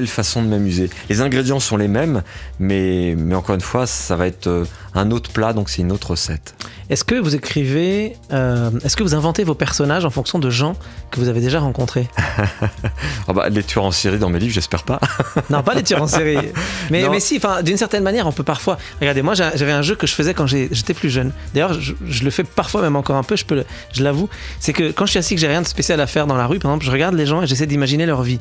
façon 0.07 0.42
de 0.42 0.49
m'amuser. 0.49 0.90
Les 1.09 1.20
ingrédients 1.20 1.61
sont 1.61 1.77
les 1.77 1.88
mêmes, 1.88 2.22
mais, 2.59 3.14
mais 3.18 3.35
encore 3.35 3.55
une 3.55 3.61
fois, 3.61 3.87
ça 3.87 4.16
va 4.16 4.27
être 4.27 4.46
euh, 4.46 4.64
un 4.97 5.11
autre 5.11 5.31
plat, 5.31 5.53
donc 5.53 5.69
c'est 5.69 5.83
une 5.83 5.93
autre 5.93 6.11
recette. 6.11 6.55
Est-ce 6.89 7.05
que 7.05 7.17
vous 7.17 7.35
écrivez, 7.35 8.17
euh, 8.33 8.71
est-ce 8.85 8.97
que 8.97 9.03
vous 9.03 9.15
inventez 9.15 9.43
vos 9.43 9.55
personnages 9.55 10.05
en 10.05 10.11
fonction 10.11 10.39
de 10.39 10.51
gens 10.51 10.77
que 11.11 11.19
vous 11.19 11.29
avez 11.29 11.41
déjà 11.41 11.61
rencontrés? 11.61 12.09
Oh 13.29 13.33
bah, 13.35 13.49
Les 13.49 13.63
tueurs 13.63 13.85
en 13.85 13.91
série 13.91 14.19
dans 14.19 14.31
mes 14.31 14.39
livres, 14.39 14.55
j'espère 14.55 14.85
pas. 14.85 15.01
non, 15.51 15.63
pas 15.63 15.75
les 15.75 15.83
tueurs 15.83 16.03
en 16.03 16.07
série. 16.07 16.39
Mais, 16.91 17.09
mais 17.09 17.21
si, 17.21 17.41
d'une 17.65 17.77
certaine 17.77 18.05
manière, 18.05 18.27
on 18.27 18.33
peut 18.33 18.45
parfois. 18.45 18.79
Regardez, 19.01 19.23
moi 19.23 19.35
j'avais 19.35 19.73
un 19.73 19.83
jeu 19.83 19.97
que 19.97 20.07
je 20.07 20.15
faisais 20.15 20.33
quand 20.33 20.47
j'étais 20.47 20.95
plus 20.95 21.11
jeune. 21.11 21.33
D'ailleurs, 21.55 21.75
je, 21.75 21.93
je, 22.07 22.25
le 22.25 22.31
fais 22.31 22.45
parfois 22.45 22.83
même 22.83 22.97
encore 22.97 23.17
un 23.17 23.25
peu, 23.25 23.37
je, 23.37 23.45
peux 23.45 23.65
je 23.93 24.05
l'avoue. 24.05 24.29
C'est 24.61 24.73
que 24.73 24.93
quand 24.93 25.07
je 25.07 25.11
suis 25.11 25.19
assis, 25.19 25.35
que 25.35 25.41
j'ai 25.41 25.49
rien 25.49 25.63
de 25.63 25.67
spécial 25.67 26.01
à 26.01 26.07
faire 26.07 26.27
dans 26.27 26.37
la 26.37 26.47
rue, 26.47 26.59
par 26.59 26.71
exemple, 26.71 26.87
je 26.87 26.91
regarde 26.91 27.15
les 27.15 27.27
gens 27.27 27.43
et 27.43 27.47
j'essaie 27.47 27.67
d'imaginer 27.67 28.07
leur 28.07 28.23
vie. 28.23 28.39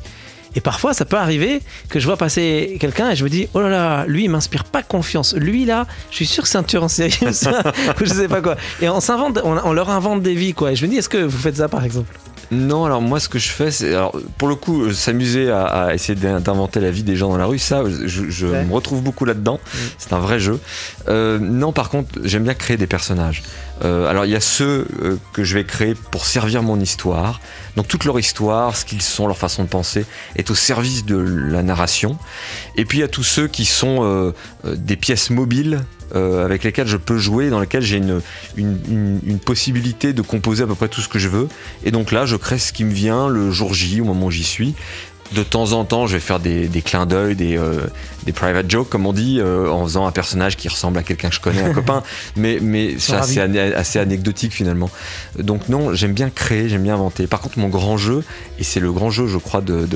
Et 0.56 0.62
parfois, 0.62 0.94
ça 0.94 1.06
peut 1.06 1.18
arriver 1.18 1.62
que 1.89 2.00
je 2.00 2.06
vois 2.06 2.18
passer 2.18 2.78
quelqu'un 2.80 3.12
et 3.12 3.15
je 3.15 3.24
me 3.24 3.30
dis, 3.30 3.48
oh 3.54 3.62
là 3.62 3.70
là, 3.70 4.06
lui, 4.08 4.24
il 4.24 4.30
m'inspire 4.30 4.63
pas 4.63 4.84
confiance. 4.84 5.36
Lui, 5.36 5.65
là, 5.65 5.86
je 6.12 6.15
suis 6.15 6.26
sûr 6.26 6.44
que 6.44 6.50
c'est 6.50 6.58
un 6.58 6.63
tueur 6.63 6.84
en 6.84 6.88
série, 6.88 7.18
ou 7.22 8.06
je 8.06 8.06
sais 8.06 8.28
pas 8.28 8.41
quoi. 8.41 8.56
Et 8.82 8.89
on 8.89 9.00
on, 9.44 9.74
leur 9.74 9.89
invente 9.89 10.22
des 10.22 10.34
vies, 10.34 10.54
quoi. 10.54 10.72
Et 10.72 10.76
je 10.76 10.86
me 10.86 10.89
dis, 10.89 10.98
est-ce 10.98 11.10
que 11.10 11.18
vous 11.18 11.38
faites 11.38 11.58
ça, 11.58 11.68
par 11.68 11.84
exemple? 11.84 12.18
Non, 12.51 12.86
alors 12.86 13.01
moi 13.01 13.19
ce 13.19 13.29
que 13.29 13.39
je 13.39 13.49
fais, 13.49 13.71
c'est 13.71 13.93
alors 13.93 14.15
pour 14.38 14.47
le 14.47 14.55
coup 14.55 14.84
euh, 14.84 14.93
s'amuser 14.93 15.51
à, 15.51 15.93
essayer 15.93 16.15
d'inventer 16.15 16.79
la 16.79 16.91
vie 16.91 17.03
des 17.03 17.15
gens 17.15 17.29
dans 17.29 17.38
la 17.38 17.45
rue, 17.45 17.60
ça, 17.60 17.84
je, 18.05 18.45
me 18.45 18.73
retrouve 18.73 19.01
beaucoup 19.01 19.25
là-dedans. 19.25 19.60
Mm. 19.63 19.77
C'est 19.97 20.13
un 20.13 20.19
vrai 20.19 20.39
jeu. 20.39 20.60
Euh, 21.08 21.39
non, 21.39 21.71
par 21.71 21.89
contre, 21.89 22.19
j'aime 22.23 22.43
bien 22.43 22.53
créer 22.53 22.77
des 22.77 22.88
personnages. 22.88 23.43
Euh, 23.84 24.08
alors 24.08 24.25
il 24.25 24.31
y 24.31 24.36
a 24.36 24.41
ceux 24.41 24.88
que 25.34 25.43
je 25.43 25.55
vais 25.55 25.65
créer 25.65 25.95
pour 26.12 26.25
servir 26.25 26.63
mon 26.63 26.79
histoire. 26.79 27.39
Donc 27.75 27.88
toute 27.88 28.05
leur 28.05 28.17
histoire, 28.19 28.75
ce 28.75 28.86
qu'ils 28.86 29.01
sont, 29.01 29.27
leur 29.27 29.38
façon 29.38 29.63
de 29.63 29.69
penser, 29.69 30.05
est 30.36 30.49
au 30.49 30.55
service 30.55 31.05
de 31.05 31.17
la 31.17 31.63
narration. 31.63 32.17
Et 32.75 32.86
puis 32.86 32.99
il 32.99 33.01
y 33.01 33.05
a 33.05 33.08
tous 33.08 33.23
ceux 33.23 33.47
qui 33.47 33.65
sont 33.65 34.03
euh, 34.03 34.31
euh, 34.65 34.75
des 34.75 34.95
pièces 34.95 35.29
mobiles 35.29 35.84
euh, 36.15 36.46
avec 36.46 36.63
lesquelles 36.63 36.88
je 36.88 36.98
peux 36.98 37.18
jouer, 37.18 37.50
dans 37.50 37.60
lesquelles 37.60 37.82
j'ai 37.82 37.98
une, 37.98 38.22
une, 38.58 39.39
possibilité 39.39 40.13
de 40.13 40.22
composer 40.22 40.63
à 40.63 40.68
peu 40.68 40.76
près 40.76 40.88
tout 40.88 41.02
ce 41.02 41.10
que 41.10 41.20
je 41.20 41.30
veux. 41.30 41.48
Et 41.84 41.91
donc 41.91 42.12
là, 42.12 42.26
je 42.26 42.36
crée 42.36 42.58
ce 42.60 42.74
qui 42.74 42.84
me 42.84 42.94
vient 42.94 43.28
le 43.28 43.52
jour 43.52 43.74
J, 43.74 44.02
au 44.02 44.06
moment 44.06 44.28
où 44.28 44.32
j'y 44.32 44.44
suis 44.44 44.76
de 45.34 45.44
temps 45.44 45.72
en 45.72 45.86
temps, 45.86 46.08
je 46.08 46.13
vais 46.13 46.20
faire 46.20 46.39
des, 46.39 46.70
clins 46.84 47.06
d'œil, 47.06 47.36
des, 47.36 47.58
euh, 47.58 47.82
des, 48.26 48.32
private 48.32 48.70
jokes, 48.70 48.89
comme 48.89 49.06
on 49.06 49.13
dit, 49.13 49.39
euh, 49.39 49.70
en 49.70 49.84
faisant 49.84 50.06
un 50.06 50.12
personnage 50.12 50.56
qui 50.56 50.68
ressemble 50.68 50.98
à 50.98 51.04
quelqu'un 51.04 51.30
que 51.30 51.36
je 51.36 51.39
connais, 51.39 51.62
un 51.62 51.74
copain. 51.74 52.04
Mais, 52.36 52.60
mais 52.62 52.96
c'est 53.00 53.15
assez, 53.15 53.39
assez, 53.39 54.00
anecdotique 54.00 54.54
finalement. 54.54 54.89
Donc 55.39 55.68
non, 55.70 55.94
j'aime 55.94 56.13
bien 56.13 56.30
créer, 56.30 56.70
j'aime 56.70 56.84
bien 56.84 56.94
inventer. 56.96 57.28
Par 57.28 57.41
contre, 57.41 57.60
mon 57.60 57.70
grand 57.70 57.98
jeu, 57.98 58.24
et 58.60 58.63
c'est 58.63 58.80
le 58.80 58.91
grand 58.91 59.10
jeu, 59.10 59.28
je 59.28 59.38
crois, 59.38 59.62
de, 59.62 59.88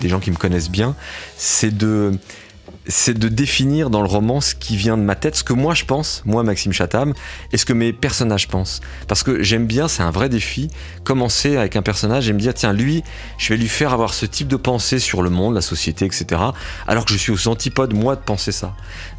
des 0.00 0.08
gens 0.08 0.20
qui 0.20 0.30
me 0.30 0.36
connaissent 0.36 0.70
bien, 0.70 0.94
c'est 1.36 1.76
de 1.76 2.12
c'est 2.90 3.18
de 3.18 3.28
définir 3.28 3.90
dans 3.90 4.02
le 4.02 4.08
roman 4.08 4.40
ce 4.40 4.54
qui 4.54 4.76
vient 4.76 4.96
de 4.96 5.02
ma 5.02 5.14
tête, 5.14 5.36
ce 5.36 5.44
que 5.44 5.52
moi 5.52 5.74
je 5.74 5.84
pense, 5.84 6.22
moi 6.24 6.42
Maxime 6.42 6.72
Chatham, 6.72 7.14
et 7.52 7.56
ce 7.56 7.64
que 7.64 7.72
mes 7.72 7.92
personnages 7.92 8.48
pensent. 8.48 8.80
Parce 9.08 9.22
que 9.22 9.42
j'aime 9.42 9.66
bien, 9.66 9.88
c'est 9.88 10.02
un 10.02 10.10
vrai 10.10 10.28
défi, 10.28 10.68
commencer 11.04 11.56
avec 11.56 11.76
un 11.76 11.82
personnage 11.82 12.28
et 12.28 12.32
me 12.32 12.38
dire, 12.38 12.54
tiens, 12.54 12.72
lui, 12.72 13.02
je 13.38 13.50
vais 13.50 13.56
lui 13.56 13.68
faire 13.68 13.92
avoir 13.92 14.14
ce 14.14 14.26
type 14.26 14.48
de 14.48 14.56
pensée 14.56 14.98
sur 14.98 15.22
le 15.22 15.30
monde, 15.30 15.54
la 15.54 15.60
société, 15.60 16.04
etc. 16.04 16.40
Alors 16.86 17.04
que 17.04 17.12
je 17.12 17.18
suis 17.18 17.32
aux 17.32 17.48
antipodes, 17.48 17.94
moi, 17.94 18.16
de 18.16 18.20
penser 18.20 18.52
ça. 18.52 18.74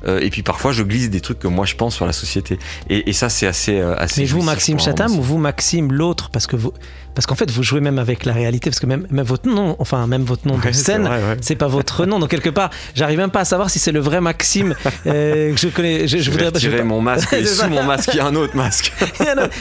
Euh, 0.07 0.19
et 0.19 0.29
puis 0.29 0.43
parfois, 0.43 0.71
je 0.71 0.83
glisse 0.83 1.09
des 1.09 1.21
trucs 1.21 1.39
que 1.39 1.47
moi 1.47 1.65
je 1.65 1.75
pense 1.75 1.95
sur 1.95 2.05
la 2.05 2.13
société. 2.13 2.59
Et, 2.89 3.13
ça, 3.13 3.29
c'est 3.29 3.47
assez, 3.47 3.79
euh, 3.79 3.95
assez. 3.97 4.21
Mais 4.21 4.27
vous, 4.27 4.41
Maxime 4.41 4.79
Chatham, 4.79 5.17
ou 5.17 5.21
vous, 5.21 5.37
Maxime, 5.37 5.91
l'autre 5.91 6.29
Parce 6.29 6.47
que 6.47 6.55
vous. 6.55 6.73
Parce 7.13 7.25
qu'en 7.25 7.35
fait, 7.35 7.51
vous 7.51 7.61
jouez 7.61 7.81
même 7.81 7.99
avec 7.99 8.23
la 8.23 8.31
réalité, 8.31 8.69
parce 8.69 8.79
que 8.79 8.85
même, 8.85 9.05
même 9.09 9.25
votre 9.25 9.49
nom, 9.49 9.75
enfin, 9.79 10.07
même 10.07 10.23
votre 10.23 10.47
nom 10.47 10.57
de 10.57 10.71
scène, 10.71 11.09
c'est 11.41 11.55
pas 11.55 11.67
votre 11.67 12.05
nom. 12.05 12.19
Donc, 12.19 12.29
quelque 12.29 12.49
part, 12.49 12.69
j'arrive 12.95 13.17
même 13.17 13.31
pas 13.31 13.41
à 13.41 13.45
savoir 13.45 13.60
si 13.69 13.79
c'est 13.79 13.91
le 13.91 13.99
vrai 13.99 14.21
Maxime 14.21 14.75
euh, 15.05 15.53
que 15.53 15.59
je 15.59 15.67
connais. 15.67 16.07
Je, 16.07 16.17
je, 16.17 16.31
voudrais 16.31 16.51
tirer 16.51 16.83
mon 16.83 17.01
masque, 17.01 17.33
et 17.33 17.45
sous 17.45 17.67
mon 17.67 17.83
masque, 17.83 18.09
il 18.13 18.17
y 18.17 18.19
a 18.19 18.25
un 18.25 18.35
autre 18.35 18.55
masque. 18.55 18.93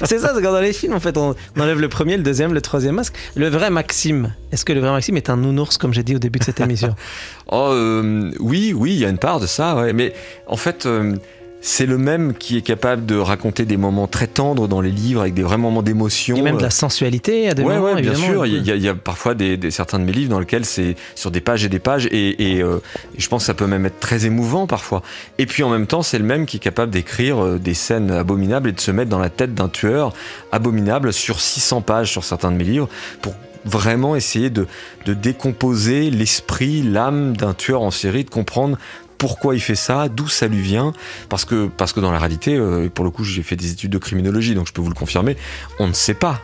c'est 0.04 0.18
ça, 0.18 0.32
c'est 0.34 0.42
quand 0.42 0.52
dans 0.52 0.60
les 0.60 0.72
films, 0.72 0.94
en 0.94 1.00
fait, 1.00 1.16
on, 1.16 1.34
enlève 1.58 1.80
le 1.80 1.88
premier, 1.88 2.16
le 2.16 2.22
deuxième, 2.22 2.54
le 2.54 2.60
troisième 2.60 2.94
masque. 2.94 3.14
Le 3.34 3.48
vrai 3.48 3.70
Maxime, 3.70 4.34
est-ce 4.52 4.64
que 4.64 4.72
le 4.72 4.80
vrai 4.80 4.90
Maxime 4.90 5.16
est 5.16 5.30
un 5.30 5.36
nounours, 5.36 5.78
comme 5.78 5.92
j'ai 5.92 6.02
dit 6.02 6.16
au 6.16 6.18
début 6.18 6.38
de 6.38 6.44
cette 6.44 6.60
émission? 6.60 6.94
Oh, 7.52 7.70
euh, 7.72 8.30
oui, 8.38 8.72
oui, 8.72 8.92
il 8.92 9.00
y 9.00 9.04
a 9.04 9.08
une 9.08 9.18
part 9.18 9.40
de 9.40 9.46
ça, 9.48 9.74
ouais. 9.74 9.92
Mais 9.92 10.14
en 10.46 10.56
fait. 10.56 10.86
Euh, 10.86 11.16
c'est 11.62 11.86
le 11.86 11.98
même 11.98 12.34
qui 12.34 12.56
est 12.56 12.62
capable 12.62 13.04
de 13.04 13.16
raconter 13.16 13.66
des 13.66 13.76
moments 13.76 14.06
très 14.06 14.26
tendres 14.26 14.66
dans 14.66 14.80
les 14.80 14.90
livres 14.90 15.20
avec 15.20 15.34
des 15.34 15.42
vrais 15.42 15.58
moments 15.58 15.82
d'émotion. 15.82 16.36
Et 16.36 16.42
même 16.42 16.56
de 16.56 16.62
la 16.62 16.70
sensualité 16.70 17.48
à 17.48 17.54
des 17.54 17.62
moments. 17.62 17.94
bien 17.96 18.14
sûr. 18.14 18.46
Il 18.46 18.64
y, 18.64 18.88
a, 18.88 18.94
parfois 18.94 19.34
des, 19.34 19.70
certains 19.70 19.98
de 19.98 20.04
mes 20.04 20.12
livres 20.12 20.30
dans 20.30 20.40
lesquels 20.40 20.64
c'est 20.64 20.96
sur 21.14 21.30
des 21.30 21.40
pages 21.40 21.64
et 21.64 21.68
des 21.68 21.78
pages 21.78 22.06
et, 22.10 22.62
euh, 22.62 22.78
je 23.16 23.28
pense 23.28 23.42
que 23.42 23.46
ça 23.46 23.54
peut 23.54 23.66
même 23.66 23.84
être 23.86 24.00
très 24.00 24.26
émouvant 24.26 24.66
parfois. 24.66 25.02
Et 25.38 25.46
puis 25.46 25.62
en 25.62 25.68
même 25.68 25.86
temps, 25.86 26.02
c'est 26.02 26.18
le 26.18 26.24
même 26.24 26.46
qui 26.46 26.56
est 26.56 26.60
capable 26.60 26.90
d'écrire 26.90 27.42
euh, 27.44 27.58
des 27.58 27.74
scènes 27.74 28.10
abominables 28.10 28.70
et 28.70 28.72
de 28.72 28.80
se 28.80 28.90
mettre 28.90 29.10
dans 29.10 29.18
la 29.18 29.30
tête 29.30 29.54
d'un 29.54 29.68
tueur 29.68 30.14
abominable 30.52 31.12
sur 31.12 31.40
600 31.40 31.82
pages 31.82 32.10
sur 32.10 32.24
certains 32.24 32.50
de 32.50 32.56
mes 32.56 32.64
livres 32.64 32.88
pour 33.20 33.34
vraiment 33.66 34.16
essayer 34.16 34.48
de, 34.48 34.66
de 35.04 35.12
décomposer 35.12 36.10
l'esprit, 36.10 36.82
l'âme 36.82 37.36
d'un 37.36 37.52
tueur 37.52 37.82
en 37.82 37.90
série, 37.90 38.24
de 38.24 38.30
comprendre 38.30 38.78
pourquoi 39.20 39.54
il 39.54 39.60
fait 39.60 39.76
ça, 39.76 40.08
d'où 40.08 40.28
ça 40.28 40.48
lui 40.48 40.62
vient, 40.62 40.92
parce 41.28 41.44
que, 41.44 42.00
dans 42.00 42.10
la 42.10 42.18
réalité, 42.18 42.56
euh, 42.56 42.88
pour 42.88 43.04
le 43.04 43.10
coup 43.10 43.22
j'ai 43.22 43.42
fait 43.42 43.54
des 43.54 43.70
études 43.70 43.92
de 43.92 43.98
criminologie, 43.98 44.54
donc 44.54 44.66
je 44.66 44.72
peux 44.72 44.80
vous 44.80 44.88
le 44.88 44.94
confirmer, 44.94 45.36
on 45.78 45.86
ne 45.86 45.92
sait 45.92 46.14
pas 46.14 46.40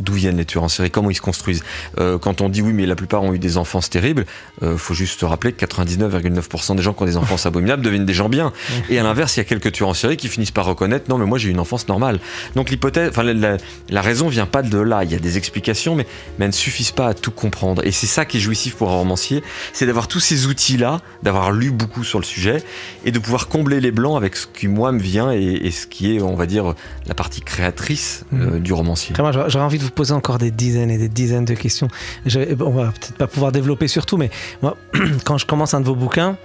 d'où 0.00 0.12
viennent 0.12 0.36
les 0.36 0.44
tueurs 0.44 0.64
en 0.64 0.68
série, 0.68 0.90
comment 0.90 1.10
ils 1.10 1.14
se 1.14 1.20
construisent. 1.20 1.62
Euh, 1.98 2.18
quand 2.18 2.40
on 2.40 2.48
dit 2.48 2.62
oui, 2.62 2.72
mais 2.72 2.86
la 2.86 2.96
plupart 2.96 3.22
ont 3.22 3.32
eu 3.32 3.38
des 3.38 3.56
enfances 3.56 3.90
terribles, 3.90 4.26
euh, 4.62 4.76
faut 4.76 4.94
juste 4.94 5.20
se 5.20 5.24
rappeler 5.24 5.52
que 5.52 5.64
99,9% 5.64 6.76
des 6.76 6.82
gens 6.82 6.92
qui 6.92 7.02
ont 7.02 7.06
des 7.06 7.16
enfances 7.16 7.46
abominables 7.46 7.82
deviennent 7.82 8.06
des 8.06 8.14
gens 8.14 8.28
bien. 8.28 8.52
Et 8.90 8.98
à 8.98 9.02
l'inverse, 9.02 9.36
il 9.36 9.40
y 9.40 9.42
a 9.42 9.44
quelques 9.44 9.72
tueurs 9.72 9.88
en 9.88 9.94
série 9.94 10.16
qui 10.16 10.28
finissent 10.28 10.50
par 10.50 10.66
reconnaître 10.66 11.08
non, 11.08 11.18
mais 11.18 11.26
moi 11.26 11.38
j'ai 11.38 11.48
eu 11.48 11.52
une 11.52 11.60
enfance 11.60 11.88
normale. 11.88 12.18
Donc 12.54 12.70
l'hypothèse, 12.70 13.10
enfin 13.10 13.22
la, 13.22 13.56
la, 13.88 14.02
raison 14.02 14.28
vient 14.28 14.46
pas 14.46 14.62
de 14.62 14.78
là. 14.78 15.04
Il 15.04 15.12
y 15.12 15.14
a 15.14 15.18
des 15.18 15.36
explications, 15.36 15.94
mais, 15.94 16.06
mais 16.38 16.46
elles 16.46 16.50
ne 16.50 16.54
suffisent 16.54 16.92
pas 16.92 17.08
à 17.08 17.14
tout 17.14 17.30
comprendre. 17.30 17.84
Et 17.84 17.92
c'est 17.92 18.06
ça 18.06 18.24
qui 18.24 18.38
est 18.38 18.40
jouissif 18.40 18.76
pour 18.76 18.90
un 18.90 18.94
romancier, 18.94 19.42
c'est 19.72 19.86
d'avoir 19.86 20.08
tous 20.08 20.20
ces 20.20 20.46
outils-là, 20.46 21.00
d'avoir 21.22 21.52
lu 21.52 21.70
beaucoup 21.70 22.04
sur 22.04 22.18
le 22.18 22.24
sujet 22.24 22.62
et 23.04 23.12
de 23.12 23.18
pouvoir 23.18 23.48
combler 23.48 23.80
les 23.80 23.90
blancs 23.90 24.16
avec 24.16 24.36
ce 24.36 24.46
qui 24.46 24.68
moi 24.68 24.92
me 24.92 25.00
vient 25.00 25.32
et, 25.32 25.70
ce 25.70 25.86
qui 25.86 26.16
est, 26.16 26.20
on 26.20 26.34
va 26.34 26.46
dire, 26.46 26.74
la 27.06 27.14
partie 27.14 27.40
créatrice 27.40 28.24
euh, 28.32 28.58
mmh. 28.58 28.60
du 28.60 28.72
romancier. 28.72 29.14
J'aurais 29.16 29.64
envie 29.64 29.78
de 29.78 29.83
vous 29.84 29.90
poser 29.90 30.12
encore 30.12 30.38
des 30.38 30.50
dizaines 30.50 30.90
et 30.90 30.98
des 30.98 31.08
dizaines 31.08 31.44
de 31.44 31.54
questions. 31.54 31.88
On 32.26 32.70
va 32.70 32.86
peut-être 32.86 33.16
pas 33.16 33.26
pouvoir 33.26 33.52
développer 33.52 33.88
sur 33.88 34.06
tout, 34.06 34.16
mais 34.16 34.30
moi, 34.62 34.76
quand 35.24 35.38
je 35.38 35.46
commence 35.46 35.74
un 35.74 35.80
de 35.80 35.86
vos 35.86 35.94
bouquins, 35.94 36.36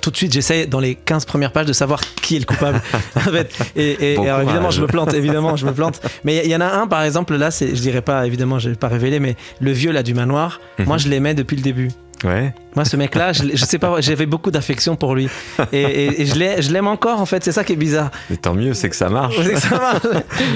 tout 0.00 0.10
de 0.10 0.16
suite, 0.16 0.32
j'essaie 0.32 0.66
dans 0.66 0.80
les 0.80 0.94
15 0.94 1.24
premières 1.26 1.52
pages 1.52 1.66
de 1.66 1.72
savoir 1.72 2.00
qui 2.22 2.36
est 2.36 2.38
le 2.38 2.44
coupable. 2.44 2.80
Et, 3.76 4.16
alors, 4.16 4.42
évidemment, 4.42 4.70
je 4.70 4.80
me 4.80 4.86
plante, 4.86 5.12
évidemment, 5.14 5.56
je 5.56 5.66
me 5.66 5.72
plante. 5.72 6.00
Mais 6.24 6.42
il 6.44 6.50
y, 6.50 6.56
en 6.56 6.60
a 6.60 6.66
un, 6.66 6.86
par 6.86 7.02
exemple, 7.02 7.36
là, 7.36 7.50
je 7.50 7.66
dirais 7.66 8.02
pas, 8.02 8.26
évidemment, 8.26 8.58
je 8.58 8.70
vais 8.70 8.76
pas 8.76 8.88
révéler, 8.88 9.20
mais 9.20 9.36
le 9.60 9.72
vieux 9.72 9.92
là 9.92 10.02
du 10.02 10.14
manoir, 10.14 10.60
mhm. 10.78 10.86
moi, 10.86 10.98
je 10.98 11.08
l'aimais 11.08 11.34
depuis 11.34 11.56
le 11.56 11.62
début. 11.62 11.90
Ouais. 12.24 12.54
Moi, 12.76 12.84
ce 12.84 12.96
mec-là, 12.96 13.32
je, 13.32 13.42
je, 13.52 13.64
sais 13.64 13.78
pas, 13.78 14.00
j'avais 14.00 14.26
beaucoup 14.26 14.50
d'affection 14.50 14.94
pour 14.96 15.14
lui. 15.14 15.28
Et, 15.72 16.24
je 16.24 16.72
l'aime 16.72 16.86
encore, 16.86 17.20
en 17.20 17.26
fait. 17.26 17.42
C'est 17.42 17.52
ça 17.52 17.64
qui 17.64 17.72
est 17.72 17.76
bizarre. 17.76 18.10
Mais 18.30 18.36
tant 18.36 18.54
mieux, 18.54 18.74
c'est 18.74 18.88
que 18.88 18.96
ça 18.96 19.08
marche. 19.08 19.34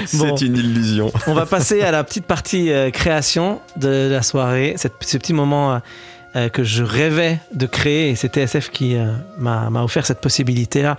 c'est 0.05 0.41
une 0.41 0.55
illusion. 0.57 1.11
on 1.27 1.33
va 1.33 1.45
passer 1.45 1.81
à 1.81 1.91
la 1.91 2.03
petite 2.03 2.25
partie 2.25 2.71
euh, 2.71 2.89
création 2.89 3.59
de 3.75 4.07
la 4.09 4.21
soirée. 4.21 4.75
Cette, 4.77 4.93
ce 5.01 5.17
petit 5.17 5.33
moment 5.33 5.73
euh, 5.73 5.79
euh, 6.37 6.47
que 6.49 6.63
je 6.63 6.83
rêvais 6.83 7.39
de 7.53 7.65
créer. 7.65 8.11
Et 8.11 8.15
c'est 8.15 8.29
TSF 8.29 8.69
qui 8.69 8.95
m'a 9.37 9.69
offert 9.83 10.05
cette 10.05 10.21
possibilité-là 10.21 10.95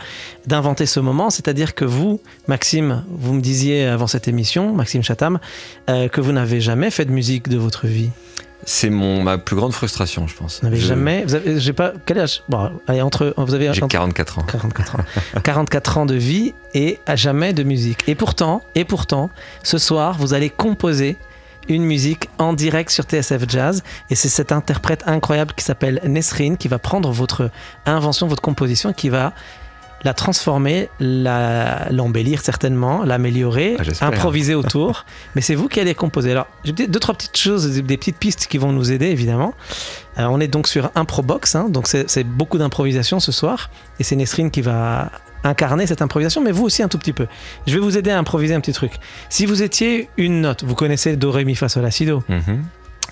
d'inventer 0.47 0.85
ce 0.85 1.01
moment. 1.01 1.31
C'est-à-dire 1.31 1.75
que 1.75 1.87
vous, 1.87 2.21
Maxime, 2.49 3.05
vous 3.09 3.33
me 3.33 3.41
disiez 3.41 3.87
avant 3.87 4.07
cette 4.07 4.29
émission, 4.29 4.75
Maxime 4.75 5.03
Chatham, 5.03 5.39
que 5.87 6.21
vous 6.21 6.33
n'avez 6.33 6.61
jamais 6.61 6.91
fait 6.91 7.05
de 7.05 7.13
musique 7.13 7.49
de 7.49 7.57
votre 7.57 7.87
vie. 7.87 8.11
C'est 8.65 8.91
mon 8.91 9.23
ma 9.23 9.39
plus 9.39 9.57
grande 9.57 9.73
frustration, 9.73 10.27
je 10.27 10.35
pense. 10.35 10.61
Vous 10.61 10.67
n'avez 10.67 10.81
jamais. 10.81 11.25
Vous 11.25 11.35
avez, 11.35 11.61
j'ai 11.61 11.73
pas. 11.73 11.93
Quel 12.05 12.19
âge? 12.19 12.43
Bon, 12.49 12.71
allez, 12.87 13.01
entre. 13.01 13.33
Vous 13.37 13.55
avez. 13.55 13.73
J'ai 13.73 13.81
44 13.81 14.41
ans. 14.41 14.43
44 14.43 14.97
ans. 14.97 15.05
44 15.43 15.99
ans 15.99 16.07
de 16.07 16.15
vie 16.15 16.55
et 16.75 16.99
à 17.07 17.15
jamais 17.15 17.53
de 17.53 17.63
musique. 17.63 18.01
Et 18.09 18.15
pourtant, 18.15 18.63
et 18.75 18.85
pourtant, 18.85 19.31
ce 19.63 19.79
soir, 19.79 20.17
vous 20.19 20.35
allez 20.35 20.51
composer 20.51 21.17
une 21.69 21.85
musique 21.85 22.29
en 22.39 22.53
direct 22.53 22.91
sur 22.91 23.05
TSF 23.05 23.49
Jazz. 23.49 23.83
Et 24.11 24.15
c'est 24.15 24.29
cet 24.29 24.53
interprète 24.53 25.05
incroyable 25.07 25.53
qui 25.55 25.65
s'appelle 25.65 26.01
Nesrine 26.05 26.57
qui 26.57 26.69
va 26.69 26.79
prendre 26.79 27.11
votre 27.11 27.51
invention, 27.87 28.27
votre 28.27 28.43
composition, 28.43 28.93
qui 28.93 29.09
va 29.09 29.33
la 30.05 30.15
transformer, 30.15 30.89
l'embellir 31.01 32.41
certainement, 32.41 33.03
l'améliorer, 33.05 33.77
ah, 34.01 34.07
improviser 34.07 34.55
autour. 34.55 35.05
Mais 35.35 35.41
c'est 35.41 35.55
vous 35.55 35.69
qui 35.69 35.81
allez 35.81 35.95
composer. 35.95 36.31
Alors, 36.31 36.47
j'ai 36.65 36.73
deux, 36.73 37.01
trois 37.01 37.15
petites 37.15 37.37
choses, 37.37 37.69
des, 37.69 37.97
petites 37.97 38.17
pistes 38.17 38.47
qui 38.47 38.59
vont 38.59 38.73
nous 38.73 38.93
aider, 38.93 39.07
évidemment. 39.07 39.55
Alors, 40.17 40.33
on 40.33 40.41
est 40.41 40.49
donc 40.49 40.69
sur 40.69 40.91
Improbox, 40.95 41.57
hein, 41.57 41.69
donc 41.69 41.89
c'est 41.89 42.25
beaucoup 42.25 42.59
d'improvisation 42.59 43.19
ce 43.19 43.33
soir. 43.33 43.71
Et 43.99 44.05
c'est 44.05 44.17
Nesrine 44.17 44.51
qui 44.51 44.61
va 44.61 45.11
incarner 45.45 45.87
cette 45.87 46.03
improvisation, 46.03 46.43
mais 46.43 46.53
vous 46.53 46.65
aussi 46.65 46.83
un 46.83 46.89
tout 46.89 46.99
petit 46.99 47.13
peu. 47.13 47.27
Je 47.67 47.75
vais 47.75 47.81
vous 47.81 47.97
aider 47.97 48.11
à 48.11 48.19
improviser 48.19 48.55
un 48.55 48.61
petit 48.61 48.73
truc. 48.73 48.93
Si 49.29 49.47
vous 49.47 49.63
étiez 49.63 50.09
une 50.17 50.41
note, 50.41 50.65
vous 50.65 50.75
connaissez 50.75 51.17
Do, 51.17 51.31
Ré, 51.31 51.45
Mi, 51.45 51.55
Fa, 51.55 51.69
Sol, 51.69 51.83
La, 51.83 51.91
Si, 51.91 52.07
Do. 52.07 52.23
Mhm. 52.29 52.65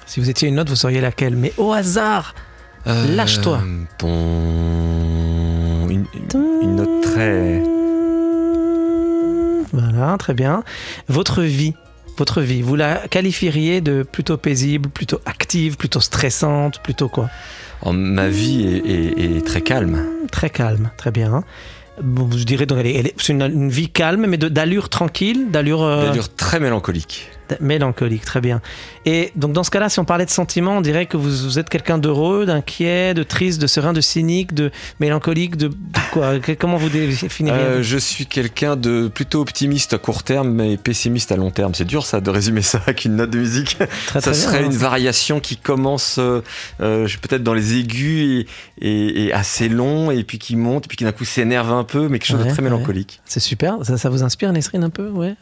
Si 0.07 0.21
vous 0.21 0.31
étiez 0.31 0.49
une 0.49 0.55
note, 0.55 0.69
vous 0.69 0.77
seriez 0.77 1.01
laquelle 1.01 1.37
Mais 1.37 1.53
au 1.57 1.73
hasard, 1.73 2.35
euh, 2.87 3.17
lâche-toi. 3.17 3.61
Une, 5.89 6.77
note 6.77 7.03
très. 7.03 7.63
Voilà, 9.73 10.17
très 10.19 10.35
bien. 10.35 10.63
Votre 11.09 11.43
vie, 11.43 11.75
votre 12.17 12.41
vie, 12.41 12.63
vous 12.63 12.77
la 12.77 13.09
qualifieriez 13.09 13.81
de 13.81 14.03
plutôt 14.05 14.37
paisible, 14.37 14.89
plutôt 14.89 15.21
active, 15.27 15.77
plutôt 15.77 16.01
stressante, 16.01 16.81
plutôt 16.83 17.09
quoi? 17.09 17.29
Oh, 17.83 17.93
Ma 17.93 18.29
vie 18.29 18.65
est, 18.65 19.45
très 19.45 19.61
calme. 19.61 20.03
Très 20.31 20.51
calme, 20.51 20.91
très 20.97 21.11
bien. 21.11 21.45
Je 21.99 22.45
dirais 22.45 22.67
c'est 23.19 23.33
une, 23.33 23.69
vie 23.69 23.89
calme, 23.89 24.27
mais 24.27 24.37
d'allure 24.37 24.89
tranquille, 24.89 25.51
d'allure. 25.51 25.83
Euh, 25.83 26.07
d'allure 26.07 26.29
très 26.35 26.61
mélancolique. 26.61 27.31
Mélancolique, 27.61 28.25
très 28.25 28.41
bien. 28.41 28.61
Et 29.05 29.33
donc 29.37 29.53
dans 29.53 29.63
ce 29.63 29.71
cas-là, 29.71 29.89
si 29.89 30.01
on 30.01 30.05
parlait 30.05 30.25
de 30.25 30.31
sentiments, 30.31 30.79
on 30.79 30.81
dirait 30.81 31.07
que 31.07 31.17
vous, 31.17 31.59
êtes 31.59 31.69
quelqu'un 31.69 31.99
d'heureux, 31.99 32.47
d'inquiet, 32.47 33.15
de 33.15 33.23
triste, 33.23 33.61
de 33.61 33.67
serein, 33.67 33.93
de 33.93 34.01
cynique, 34.01 34.55
de 34.55 34.71
mélancolique, 35.01 35.57
de, 35.57 35.71
quoi? 36.13 36.35
Comment 36.59 36.77
vous 36.77 36.89
définiriez 36.89 37.61
euh, 37.61 37.83
Je 37.83 37.99
suis 37.99 38.27
quelqu'un 38.27 38.77
de 38.77 39.09
plutôt 39.09 39.41
optimiste 39.41 39.95
à 39.95 39.99
court 39.99 40.23
terme, 40.23 40.51
mais 40.51 40.77
pessimiste 40.77 41.33
à 41.33 41.37
long 41.37 41.51
terme. 41.51 41.75
C'est 41.75 41.85
dur 41.85 42.05
ça 42.05 42.21
de 42.21 42.31
résumer 42.31 42.63
ça 42.63 42.79
avec 42.79 43.05
une 43.05 43.17
note 43.17 43.31
de 43.31 43.39
musique. 43.39 43.79
Très, 44.07 44.21
ça 44.21 44.35
serait 44.35 44.65
une 44.65 44.77
variation 44.77 45.41
qui 45.41 45.57
commence 45.57 46.17
euh, 46.19 46.43
euh, 46.81 47.09
peut-être 47.23 47.43
dans 47.43 47.55
les 47.55 47.77
aigus 47.79 48.47
et, 48.81 49.33
assez 49.33 49.69
long, 49.69 50.11
et 50.11 50.25
puis 50.25 50.39
qui 50.39 50.57
monte, 50.57 50.87
et 50.87 50.89
puis 50.89 50.97
qui 50.97 51.05
d'un 51.05 51.13
coup 51.13 51.25
s'énerve 51.25 51.73
un 51.73 51.85
peu, 51.85 52.09
mais 52.09 52.19
quelque 52.19 52.37
chose 52.37 52.45
de 52.45 52.51
très 52.51 52.63
mélancolique. 52.63 53.21
C'est 53.25 53.41
super. 53.41 53.79
Ça, 53.83 54.11
vous 54.11 54.23
inspire, 54.23 54.53
Nesrine, 54.53 54.85
un 54.85 54.91
peu? 54.91 55.09
Ouais, 55.11 55.35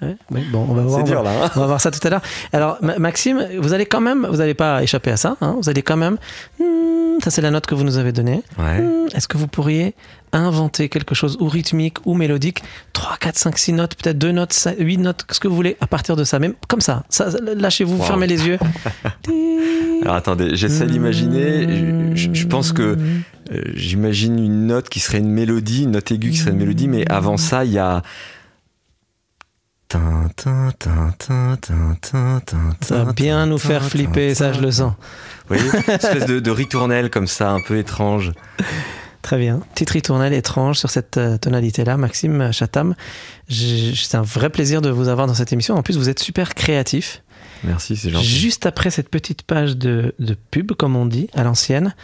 Bon, 0.53 0.67
on 0.69 0.75
va 0.75 0.83
voir. 0.83 1.01
C'est 1.01 1.11
dur 1.11 1.23
là. 1.23 1.45
Hein. 1.45 1.51
on 1.57 1.61
va 1.61 1.67
voir 1.67 1.81
ça 1.81 1.91
tout 1.99 2.07
à 2.07 2.11
l'heure. 2.11 2.23
Alors, 2.53 2.79
Maxime, 2.99 3.47
vous 3.59 3.73
allez 3.73 3.87
quand 3.87 4.01
même, 4.01 4.27
vous 4.27 4.39
n'allez 4.39 4.55
pas 4.55 4.83
échapper 4.83 5.11
à 5.11 5.17
ça, 5.17 5.37
hein, 5.41 5.57
vous 5.61 5.69
allez 5.69 5.83
quand 5.83 5.97
même, 5.97 6.17
hmm, 6.61 7.21
ça 7.23 7.31
c'est 7.31 7.43
la 7.43 7.51
note 7.51 7.67
que 7.67 7.75
vous 7.75 7.85
nous 7.85 7.99
avez 7.99 8.13
donnée. 8.13 8.43
Hmm, 8.59 9.07
est-ce 9.15 9.29
que 9.29 9.37
vous 9.37 9.49
pourriez 9.49 9.95
inventer 10.33 10.89
quelque 10.89 11.15
chose 11.15 11.37
ou 11.41 11.49
rythmique 11.49 11.99
ou 12.05 12.15
mélodique? 12.15 12.63
3, 12.93 13.17
4, 13.19 13.39
5, 13.39 13.59
6 13.59 13.73
notes, 13.73 13.95
peut-être 13.97 14.19
2 14.19 14.33
notes, 14.33 14.69
8 14.79 14.99
notes, 14.99 15.25
ce 15.31 15.41
que 15.41 15.49
vous 15.49 15.57
voulez 15.57 15.77
à 15.81 15.87
partir 15.87 16.17
de 16.17 16.25
ça, 16.25 16.39
même 16.39 16.55
comme 16.69 16.81
ça, 16.81 17.05
ça 17.09 17.29
lâchez-vous, 17.41 18.03
fermez 18.03 18.27
les 18.27 18.47
yeux. 18.47 18.59
Alors 20.03 20.17
attendez, 20.17 20.55
j'essaie 20.55 20.87
d'imaginer, 20.87 22.15
je, 22.15 22.47
pense 22.47 22.73
que 22.73 22.99
euh, 23.53 23.63
j'imagine 23.75 24.39
une 24.39 24.67
note 24.67 24.89
qui 24.89 25.01
serait 25.01 25.19
une 25.19 25.31
mélodie, 25.31 25.85
une 25.85 25.93
note 25.93 26.11
aiguë 26.11 26.31
qui 26.31 26.37
serait 26.37 26.51
une 26.51 26.59
mélodie, 26.59 26.89
mais 26.89 27.11
avant 27.11 27.37
ça, 27.37 27.65
il 27.65 27.73
y 27.73 27.79
a 27.79 28.03
ça 32.81 33.05
va 33.05 33.13
bien 33.13 33.47
nous 33.47 33.59
faire 33.59 33.85
flipper, 33.85 34.35
ça 34.35 34.53
je 34.53 34.61
le 34.61 34.71
sens. 34.71 34.95
Voyez, 35.49 35.63
une 35.63 35.95
espèce 35.95 36.27
de, 36.27 36.51
ritournelle 36.51 37.11
comme 37.11 37.27
ça, 37.27 37.51
un 37.51 37.61
peu 37.61 37.79
étrange. 37.79 38.33
Très 39.23 39.39
bien. 39.39 39.61
Petite 39.73 39.91
ritournelle 39.91 40.35
étrange 40.35 40.79
sur 40.79 40.91
cette 40.91 41.17
euh, 41.17 41.39
tonalité-là. 41.39 41.97
Maxime 41.97 42.53
Chatham, 42.53 42.95
c'est 43.49 44.17
un 44.17 44.23
vrai 44.23 44.51
plaisir 44.51 44.83
de 44.83 44.91
vous 44.91 45.09
avoir 45.09 45.27
dans 45.27 45.35
cette 45.35 45.53
émission. 45.53 45.75
En 45.77 45.83
plus, 45.83 45.97
vous 45.97 46.11
êtes 46.11 46.19
super 46.19 46.55
créatif. 46.55 47.23
Merci, 47.63 47.97
c'est 47.97 48.11
gentil. 48.11 48.27
Juste 48.27 48.67
après 48.67 48.91
cette 48.91 49.09
petite 49.09 49.43
page 49.43 49.79
de, 49.79 50.15
de 50.19 50.37
pub, 50.51 50.73
comme 50.73 50.95
on 50.95 51.07
dit, 51.07 51.29
à 51.33 51.43
l'ancienne, 51.43 51.95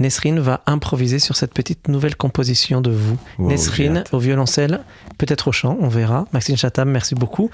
Nesrine 0.00 0.40
va 0.40 0.62
improviser 0.66 1.18
sur 1.18 1.36
cette 1.36 1.52
petite 1.52 1.88
nouvelle 1.88 2.16
composition 2.16 2.80
de 2.80 2.90
vous. 2.90 3.18
Nesrine 3.38 4.02
au 4.12 4.18
violoncelle, 4.18 4.80
peut-être 5.18 5.48
au 5.48 5.52
chant, 5.52 5.76
on 5.78 5.88
verra. 5.88 6.24
Maxime 6.32 6.56
Chatham, 6.56 6.90
merci 6.90 7.14
beaucoup. 7.14 7.50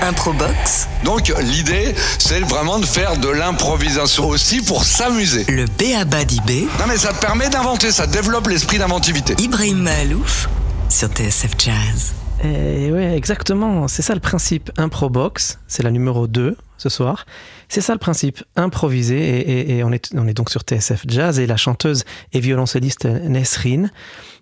Improbox. 0.00 0.88
Donc 1.04 1.32
l'idée, 1.40 1.96
c'est 2.20 2.38
vraiment 2.40 2.78
de 2.78 2.86
faire 2.86 3.16
de 3.16 3.28
l'improvisation 3.28 4.28
aussi 4.28 4.62
pour 4.62 4.84
s'amuser. 4.84 5.44
Le 5.48 5.64
B.A.B.A. 5.64 6.24
d'IB. 6.24 6.68
Non 6.78 6.86
mais 6.86 6.96
ça 6.96 7.12
permet 7.12 7.48
d'inventer, 7.48 7.90
ça 7.90 8.06
développe 8.06 8.46
l'esprit 8.46 8.78
d'inventivité. 8.78 9.34
Ibrahim 9.42 9.78
Malouf 9.78 10.48
sur 10.88 11.08
TSF 11.08 11.50
Jazz. 11.58 12.14
Et 12.44 12.92
ouais, 12.92 13.16
exactement, 13.16 13.88
c'est 13.88 14.02
ça 14.02 14.14
le 14.14 14.20
principe. 14.20 14.70
Improbox, 14.78 15.58
c'est 15.66 15.82
la 15.82 15.90
numéro 15.90 16.28
2 16.28 16.56
ce 16.76 16.88
soir. 16.88 17.26
C'est 17.68 17.82
ça 17.82 17.92
le 17.92 17.98
principe, 17.98 18.42
improviser. 18.56 19.76
Et, 19.76 19.84
on, 19.84 19.92
est, 19.92 20.14
on 20.14 20.26
est 20.26 20.34
donc 20.34 20.50
sur 20.50 20.62
TSF 20.62 21.04
Jazz 21.06 21.38
et 21.38 21.46
la 21.46 21.56
chanteuse 21.56 22.04
et 22.32 22.40
violoncelliste 22.40 23.04
Nesrine 23.04 23.90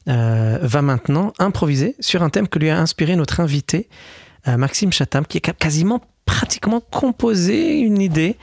euh, 0.09 0.59
va 0.63 0.83
maintenant 0.83 1.33
improviser 1.41 1.97
sur 1.99 2.23
un 2.23 2.31
thème 2.31 2.47
que 2.47 2.61
lui 2.61 2.71
a 2.71 2.79
inspiré 2.79 3.17
notre 3.17 3.41
invité 3.41 3.89
euh, 4.47 4.57
Maxime 4.57 4.93
Chatham, 4.93 5.27
qui 5.27 5.39
est 5.39 5.53
quasiment 5.59 6.01
pratiquement 6.27 6.81
composé 6.81 7.81
une 7.81 8.01
idée 8.01 8.37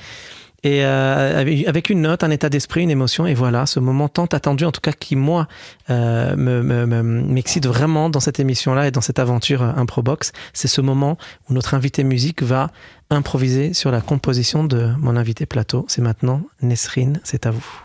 et 0.66 0.86
euh, 0.86 1.42
avec 1.68 1.90
une 1.90 2.02
note, 2.02 2.24
un 2.24 2.32
état 2.32 2.50
d'esprit, 2.50 2.84
une 2.84 2.90
émotion, 2.90 3.26
et 3.26 3.34
voilà, 3.34 3.66
ce 3.66 3.82
moment 3.82 4.08
tant 4.08 4.26
attendu, 4.26 4.64
en 4.64 4.72
tout 4.72 4.80
cas 4.80 4.94
qui 4.94 5.18
moi 5.18 5.48
m'excite 5.90 7.68
vraiment 7.68 8.10
dans 8.10 8.22
cette 8.22 8.40
émission-là 8.40 8.88
et 8.88 8.92
dans 8.92 9.02
cette 9.02 9.20
aventure 9.20 9.62
Improbox, 9.62 10.32
c'est 10.54 10.70
ce 10.70 10.80
moment 10.80 11.18
où 11.50 11.54
notre 11.54 11.74
invité 11.74 12.06
musique 12.06 12.44
va 12.44 12.72
improviser 13.14 13.74
sur 13.74 13.92
la 13.92 14.02
composition 14.02 14.64
de 14.64 14.92
mon 15.00 15.16
invité 15.16 15.46
plateau. 15.46 15.86
C'est 15.88 16.02
maintenant 16.02 16.42
Nesrine, 16.62 17.20
c'est 17.24 17.46
à 17.46 17.52
vous. 17.52 17.84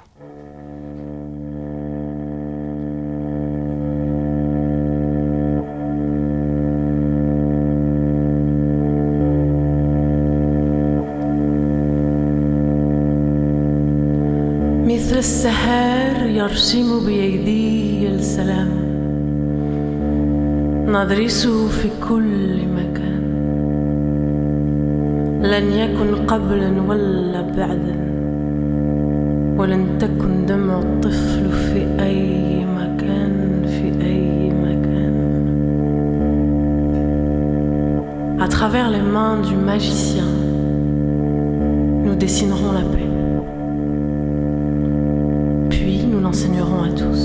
لن 25.44 25.72
يكن 25.72 26.26
قبلا 26.26 26.82
ولا 26.88 27.42
بعدا 27.42 27.96
ولن 29.58 29.98
تكن 30.00 30.46
دمع 30.46 30.80
الطفل 30.80 31.50
في 31.52 32.04
أي 32.04 32.66
مكان 32.66 33.66
في 33.68 34.06
أي 34.06 34.50
مكان 34.50 35.14
À 38.40 38.48
travers 38.48 38.90
les 38.90 39.02
mains 39.02 39.38
du 39.40 39.56
magicien, 39.56 40.26
nous 42.04 42.16
dessinerons 42.16 42.74
la 42.74 42.82
paix. 42.82 43.10
Puis 45.70 46.06
nous 46.06 46.20
l'enseignerons 46.20 46.84
à 46.84 46.90
tous. 46.90 47.24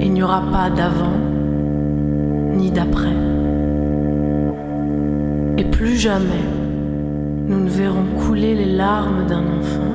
Il 0.00 0.12
n'y 0.12 0.22
aura 0.24 0.42
pas 0.50 0.70
d'avant 0.70 1.18
ni 2.56 2.72
d'après. 2.72 3.27
Jamais 5.99 6.45
nous 7.45 7.59
ne 7.59 7.69
verrons 7.69 8.05
couler 8.25 8.55
les 8.55 8.71
larmes 8.73 9.27
d'un 9.27 9.43
enfant. 9.59 9.88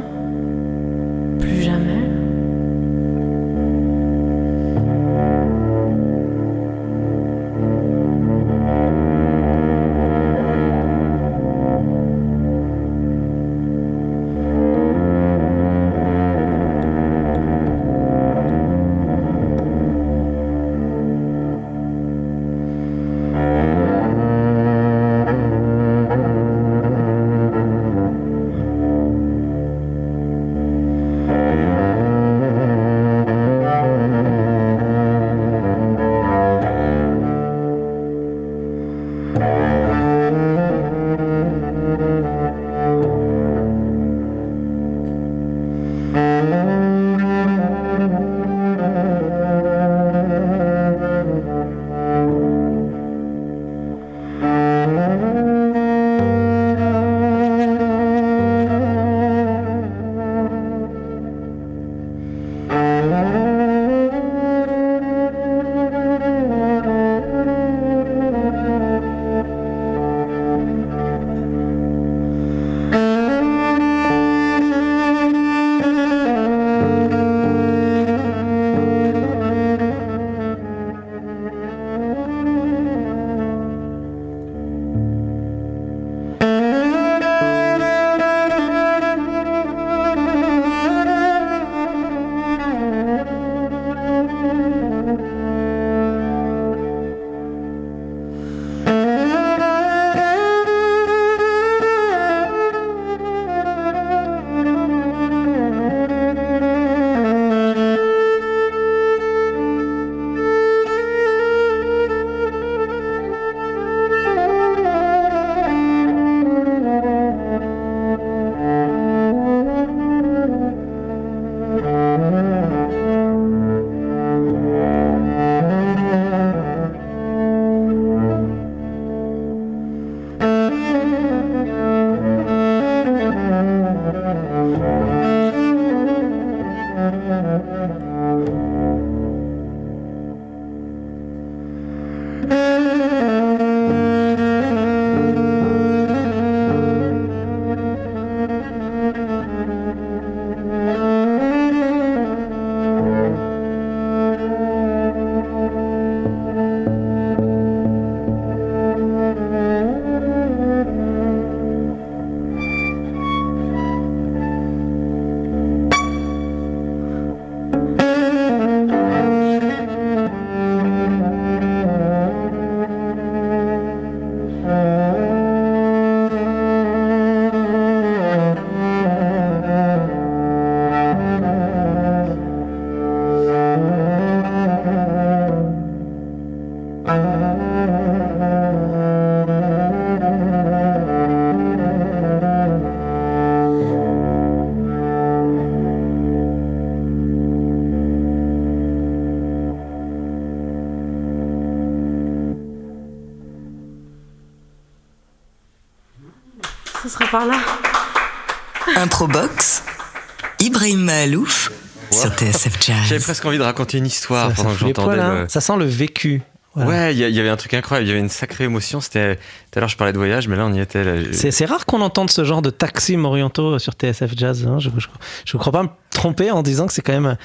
Mahalouf 211.15 211.71
sur 212.11 212.31
TSF 212.35 212.77
Jazz. 212.85 212.97
J'avais 213.09 213.21
presque 213.23 213.45
envie 213.45 213.59
de 213.59 213.63
raconter 213.63 213.99
une 213.99 214.07
histoire 214.07 214.51
Ça, 214.51 214.57
ça 214.57 214.63
pendant 214.63 214.75
que 214.75 214.81
j'entendais. 214.81 215.21
hein. 215.21 215.43
le- 215.43 215.49
Ça 215.49 215.61
sent 215.61 215.77
le 215.79 215.85
vécu. 215.85 216.43
Voilà. 216.77 216.91
Ouais, 216.91 217.15
il 217.15 217.19
y, 217.21 217.39
avait 217.39 217.49
un 217.51 217.57
truc 217.57 217.73
incroyable, 217.75 218.05
il 218.09 218.09
y 218.09 218.13
avait 218.13 218.21
une 218.21 218.29
sacrée 218.29 218.65
émotion. 218.65 219.01
C'était 219.01 219.37
tout 219.37 219.79
à 219.79 219.81
l'heure 219.81 219.89
je 219.89 219.97
parlais 219.97 220.13
de 220.13 220.19
voyage, 220.19 220.49
mais 220.49 220.57
là 220.57 220.67
on 220.67 220.73
y 220.75 220.81
était. 220.81 221.05
là. 221.05 221.13
C'est 221.31 221.53
c'est 221.53 221.67
rare 221.67 221.87
qu'on 221.87 222.01
entende 222.01 222.31
ce 222.31 222.43
genre 222.43 222.63
de 222.63 222.71
taxis 222.71 223.17
orientaux 223.17 223.79
sur 223.79 223.93
TSF 223.93 224.33
Jazz. 224.37 224.67
hein. 224.67 224.79
Je 224.81 224.89
ne 224.89 225.59
crois 225.61 225.73
pas 225.73 225.85
me 225.85 225.89
tromper 226.11 226.51
en 226.51 226.63
disant 226.65 226.89
que 226.89 226.93
c'est 226.93 227.03
quand 227.03 227.13
même 227.13 227.27
euh, 227.27 227.37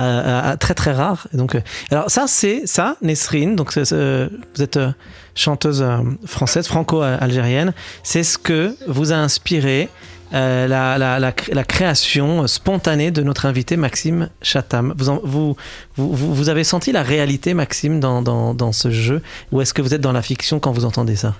euh, 0.00 0.56
très 0.56 0.74
très 0.74 0.92
rare. 0.92 1.28
Et 1.32 1.38
donc, 1.38 1.54
euh, 1.54 1.60
alors 1.90 2.10
ça, 2.10 2.26
c'est 2.26 2.66
ça, 2.66 2.96
Nesrine. 3.00 3.56
Donc, 3.56 3.72
c'est- 3.72 3.86
c'est- 3.86 4.28
vous 4.54 4.62
êtes 4.62 4.76
euh, 4.76 4.92
chanteuse 5.34 5.80
euh, 5.80 6.00
française, 6.26 6.66
franco-algérienne. 6.66 7.72
C'est 8.02 8.22
ce 8.22 8.36
que 8.36 8.76
vous 8.86 9.12
a 9.12 9.16
inspiré 9.16 9.88
euh, 10.34 10.66
la, 10.66 10.98
la, 10.98 11.18
la, 11.18 11.32
la 11.52 11.64
création 11.64 12.46
spontanée 12.46 13.10
de 13.10 13.22
notre 13.22 13.46
invité 13.46 13.76
Maxime 13.76 14.28
Chatham. 14.42 14.92
Vous, 14.98 15.08
en- 15.08 15.20
vous, 15.24 15.56
vous, 15.96 16.12
vous- 16.12 16.34
vous 16.34 16.48
avez 16.48 16.64
senti 16.64 16.92
la 16.92 17.02
réalité, 17.02 17.54
Maxime, 17.54 18.00
dans, 18.00 18.20
dans, 18.20 18.52
dans 18.54 18.72
ce 18.72 18.90
jeu? 18.90 19.22
Ou 19.52 19.60
est-ce 19.60 19.72
que 19.72 19.80
vous 19.82 19.94
êtes 19.94 20.00
dans 20.00 20.12
la 20.12 20.22
fiction 20.22 20.58
quand 20.60 20.72
vous 20.72 20.84
entendez 20.84 21.16
ça? 21.16 21.34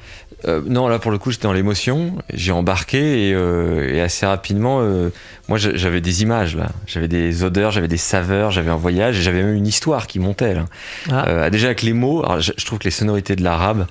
Euh, 0.47 0.61
non, 0.67 0.89
là 0.89 0.99
pour 0.99 1.11
le 1.11 1.19
coup, 1.19 1.31
j'étais 1.31 1.45
dans 1.45 1.53
l'émotion. 1.53 2.17
J'ai 2.33 2.53
embarqué 2.53 3.29
et, 3.29 3.35
euh, 3.35 3.95
et 3.95 4.01
assez 4.01 4.27
rapidement, 4.27 4.79
euh, 4.83 5.11
moi 5.49 5.59
j'a- 5.59 5.75
j'avais 5.75 6.01
des 6.01 6.23
images 6.23 6.55
là, 6.55 6.69
j'avais 6.87 7.09
des 7.09 7.45
odeurs, 7.45 7.71
j'avais 7.71 7.89
des 7.89 7.97
saveurs, 7.97 8.51
j'avais 8.51 8.71
un 8.71 8.77
voyage 8.77 9.19
et 9.19 9.23
j'avais 9.23 9.43
même 9.43 9.55
une 9.55 9.67
histoire 9.67 10.07
qui 10.07 10.19
montait 10.19 10.55
là. 10.55 10.67
Ah. 11.11 11.49
Déjà 11.51 11.69
avec 11.69 11.83
les 11.83 11.95
mots, 11.95 12.23
alors, 12.25 12.41
je 12.41 12.53
trouve 12.65 12.79
que 12.79 12.85
les 12.85 12.91
sonorités 12.91 13.37
de 13.37 13.43
l'arabe 13.43 13.87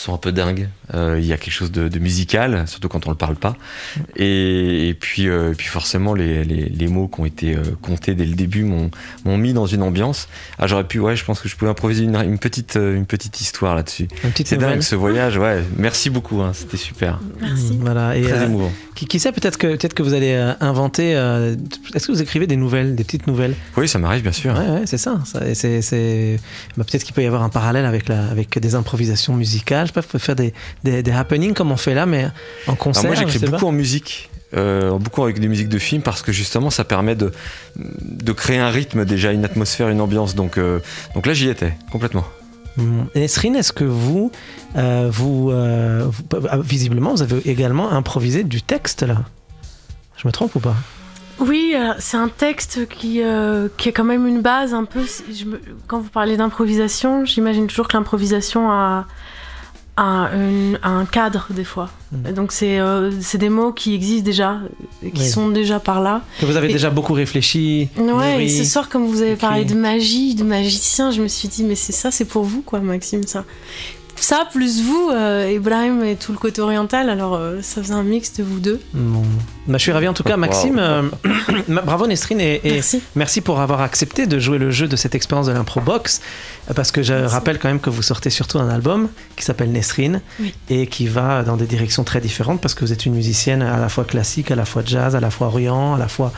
sont 0.00 0.14
un 0.14 0.18
peu 0.18 0.32
dingues. 0.32 0.68
Euh, 0.94 1.16
Il 1.20 1.26
y 1.26 1.32
a 1.32 1.36
quelque 1.36 1.52
chose 1.52 1.70
de, 1.72 1.88
de 1.88 1.98
musical, 1.98 2.64
surtout 2.66 2.88
quand 2.88 3.06
on 3.06 3.10
le 3.10 3.16
parle 3.16 3.36
pas. 3.36 3.56
Et, 4.16 4.88
et 4.88 4.94
puis, 4.94 5.28
euh, 5.28 5.52
et 5.52 5.54
puis 5.54 5.66
forcément, 5.68 6.14
les, 6.14 6.44
les, 6.44 6.68
les 6.68 6.88
mots 6.88 7.08
qui 7.08 7.20
ont 7.20 7.24
été 7.26 7.54
euh, 7.56 7.60
comptés 7.82 8.14
dès 8.14 8.24
le 8.24 8.34
début 8.34 8.64
m'ont 8.64 8.90
m'ont 9.24 9.36
mis 9.36 9.52
dans 9.52 9.66
une 9.66 9.82
ambiance. 9.82 10.28
Ah, 10.58 10.66
j'aurais 10.66 10.84
pu, 10.86 10.98
ouais, 10.98 11.16
je 11.16 11.24
pense 11.24 11.40
que 11.40 11.48
je 11.48 11.56
pouvais 11.56 11.70
improviser 11.70 12.04
une, 12.04 12.16
une 12.16 12.38
petite, 12.38 12.76
euh, 12.76 12.96
une 12.96 13.06
petite 13.06 13.40
histoire 13.40 13.74
là-dessus. 13.74 14.08
C'est 14.44 14.56
dingue 14.58 14.80
ce 14.82 14.94
voyage, 14.96 15.36
ouais. 15.36 15.62
Merci 15.76 16.10
beaucoup, 16.10 16.40
hein, 16.40 16.52
c'était 16.54 16.76
super. 16.76 17.20
Merci. 17.40 17.78
Voilà. 17.80 18.16
Et, 18.16 18.22
Très 18.22 18.32
euh, 18.32 18.46
émouvant. 18.46 18.72
qui, 18.94 19.06
qui 19.06 19.18
sait, 19.20 19.32
peut-être 19.32 19.58
que, 19.58 19.76
peut 19.76 19.88
que 19.88 20.02
vous 20.02 20.14
allez 20.14 20.32
euh, 20.34 20.52
inventer. 20.60 21.14
euh, 21.16 21.54
Est-ce 21.94 22.06
que 22.06 22.12
vous 22.12 22.22
écrivez 22.22 22.46
des 22.46 22.56
nouvelles, 22.56 22.94
des 22.94 23.04
petites 23.04 23.26
nouvelles? 23.26 23.54
Oui, 23.76 23.86
ça 23.88 23.98
m'arrive 23.98 24.22
bien 24.22 24.32
sûr. 24.32 24.54
Ouais, 24.54 24.68
ouais, 24.80 24.82
c'est 24.86 24.98
ça. 24.98 25.20
ça 25.24 25.46
et 25.46 25.54
c'est, 25.54 25.82
c'est- 25.82 26.38
bah, 26.76 26.84
peut-être 26.84 27.04
qu'il 27.04 27.14
peut 27.14 27.22
y 27.22 27.26
avoir 27.26 27.42
un 27.42 27.48
parallèle 27.48 27.84
avec, 27.84 28.08
la, 28.08 28.26
avec 28.28 28.58
des 28.58 28.74
improvisations 28.74 29.34
musicales. 29.34 29.89
Je 29.94 30.00
sais 30.00 30.08
pas, 30.08 30.18
faire 30.18 30.36
des, 30.36 30.52
des, 30.84 31.02
des 31.02 31.10
happenings 31.12 31.54
comme 31.54 31.72
on 31.72 31.76
fait 31.76 31.94
là, 31.94 32.06
mais 32.06 32.28
en 32.66 32.74
concert. 32.74 33.04
Alors 33.10 33.16
moi, 33.16 33.26
j'écris 33.30 33.44
pas. 33.44 33.52
beaucoup 33.52 33.66
en 33.66 33.72
musique. 33.72 34.30
euh, 34.56 34.98
beaucoup 34.98 35.22
avec 35.22 35.38
des 35.38 35.46
musiques 35.48 35.68
de 35.68 35.78
films 35.78 36.02
parce 36.02 36.22
que 36.22 36.32
justement 36.32 36.70
ça 36.70 36.82
permet 36.84 37.14
de, 37.14 37.32
de 37.76 38.32
créer 38.32 38.58
un 38.58 38.68
rythme 38.70 39.04
déjà, 39.04 39.30
une 39.32 39.44
atmosphère, 39.44 39.88
une 39.90 40.00
ambiance. 40.00 40.34
Donc, 40.34 40.58
euh, 40.58 40.80
donc 41.14 41.26
là 41.26 41.34
j'y 41.34 41.48
étais 41.48 41.72
complètement. 41.92 42.24
Hum. 42.78 43.06
Nesrine, 43.14 43.56
est-ce 43.56 43.72
que 43.72 43.84
vous, 43.84 44.30
euh, 44.76 45.08
vous, 45.12 45.50
euh, 45.50 46.04
vous- 46.08 46.24
ah, 46.48 46.58
visiblement, 46.58 47.10
vous 47.14 47.22
avez 47.22 47.38
également 47.48 47.92
improvisé 47.92 48.42
du 48.44 48.62
texte 48.62 49.02
là? 49.02 49.18
Je 50.16 50.26
me 50.26 50.32
trompe 50.32 50.54
ou 50.56 50.60
pas? 50.60 50.76
Oui, 51.40 51.74
c'est 51.98 52.16
un 52.18 52.28
texte 52.28 52.86
qui, 52.88 53.22
euh, 53.22 53.68
qui 53.78 53.88
a 53.88 53.92
quand 53.92 54.04
même 54.04 54.26
une 54.26 54.42
base 54.42 54.74
un 54.74 54.84
peu. 54.84 55.00
je 55.32 55.44
me- 55.46 55.60
quand 55.86 55.98
vous 56.00 56.10
parlez 56.10 56.36
d'improvisation, 56.36 57.24
j'imagine 57.24 57.66
toujours 57.66 57.88
que 57.88 57.96
l'improvisation 57.96 58.70
a, 58.70 59.06
une- 60.02 60.78
un 60.82 61.04
cadre 61.04 61.46
des 61.50 61.64
fois. 61.64 61.90
Mm. 62.12 62.26
Et 62.28 62.32
Donc 62.32 62.52
c'est 62.52 62.78
euh, 62.80 63.10
des 63.34 63.48
mots 63.48 63.72
qui 63.72 63.94
existent 63.94 64.24
déjà, 64.24 64.58
qui 65.02 65.12
Oui. 65.22 65.28
sont 65.28 65.48
déjà 65.50 65.78
par 65.80 66.00
là. 66.00 66.22
Que 66.40 66.46
vous 66.46 66.56
avez 66.56 66.68
Et- 66.70 66.72
déjà 66.72 66.90
beaucoup 66.90 67.12
réfléchi 67.12 67.88
Ouais, 67.98 68.44
et 68.44 68.48
ce 68.48 68.64
soir, 68.64 68.88
comme 68.88 69.06
vous 69.06 69.20
avez 69.22 69.32
écrit. 69.32 69.40
parlé 69.40 69.64
de 69.64 69.74
magie, 69.74 70.34
de 70.34 70.44
magicien, 70.44 71.10
je 71.10 71.20
me 71.22 71.28
suis 71.28 71.48
dit, 71.48 71.64
mais 71.64 71.74
c'est 71.74 71.92
ça, 71.92 72.10
c'est 72.10 72.24
pour 72.24 72.44
vous, 72.44 72.62
quoi, 72.62 72.80
Maxime, 72.80 73.24
ça. 73.26 73.44
Ça, 74.22 74.46
plus 74.52 74.82
vous, 74.82 75.10
euh, 75.14 75.50
Ibrahim 75.50 76.04
et 76.04 76.14
tout 76.14 76.32
le 76.32 76.38
côté 76.38 76.60
oriental, 76.60 77.08
alors 77.08 77.34
euh, 77.34 77.60
ça 77.62 77.82
faisait 77.82 77.94
un 77.94 78.02
mix 78.02 78.34
de 78.34 78.42
vous 78.44 78.60
deux. 78.60 78.78
Bon. 78.92 79.22
Bah, 79.66 79.78
je 79.78 79.82
suis 79.82 79.92
ravi 79.92 80.06
en 80.08 80.12
tout 80.12 80.22
cas, 80.22 80.34
Wow. 80.34 80.40
Maxime. 80.40 80.78
euh, 80.78 81.02
bravo 81.68 82.06
Nesrine 82.06 82.38
et, 82.40 82.60
et 82.62 82.72
Merci. 82.74 83.02
merci 83.16 83.40
pour 83.40 83.60
avoir 83.60 83.80
accepté 83.80 84.26
de 84.26 84.38
jouer 84.38 84.58
le 84.58 84.70
jeu 84.70 84.88
de 84.88 84.94
cette 84.96 85.14
expérience 85.14 85.46
de 85.46 85.52
l'improbox. 85.52 86.20
euh, 86.70 86.74
Parce 86.74 86.92
que 86.92 87.02
je 87.02 87.14
rappelle 87.14 87.58
quand 87.58 87.68
même 87.68 87.80
que 87.80 87.88
vous 87.88 88.02
sortez 88.02 88.28
surtout 88.28 88.58
un 88.58 88.68
album 88.68 89.08
qui 89.36 89.44
s'appelle 89.44 89.72
Nesrine 89.72 90.20
Oui. 90.38 90.52
et 90.68 90.86
qui 90.86 91.06
va 91.06 91.42
dans 91.42 91.56
des 91.56 91.66
directions 91.66 92.04
très 92.04 92.20
différentes 92.20 92.60
parce 92.60 92.74
que 92.74 92.84
vous 92.84 92.92
êtes 92.92 93.06
une 93.06 93.14
musicienne 93.14 93.62
à 93.62 93.78
la 93.80 93.88
fois 93.88 94.04
classique, 94.04 94.50
à 94.50 94.54
la 94.56 94.66
fois 94.66 94.82
jazz, 94.84 95.16
à 95.16 95.20
la 95.20 95.30
fois 95.30 95.46
orient, 95.46 95.94
à 95.94 95.98
la 95.98 96.08
fois 96.08 96.30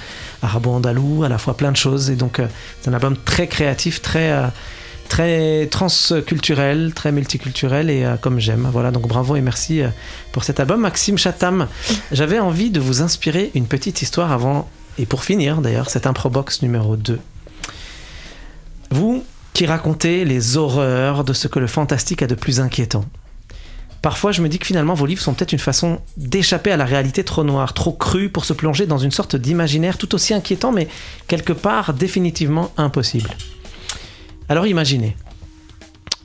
arabo-andalou, 0.43 1.25
à 1.25 1.29
la 1.29 1.39
fois 1.39 1.57
plein 1.57 1.73
de 1.73 1.77
choses. 1.77 2.11
Et 2.11 2.17
donc 2.17 2.39
euh, 2.39 2.47
c'est 2.81 2.91
un 2.91 2.95
album 2.95 3.17
très 3.25 3.49
créatif, 3.49 4.01
très. 4.03 4.31
euh, 4.31 4.47
très 5.13 5.67
transculturel, 5.67 6.95
très 6.95 7.13
multiculturel 7.13 7.91
et 7.91 8.03
euh, 8.03 8.17
comme 8.17 8.41
j'aime. 8.41 8.67
Voilà, 8.73 8.91
donc 8.91 9.07
bravo 9.07 9.37
et 9.37 9.43
merci 9.43 9.83
euh, 9.83 9.89
pour 10.33 10.43
cet 10.43 10.59
album. 10.59 10.81
Maxime 10.81 11.19
Chatham, 11.19 11.69
j'avais 12.13 12.39
envie 12.39 12.71
de 12.71 12.81
vous 12.81 13.03
inspirer 13.03 13.51
une 13.55 13.67
petite 13.67 14.01
histoire 14.01 14.33
avant, 14.33 14.71
et 14.97 15.05
pour 15.05 15.23
finir 15.23 15.61
d'ailleurs, 15.61 15.91
cette 15.91 16.07
improbox 16.07 16.63
numéro 16.63 16.97
2. 16.97 17.21
Vous 18.91 19.23
qui 19.53 19.67
racontez 19.67 20.25
les 20.25 20.57
horreurs 20.57 21.25
de 21.25 21.35
ce 21.35 21.47
que 21.47 21.59
le 21.59 21.67
fantastique 21.67 22.23
a 22.23 22.27
de 22.27 22.35
plus 22.35 22.61
inquiétant. 22.61 23.05
Parfois, 24.01 24.33
je 24.33 24.41
me 24.41 24.49
dis 24.49 24.59
que 24.59 24.67
finalement, 24.67 24.95
vos 24.95 25.05
livres 25.05 25.21
sont 25.21 25.35
peut-être 25.35 25.53
une 25.53 25.59
façon 25.59 26.01
d'échapper 26.17 26.73
à 26.73 26.79
la 26.79 26.87
réalité 26.87 27.23
trop 27.23 27.45
noire, 27.45 27.75
trop 27.75 27.93
crue, 27.93 28.31
pour 28.31 28.47
se 28.47 28.55
plonger 28.55 28.87
dans 28.87 28.97
une 28.97 29.11
sorte 29.11 29.37
d'imaginaire 29.37 29.99
tout 29.99 30.15
aussi 30.15 30.33
inquiétant, 30.33 30.73
mais 30.73 30.89
quelque 31.29 31.53
part 31.53 31.93
définitivement 31.93 32.73
impossible. 32.79 33.29
Alors 34.49 34.67
imaginez, 34.67 35.17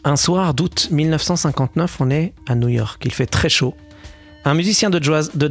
un 0.04 0.16
soir 0.16 0.54
d'août 0.54 0.90
1959, 0.92 1.98
on 2.02 2.10
est 2.10 2.34
à 2.48 2.56
New 2.56 2.68
York, 2.70 3.02
il 3.06 3.14
fait 3.14 3.26
très 3.26 3.50
chaud. 3.50 3.76
Un 4.46 4.54
musicien 4.54 4.90
de 4.90 5.02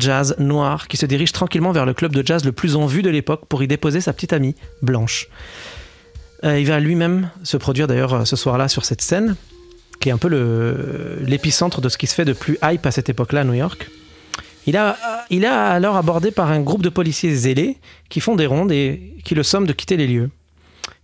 jazz, 0.01 0.35
noir 0.39 0.89
qui 0.89 0.97
se 0.97 1.05
dirige 1.05 1.33
tranquillement 1.33 1.73
vers 1.73 1.85
le 1.85 1.93
club 1.93 2.13
de 2.15 2.27
jazz 2.27 2.45
le 2.45 2.53
plus 2.53 2.77
en 2.77 2.87
vue 2.87 3.03
de 3.03 3.11
l'époque 3.11 3.43
pour 3.47 3.63
y 3.63 3.69
déposer 3.69 4.01
sa 4.01 4.13
petite 4.15 4.33
amie, 4.33 4.55
Blanche. 4.81 5.29
Euh, 6.45 6.59
il 6.59 6.67
va 6.67 6.81
lui-même 6.81 7.31
se 7.43 7.57
produire 7.57 7.87
d'ailleurs 7.89 8.15
euh, 8.15 8.25
ce 8.25 8.37
soir-là 8.37 8.69
sur 8.69 8.85
cette 8.87 9.03
scène, 9.03 9.37
qui 10.01 10.09
est 10.09 10.13
un 10.13 10.19
peu 10.19 10.29
le- 10.29 11.19
l'épicentre 11.23 11.81
de 11.81 11.89
ce 11.91 11.99
qui 11.99 12.07
se 12.07 12.15
fait 12.15 12.25
de 12.25 12.33
plus 12.33 12.59
hype 12.63 12.87
à 12.87 12.91
cette 12.91 13.09
époque-là 13.11 13.41
à 13.41 13.45
New 13.45 13.55
York. 13.55 13.89
Il, 14.67 14.77
a, 14.77 14.97
il 15.31 15.45
est 15.45 15.49
alors 15.49 15.97
abordé 15.97 16.31
par 16.31 16.51
un 16.51 16.61
groupe 16.61 16.83
de 16.83 16.89
policiers 16.89 17.35
zélés 17.35 17.77
qui 18.09 18.21
font 18.21 18.35
des 18.35 18.47
rondes 18.47 18.73
et 18.73 19.15
qui 19.25 19.35
le 19.35 19.43
somment 19.43 19.67
de 19.67 19.73
quitter 19.73 19.97
les 19.97 20.07
lieux. 20.07 20.31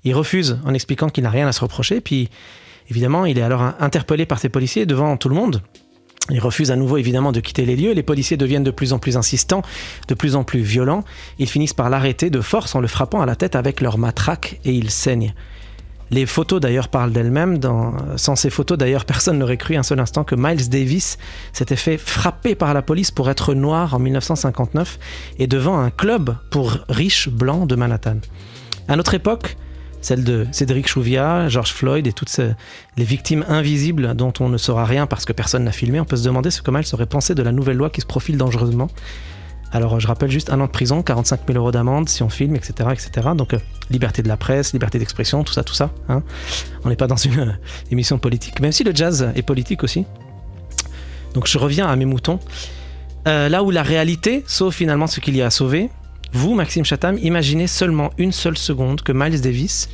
Il 0.04 0.14
refuse 0.14 0.58
en 0.64 0.74
expliquant 0.74 1.08
qu'il 1.08 1.24
n'a 1.24 1.30
rien 1.30 1.46
à 1.46 1.52
se 1.52 1.60
reprocher, 1.60 2.00
puis 2.00 2.28
évidemment 2.90 3.24
il 3.24 3.38
est 3.38 3.42
alors 3.42 3.62
interpellé 3.80 4.26
par 4.26 4.38
ces 4.38 4.48
policiers 4.48 4.86
devant 4.86 5.16
tout 5.16 5.28
le 5.28 5.34
monde. 5.34 5.62
Il 6.30 6.40
refuse 6.40 6.70
à 6.70 6.76
nouveau 6.76 6.98
évidemment 6.98 7.32
de 7.32 7.40
quitter 7.40 7.64
les 7.64 7.74
lieux, 7.74 7.92
les 7.92 8.02
policiers 8.02 8.36
deviennent 8.36 8.62
de 8.62 8.70
plus 8.70 8.92
en 8.92 8.98
plus 8.98 9.16
insistants, 9.16 9.62
de 10.08 10.14
plus 10.14 10.36
en 10.36 10.44
plus 10.44 10.60
violents, 10.60 11.04
ils 11.38 11.48
finissent 11.48 11.74
par 11.74 11.90
l'arrêter 11.90 12.30
de 12.30 12.40
force 12.40 12.74
en 12.74 12.80
le 12.80 12.88
frappant 12.88 13.20
à 13.20 13.26
la 13.26 13.36
tête 13.36 13.56
avec 13.56 13.80
leur 13.80 13.98
matraque 13.98 14.60
et 14.64 14.72
il 14.72 14.90
saigne. 14.90 15.34
Les 16.12 16.26
photos 16.26 16.60
d'ailleurs 16.60 16.88
parlent 16.88 17.10
d'elles-mêmes. 17.10 17.58
Sans 18.16 18.36
ces 18.36 18.50
photos 18.50 18.76
d'ailleurs, 18.76 19.04
personne 19.06 19.38
n'aurait 19.38 19.56
cru 19.56 19.76
un 19.76 19.82
seul 19.82 19.98
instant 19.98 20.24
que 20.24 20.34
Miles 20.34 20.68
Davis 20.68 21.16
s'était 21.54 21.74
fait 21.74 21.96
frapper 21.96 22.54
par 22.54 22.74
la 22.74 22.82
police 22.82 23.10
pour 23.10 23.30
être 23.30 23.54
noir 23.54 23.94
en 23.94 23.98
1959 23.98 24.98
et 25.38 25.46
devant 25.46 25.78
un 25.78 25.90
club 25.90 26.36
pour 26.50 26.76
riches 26.90 27.30
blancs 27.30 27.66
de 27.66 27.76
Manhattan. 27.76 28.18
À 28.88 28.96
notre 28.96 29.14
époque, 29.14 29.56
celle 30.02 30.24
de 30.24 30.46
Cédric 30.52 30.88
Chouviat, 30.88 31.48
George 31.48 31.72
Floyd 31.72 32.06
et 32.06 32.12
toutes 32.12 32.38
les 32.96 33.04
victimes 33.04 33.44
invisibles 33.48 34.14
dont 34.14 34.32
on 34.40 34.48
ne 34.48 34.58
saura 34.58 34.84
rien 34.84 35.06
parce 35.06 35.24
que 35.24 35.32
personne 35.32 35.64
n'a 35.64 35.72
filmé, 35.72 36.00
on 36.00 36.04
peut 36.04 36.16
se 36.16 36.24
demander 36.24 36.50
ce 36.50 36.60
que 36.60 36.70
Miles 36.70 36.84
aurait 36.92 37.06
pensé 37.06 37.34
de 37.34 37.42
la 37.42 37.52
nouvelle 37.52 37.76
loi 37.76 37.88
qui 37.88 38.00
se 38.00 38.06
profile 38.06 38.36
dangereusement. 38.36 38.88
Alors 39.74 39.98
je 40.00 40.06
rappelle 40.06 40.30
juste 40.30 40.50
un 40.50 40.60
an 40.60 40.66
de 40.66 40.70
prison, 40.70 41.02
45 41.02 41.40
000 41.46 41.58
euros 41.58 41.72
d'amende 41.72 42.08
si 42.08 42.22
on 42.22 42.28
filme, 42.28 42.56
etc. 42.56 42.90
etc. 42.92 43.28
Donc 43.34 43.54
euh, 43.54 43.58
liberté 43.90 44.22
de 44.22 44.28
la 44.28 44.36
presse, 44.36 44.74
liberté 44.74 44.98
d'expression, 44.98 45.44
tout 45.44 45.54
ça, 45.54 45.64
tout 45.64 45.72
ça. 45.72 45.90
hein. 46.10 46.22
On 46.84 46.90
n'est 46.90 46.96
pas 46.96 47.06
dans 47.06 47.16
une 47.16 47.40
euh, 47.40 47.52
émission 47.90 48.18
politique, 48.18 48.60
même 48.60 48.72
si 48.72 48.84
le 48.84 48.94
jazz 48.94 49.30
est 49.34 49.42
politique 49.42 49.82
aussi. 49.82 50.04
Donc 51.32 51.46
je 51.46 51.56
reviens 51.56 51.86
à 51.86 51.96
mes 51.96 52.04
moutons. 52.04 52.38
Euh, 53.26 53.48
là 53.48 53.62
où 53.62 53.70
la 53.70 53.82
réalité 53.82 54.44
sauve 54.46 54.74
finalement 54.74 55.06
ce 55.06 55.20
qu'il 55.20 55.36
y 55.36 55.42
a 55.42 55.46
à 55.46 55.50
sauver, 55.50 55.88
vous, 56.32 56.54
Maxime 56.54 56.84
Chatham, 56.84 57.18
imaginez 57.18 57.66
seulement 57.66 58.10
une 58.16 58.32
seule 58.32 58.56
seconde 58.56 59.02
que 59.02 59.12
Miles 59.12 59.42
Davis 59.42 59.90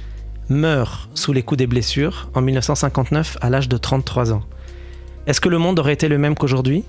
meurt 0.49 1.11
sous 1.15 1.33
les 1.33 1.43
coups 1.43 1.59
des 1.59 1.67
blessures 1.67 2.31
en 2.35 2.41
1959 2.41 3.39
à 3.41 3.51
l'âge 3.51 3.69
de 3.69 3.77
33 3.77 4.33
ans. 4.33 4.43
Est-ce 5.27 5.41
que 5.41 5.49
le 5.49 5.59
monde 5.59 5.79
aurait 5.79 5.93
été 5.93 6.09
le 6.09 6.17
même 6.17 6.37
qu'aujourd'hui? 6.37 6.85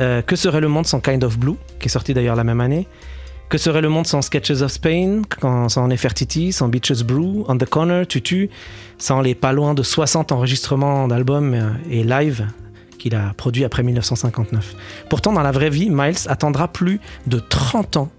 Euh, 0.00 0.22
Que 0.22 0.34
serait 0.36 0.60
le 0.60 0.68
monde 0.68 0.86
sans 0.86 1.00
Kind 1.00 1.22
of 1.22 1.38
Blue, 1.38 1.54
qui 1.78 1.86
est 1.86 1.88
sorti 1.88 2.14
d'ailleurs 2.14 2.36
la 2.36 2.44
même 2.44 2.60
année? 2.60 2.88
Que 3.48 3.58
serait 3.58 3.80
le 3.80 3.88
monde 3.88 4.06
sans 4.06 4.22
Sketches 4.22 4.62
of 4.62 4.72
Spain, 4.72 5.22
sans 5.68 5.86
Nefertiti, 5.86 6.52
sans 6.52 6.68
Beaches 6.68 7.04
Brew, 7.04 7.44
On 7.46 7.56
the 7.56 7.66
Corner, 7.66 8.06
Tutu, 8.06 8.50
sans 8.98 9.20
les 9.20 9.36
pas 9.36 9.52
loin 9.52 9.74
de 9.74 9.82
60 9.84 10.32
enregistrements 10.32 11.06
d'albums 11.06 11.54
euh, 11.54 11.70
et 11.90 12.02
live 12.02 12.48
qu'il 12.98 13.14
a 13.14 13.34
produits 13.36 13.64
après 13.64 13.82
1959 13.82 14.74
Pourtant, 15.08 15.32
dans 15.32 15.42
la 15.42 15.52
vraie 15.52 15.70
vie, 15.70 15.90
Miles 15.90 16.16
attendra 16.26 16.68
plus 16.68 17.00
de 17.26 17.38
30 17.38 17.98
ans 17.98 18.10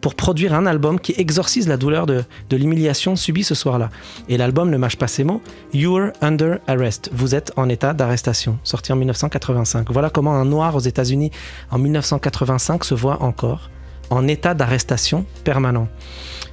pour 0.00 0.14
produire 0.14 0.54
un 0.54 0.66
album 0.66 0.98
qui 0.98 1.14
exorcise 1.16 1.68
la 1.68 1.76
douleur 1.76 2.06
de, 2.06 2.24
l'humiliation 2.50 3.16
subie 3.16 3.44
ce 3.44 3.54
soir-là. 3.54 3.90
Et 4.28 4.36
l'album 4.36 4.70
ne 4.70 4.76
mâche 4.76 4.96
pas 4.96 5.08
ses 5.08 5.24
mots. 5.24 5.42
You're 5.72 6.10
under 6.20 6.58
arrest. 6.66 7.10
Vous 7.12 7.34
êtes 7.34 7.52
en 7.56 7.68
état 7.68 7.92
d'arrestation. 7.92 8.58
Sorti 8.64 8.92
en 8.92 8.96
1985. 8.96 9.90
Voilà 9.90 10.10
comment 10.10 10.34
un 10.34 10.44
noir 10.44 10.74
aux 10.76 10.80
États-Unis 10.80 11.30
en 11.70 11.78
1985 11.78 12.84
se 12.84 12.94
voit 12.94 13.22
encore 13.22 13.70
en 14.10 14.26
état 14.26 14.54
d'arrestation 14.54 15.24
permanent. 15.44 15.88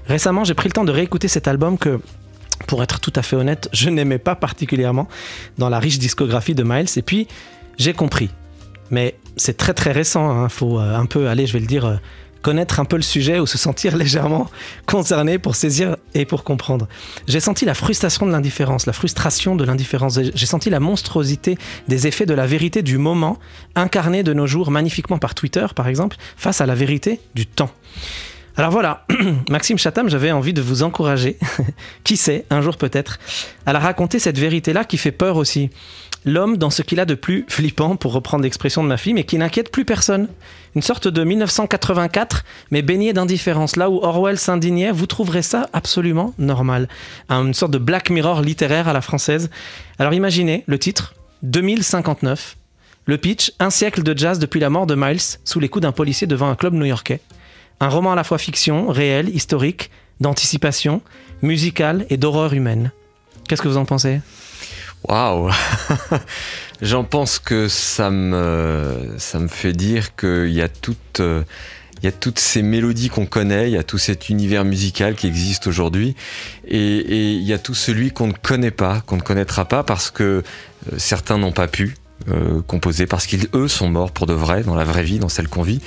Récemment, 0.07 0.43
j'ai 0.43 0.53
pris 0.53 0.69
le 0.69 0.73
temps 0.73 0.85
de 0.85 0.91
réécouter 0.91 1.27
cet 1.27 1.47
album 1.47 1.77
que, 1.77 1.99
pour 2.67 2.83
être 2.83 2.99
tout 2.99 3.13
à 3.15 3.21
fait 3.21 3.35
honnête, 3.35 3.67
je 3.73 3.89
n'aimais 3.89 4.19
pas 4.19 4.35
particulièrement 4.35 5.07
dans 5.57 5.69
la 5.69 5.79
riche 5.79 5.99
discographie 5.99 6.55
de 6.55 6.63
Miles. 6.63 6.87
Et 6.95 7.01
puis, 7.01 7.27
j'ai 7.77 7.93
compris. 7.93 8.29
Mais 8.89 9.15
c'est 9.35 9.57
très 9.57 9.73
très 9.73 9.91
récent. 9.91 10.45
Il 10.45 10.49
faut 10.49 10.79
euh, 10.79 10.95
un 10.95 11.05
peu 11.05 11.27
aller, 11.27 11.45
je 11.45 11.53
vais 11.53 11.59
le 11.59 11.65
dire. 11.65 11.99
Connaître 12.47 12.79
un 12.79 12.85
peu 12.85 12.95
le 12.95 13.01
sujet 13.01 13.41
ou 13.41 13.45
se 13.45 13.57
sentir 13.57 13.97
légèrement 14.03 14.49
concerné 14.85 15.37
pour 15.37 15.57
saisir 15.57 15.97
et 16.13 16.23
pour 16.23 16.45
comprendre. 16.45 16.87
J'ai 17.27 17.41
senti 17.41 17.65
la 17.65 17.73
frustration 17.73 18.25
de 18.25 18.31
l'indifférence, 18.31 18.85
la 18.85 18.93
frustration 18.93 19.57
de 19.57 19.65
l'indifférence. 19.65 20.17
J'ai 20.33 20.45
senti 20.45 20.69
la 20.69 20.79
monstruosité 20.79 21.57
des 21.89 22.07
effets 22.07 22.25
de 22.25 22.33
la 22.33 22.47
vérité 22.47 22.83
du 22.83 22.97
moment, 22.97 23.37
incarnée 23.75 24.23
de 24.23 24.31
nos 24.31 24.47
jours 24.47 24.71
magnifiquement 24.71 25.17
par 25.17 25.35
Twitter, 25.35 25.65
par 25.75 25.89
exemple, 25.89 26.15
face 26.37 26.61
à 26.61 26.65
la 26.65 26.73
vérité 26.73 27.19
du 27.35 27.47
temps. 27.47 27.69
Alors 28.55 28.71
voilà, 28.71 29.05
Maxime 29.49 29.77
Chatham, 29.77 30.09
j'avais 30.09 30.31
envie 30.31 30.53
de 30.53 30.61
vous 30.61 30.83
encourager, 30.83 31.37
qui 32.05 32.15
sait, 32.15 32.45
un 32.49 32.61
jour 32.61 32.77
peut-être, 32.77 33.19
à 33.65 33.73
la 33.73 33.79
raconter 33.79 34.19
cette 34.19 34.39
vérité-là 34.39 34.85
qui 34.85 34.97
fait 34.97 35.11
peur 35.11 35.35
aussi. 35.35 35.69
L'homme 36.27 36.57
dans 36.57 36.69
ce 36.69 36.81
qu'il 36.81 36.99
a 36.99 37.05
de 37.05 37.15
plus 37.15 37.45
flippant, 37.47 37.95
pour 37.95 38.11
reprendre 38.11 38.43
l'expression 38.43 38.83
de 38.83 38.89
ma 38.89 38.97
fille, 38.97 39.13
mais 39.13 39.23
qui 39.23 39.37
n'inquiète 39.37 39.71
plus 39.71 39.85
personne. 39.85 40.27
Une 40.75 40.81
sorte 40.81 41.07
de 41.07 41.23
1984, 41.23 42.43
mais 42.69 42.81
baigné 42.81 43.13
d'indifférence. 43.13 43.77
Là 43.77 43.89
où 43.89 43.99
Orwell 44.03 44.37
s'indignait, 44.37 44.91
vous 44.91 45.05
trouverez 45.05 45.41
ça 45.41 45.69
absolument 45.71 46.33
normal. 46.37 46.89
Une 47.29 47.53
sorte 47.53 47.71
de 47.71 47.77
Black 47.77 48.09
Mirror 48.09 48.41
littéraire 48.41 48.89
à 48.89 48.93
la 48.93 48.99
française. 48.99 49.49
Alors 49.99 50.13
imaginez 50.13 50.65
le 50.67 50.77
titre, 50.77 51.15
2059. 51.43 52.57
Le 53.05 53.17
pitch, 53.17 53.53
un 53.59 53.69
siècle 53.69 54.03
de 54.03 54.17
jazz 54.17 54.37
depuis 54.37 54.59
la 54.59 54.69
mort 54.69 54.85
de 54.85 54.95
Miles, 54.95 55.21
sous 55.45 55.61
les 55.61 55.69
coups 55.69 55.83
d'un 55.83 55.93
policier 55.93 56.27
devant 56.27 56.49
un 56.49 56.55
club 56.55 56.73
new-yorkais. 56.73 57.21
Un 57.79 57.87
roman 57.87 58.11
à 58.11 58.15
la 58.15 58.25
fois 58.25 58.37
fiction, 58.37 58.89
réel, 58.89 59.33
historique, 59.33 59.91
d'anticipation, 60.19 61.01
musical 61.41 62.05
et 62.09 62.17
d'horreur 62.17 62.51
humaine. 62.51 62.91
Qu'est-ce 63.47 63.61
que 63.61 63.69
vous 63.69 63.77
en 63.77 63.85
pensez? 63.85 64.19
Waouh. 65.03 65.51
J'en 66.81 67.03
pense 67.03 67.39
que 67.39 67.67
ça 67.67 68.09
me, 68.09 69.15
ça 69.17 69.39
me 69.39 69.47
fait 69.47 69.73
dire 69.73 70.15
qu'il 70.15 70.51
y 70.51 70.61
a 70.61 70.67
y 72.03 72.07
a 72.07 72.11
toutes 72.11 72.39
ces 72.39 72.61
mélodies 72.61 73.09
qu'on 73.09 73.25
connaît, 73.25 73.69
il 73.69 73.73
y 73.73 73.77
a 73.77 73.83
tout 73.83 73.97
cet 73.97 74.29
univers 74.29 74.63
musical 74.63 75.15
qui 75.15 75.27
existe 75.27 75.65
aujourd'hui, 75.65 76.15
et, 76.67 76.77
et, 76.77 77.33
il 77.33 77.43
y 77.43 77.53
a 77.53 77.57
tout 77.57 77.73
celui 77.73 78.11
qu'on 78.11 78.27
ne 78.27 78.33
connaît 78.33 78.71
pas, 78.71 79.01
qu'on 79.01 79.15
ne 79.15 79.21
connaîtra 79.21 79.65
pas 79.65 79.83
parce 79.83 80.11
que 80.11 80.23
euh, 80.23 80.95
certains 80.97 81.39
n'ont 81.39 81.51
pas 81.51 81.67
pu, 81.67 81.95
euh, 82.29 82.61
composés 82.65 83.05
parce 83.05 83.25
qu'ils 83.25 83.47
eux 83.53 83.67
sont 83.67 83.89
morts 83.89 84.11
pour 84.11 84.25
de 84.25 84.33
vrai 84.33 84.63
dans 84.63 84.75
la 84.75 84.83
vraie 84.83 85.03
vie 85.03 85.19
dans 85.19 85.29
celle 85.29 85.47
qu'on 85.47 85.61
vit. 85.61 85.79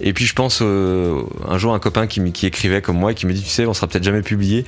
Et 0.00 0.12
puis 0.12 0.24
je 0.24 0.32
pense 0.32 0.58
euh, 0.60 1.22
un 1.46 1.56
jour 1.56 1.72
un 1.72 1.78
copain 1.78 2.06
qui, 2.06 2.32
qui, 2.32 2.46
écrivait 2.46 2.82
comme 2.82 2.98
moi 2.98 3.12
et 3.12 3.14
qui 3.14 3.26
me 3.26 3.32
dit 3.32 3.42
tu 3.42 3.50
sais 3.50 3.64
on 3.66 3.74
sera 3.74 3.86
peut-être 3.86 4.02
jamais 4.02 4.22
publié 4.22 4.64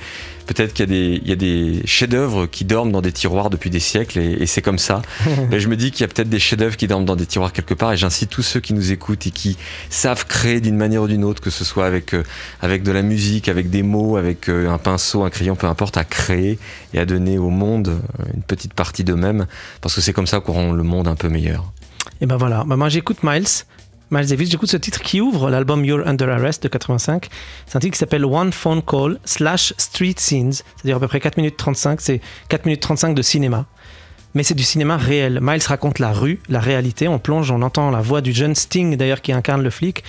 peut-être 0.47 0.73
qu'il 0.73 1.27
y 1.27 1.31
a 1.31 1.35
des, 1.35 1.81
chefs-d'œuvre 1.85 2.47
qui 2.47 2.65
dorment 2.65 2.91
dans 2.91 3.01
des 3.01 3.11
tiroirs 3.11 3.49
depuis 3.49 3.69
des 3.69 3.79
siècles 3.79 4.19
et, 4.19 4.31
et 4.41 4.45
c'est 4.45 4.61
comme 4.61 4.79
ça 4.79 5.01
mais 5.51 5.59
je 5.59 5.67
me 5.67 5.75
dis 5.75 5.91
qu'il 5.91 6.01
y 6.01 6.03
a 6.05 6.07
peut-être 6.07 6.29
des 6.29 6.39
chefs-d'œuvre 6.39 6.75
qui 6.77 6.87
dorment 6.87 7.05
dans 7.05 7.15
des 7.15 7.25
tiroirs 7.25 7.53
quelque 7.53 7.73
part 7.73 7.93
et 7.93 7.97
j'incite 7.97 8.29
tous 8.29 8.41
ceux 8.41 8.59
qui 8.59 8.73
nous 8.73 8.91
écoutent 8.91 9.27
et 9.27 9.31
qui 9.31 9.57
savent 9.89 10.25
créer 10.25 10.61
d'une 10.61 10.77
manière 10.77 11.03
ou 11.03 11.07
d'une 11.07 11.23
autre 11.23 11.41
que 11.41 11.49
ce 11.49 11.63
soit 11.63 11.85
avec 11.85 12.13
euh, 12.13 12.23
avec 12.61 12.83
de 12.83 12.91
la 12.91 13.01
musique 13.01 13.49
avec 13.49 13.69
des 13.69 13.83
mots 13.83 14.17
avec 14.17 14.49
euh, 14.49 14.69
un 14.69 14.77
pinceau 14.77 15.23
un 15.23 15.29
crayon 15.29 15.55
peu 15.55 15.67
importe 15.67 15.97
à 15.97 16.03
créer 16.03 16.57
et 16.93 16.99
à 16.99 17.05
donner 17.05 17.37
au 17.37 17.49
monde 17.49 17.89
euh, 17.89 18.23
une 18.33 18.41
petite 18.41 18.73
partie 18.73 19.03
d'eux-mêmes 19.03 19.45
parce 19.81 19.95
que 19.95 20.01
c'est 20.01 20.13
comme 20.13 20.27
ça 20.27 20.39
qu'on 20.39 20.53
rend 20.53 20.71
le 20.71 20.83
monde 20.83 21.07
un 21.07 21.15
peu 21.15 21.29
meilleur. 21.29 21.71
Et 22.21 22.25
ben 22.25 22.37
voilà, 22.37 22.63
bah 22.65 22.77
moi 22.77 22.89
j'écoute 22.89 23.17
Miles. 23.23 23.65
Miles 24.09 24.27
Davis, 24.27 24.49
j'écoute 24.49 24.69
ce 24.69 24.77
titre 24.77 25.01
qui 25.01 25.19
ouvre 25.19 25.49
l'album 25.49 25.83
You're 25.83 26.07
Under 26.07 26.29
Arrest 26.29 26.63
de 26.63 26.69
85. 26.69 27.27
C'est 27.65 27.75
un 27.75 27.79
titre 27.81 27.91
qui 27.91 27.99
s'appelle 27.99 28.23
One 28.23 28.53
Phone 28.53 28.81
Call 28.81 29.19
slash 29.25 29.73
Street 29.77 30.15
Scenes, 30.15 30.53
c'est-à-dire 30.53 30.95
à 30.95 30.99
peu 31.01 31.09
près 31.09 31.19
4 31.19 31.35
minutes 31.35 31.57
35, 31.57 31.99
c'est 31.99 32.21
4 32.47 32.65
minutes 32.65 32.81
35 32.81 33.13
de 33.13 33.21
cinéma. 33.21 33.65
Mais 34.33 34.43
c'est 34.43 34.53
du 34.53 34.63
cinéma 34.63 34.95
réel. 34.95 35.39
Miles 35.41 35.61
raconte 35.67 35.99
la 35.99 36.13
rue, 36.13 36.39
la 36.47 36.61
réalité, 36.61 37.09
on 37.09 37.19
plonge, 37.19 37.51
on 37.51 37.61
entend 37.61 37.91
la 37.91 37.99
voix 37.99 38.21
du 38.21 38.31
jeune 38.31 38.55
Sting 38.55 38.95
d'ailleurs 38.95 39.21
qui 39.21 39.33
incarne 39.33 39.61
le 39.61 39.69
flic. 39.69 40.05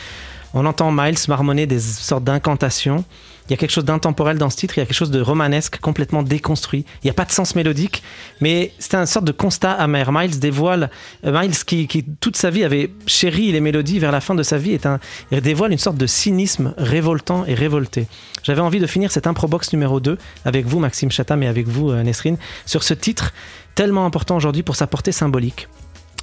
On 0.55 0.65
entend 0.65 0.93
Miles 0.93 1.19
marmonner 1.27 1.67
des 1.67 1.81
sortes 1.81 2.23
d'incantations. 2.23 3.05
Il 3.49 3.53
y 3.53 3.55
a 3.55 3.57
quelque 3.57 3.71
chose 3.71 3.85
d'intemporel 3.85 4.37
dans 4.37 4.51
ce 4.51 4.57
titre, 4.57 4.77
il 4.77 4.81
y 4.81 4.83
a 4.83 4.87
quelque 4.87 4.95
chose 4.95 5.11
de 5.11 5.21
romanesque, 5.21 5.79
complètement 5.81 6.23
déconstruit. 6.23 6.85
Il 7.03 7.07
n'y 7.07 7.11
a 7.11 7.15
pas 7.15 7.25
de 7.25 7.33
sens 7.33 7.55
mélodique, 7.55 8.03
mais 8.41 8.73
c'est 8.79 8.95
un 8.95 9.07
sorte 9.07 9.25
de 9.25 9.33
constat 9.33 9.73
amer. 9.73 10.13
Miles 10.13 10.39
dévoile, 10.39 10.91
euh, 11.25 11.33
Miles 11.33 11.57
qui, 11.65 11.87
qui, 11.87 12.05
toute 12.05 12.37
sa 12.37 12.51
vie 12.51 12.63
avait 12.63 12.91
chéri 13.07 13.51
les 13.51 13.61
mélodies 13.61 13.99
vers 13.99 14.13
la 14.13 14.21
fin 14.21 14.35
de 14.35 14.43
sa 14.43 14.59
vie, 14.59 14.73
est 14.73 14.85
un, 14.85 15.01
il 15.33 15.41
dévoile 15.41 15.73
une 15.73 15.79
sorte 15.79 15.97
de 15.97 16.07
cynisme 16.07 16.75
révoltant 16.77 17.47
et 17.47 17.55
révolté. 17.55 18.07
J'avais 18.43 18.61
envie 18.61 18.81
de 18.81 18.87
finir 18.87 19.11
cette 19.11 19.27
improbox 19.27 19.73
numéro 19.73 19.99
2 19.99 20.19
avec 20.45 20.67
vous, 20.67 20.79
Maxime 20.79 21.11
Chatham, 21.11 21.43
et 21.43 21.47
avec 21.47 21.69
vous, 21.69 21.91
euh, 21.91 22.03
Nesrine, 22.03 22.37
sur 22.67 22.83
ce 22.83 22.93
titre 22.93 23.33
tellement 23.75 24.05
important 24.05 24.37
aujourd'hui 24.37 24.63
pour 24.63 24.77
sa 24.77 24.87
portée 24.87 25.13
symbolique. 25.13 25.69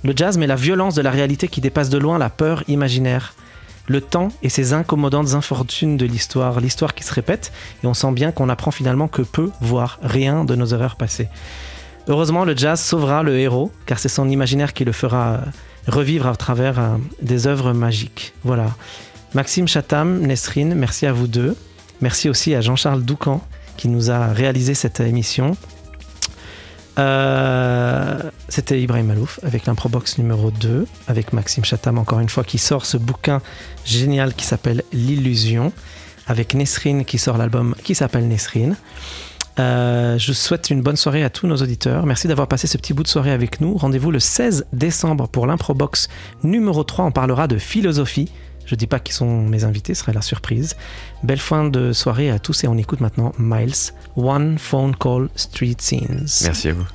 Le 0.03 0.13
jazz 0.15 0.37
met 0.37 0.45
la 0.45 0.55
violence 0.55 0.93
de 0.93 1.01
la 1.01 1.09
réalité 1.09 1.47
qui 1.47 1.61
dépasse 1.61 1.89
de 1.89 1.97
loin 1.97 2.19
la 2.19 2.29
peur 2.29 2.63
imaginaire 2.67 3.33
le 3.87 4.01
temps 4.01 4.29
et 4.41 4.49
ses 4.49 4.73
incommodantes 4.73 5.33
infortunes 5.33 5.97
de 5.97 6.05
l'histoire, 6.05 6.59
l'histoire 6.59 6.95
qui 6.95 7.03
se 7.03 7.13
répète, 7.13 7.51
et 7.83 7.87
on 7.87 7.93
sent 7.93 8.11
bien 8.11 8.31
qu'on 8.31 8.49
apprend 8.49 8.71
finalement 8.71 9.07
que 9.07 9.21
peu, 9.21 9.51
voire 9.61 9.99
rien 10.01 10.45
de 10.45 10.55
nos 10.55 10.67
erreurs 10.67 10.95
passées. 10.95 11.29
Heureusement, 12.07 12.45
le 12.45 12.55
jazz 12.55 12.79
sauvera 12.79 13.23
le 13.23 13.37
héros, 13.37 13.71
car 13.85 13.99
c'est 13.99 14.09
son 14.09 14.29
imaginaire 14.29 14.73
qui 14.73 14.85
le 14.85 14.91
fera 14.91 15.39
revivre 15.87 16.27
à 16.27 16.35
travers 16.35 16.79
euh, 16.79 16.97
des 17.21 17.47
œuvres 17.47 17.73
magiques. 17.73 18.33
Voilà. 18.43 18.75
Maxime 19.33 19.67
Chatham, 19.67 20.19
Nesrine, 20.19 20.75
merci 20.75 21.05
à 21.05 21.13
vous 21.13 21.27
deux. 21.27 21.55
Merci 22.01 22.29
aussi 22.29 22.55
à 22.55 22.61
Jean-Charles 22.61 23.03
Doucan 23.03 23.41
qui 23.77 23.87
nous 23.87 24.11
a 24.11 24.27
réalisé 24.27 24.73
cette 24.73 24.99
émission. 24.99 25.57
Euh, 26.97 28.19
C'était 28.47 28.81
Ibrahim 28.81 29.07
Malouf 29.07 29.39
avec 29.43 29.65
l'improbox 29.65 30.17
numéro 30.17 30.51
2, 30.51 30.87
avec 31.07 31.33
Maxime 31.33 31.65
Chatham 31.65 31.97
encore 31.97 32.19
une 32.19 32.29
fois 32.29 32.43
qui 32.43 32.57
sort 32.57 32.85
ce 32.85 32.97
bouquin 32.97 33.41
génial 33.85 34.33
qui 34.33 34.45
s'appelle 34.45 34.83
L'illusion, 34.93 35.73
avec 36.27 36.53
Nesrine 36.53 37.05
qui 37.05 37.17
sort 37.17 37.37
l'album 37.37 37.75
qui 37.83 37.95
s'appelle 37.95 38.27
Nesrine. 38.27 38.75
Euh, 39.57 40.17
je 40.17 40.33
souhaite 40.33 40.69
une 40.69 40.81
bonne 40.81 40.97
soirée 40.97 41.23
à 41.23 41.29
tous 41.29 41.47
nos 41.47 41.55
auditeurs. 41.55 42.05
Merci 42.05 42.27
d'avoir 42.27 42.47
passé 42.47 42.67
ce 42.67 42.77
petit 42.77 42.93
bout 42.93 43.03
de 43.03 43.07
soirée 43.07 43.31
avec 43.31 43.61
nous. 43.61 43.77
Rendez-vous 43.77 44.11
le 44.11 44.19
16 44.19 44.65
décembre 44.73 45.27
pour 45.29 45.47
l'improbox 45.47 46.09
numéro 46.43 46.83
3. 46.83 47.05
On 47.05 47.11
parlera 47.11 47.47
de 47.47 47.57
philosophie. 47.57 48.29
Je 48.65 48.75
dis 48.75 48.87
pas 48.87 48.99
qui 48.99 49.13
sont 49.13 49.43
mes 49.43 49.63
invités, 49.63 49.93
ce 49.93 50.01
serait 50.01 50.13
la 50.13 50.21
surprise. 50.21 50.75
Belle 51.23 51.39
fin 51.39 51.65
de 51.65 51.93
soirée 51.93 52.29
à 52.29 52.39
tous 52.39 52.63
et 52.63 52.67
on 52.67 52.77
écoute 52.77 52.99
maintenant 52.99 53.31
Miles, 53.37 53.73
One 54.15 54.57
Phone 54.57 54.95
Call 54.95 55.29
Street 55.35 55.75
Scenes. 55.79 56.27
Merci 56.43 56.69
à 56.69 56.73
vous. 56.73 56.85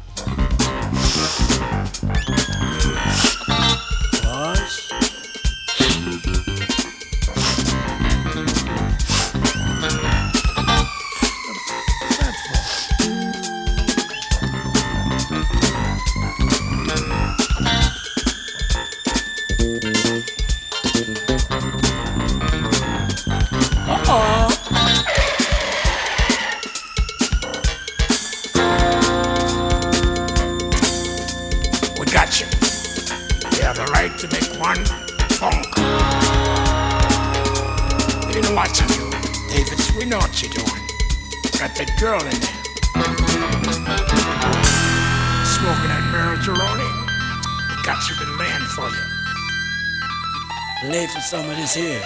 Some 51.31 51.49
of 51.49 51.57
this 51.57 51.75
here. 51.77 52.01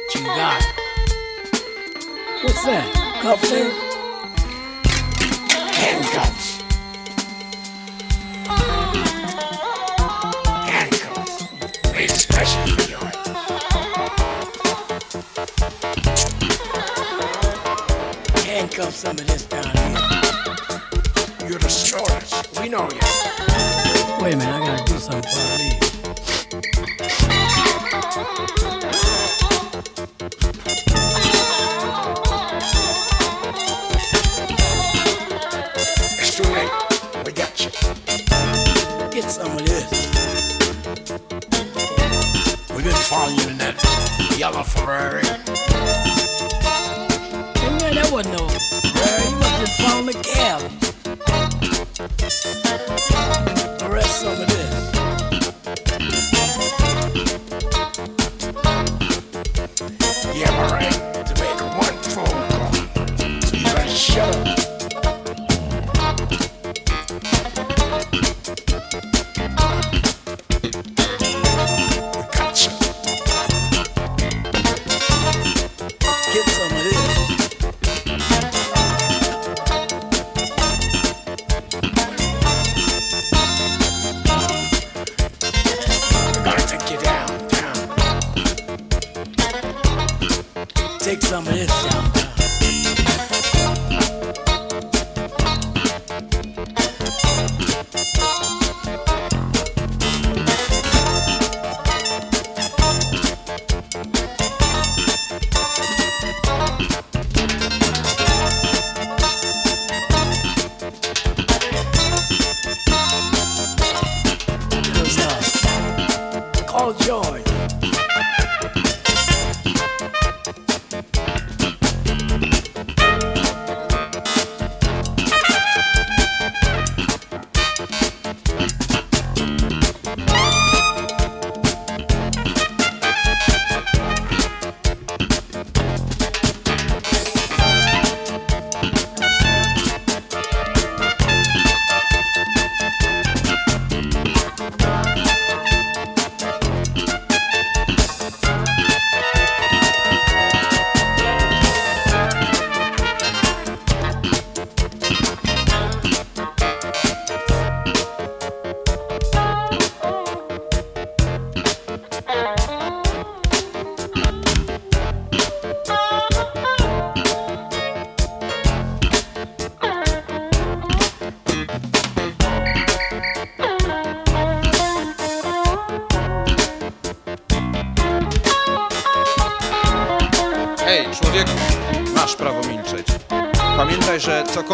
What 0.00 0.14
you 0.14 0.22
got? 0.24 0.62
What's 2.40 2.64
that? 2.64 2.86
Cufflink? 3.20 3.70
Handcuffs. 5.76 6.62
Handcuffs. 10.70 11.92
Made 11.92 12.10
special 12.10 12.66
you. 12.88 12.96
Handcuff 18.46 18.94
some 18.94 19.18
of 19.18 19.26
this 19.26 19.44
down 19.44 19.64
here. 19.64 19.98
You're 21.46 21.58
the 21.58 21.68
shortest. 21.68 22.58
We 22.58 22.70
know 22.70 22.88
you. 22.90 23.83
Wait 24.24 24.32
a 24.32 24.36
minute, 24.38 24.54
I 24.54 24.66
gotta 24.66 24.84
do 24.90 24.98
something. 24.98 25.30
It's 36.20 36.36
too 36.36 36.42
late. 36.54 37.26
We 37.26 37.32
got 37.32 37.60
you. 37.60 37.70
Get 39.10 39.30
some 39.30 39.52
of 39.52 39.66
this. 39.66 40.14
following 43.08 43.36
you 43.36 43.48
in 43.48 43.58
that 43.58 44.36
yellow 44.38 44.62
Ferrari. 44.62 45.23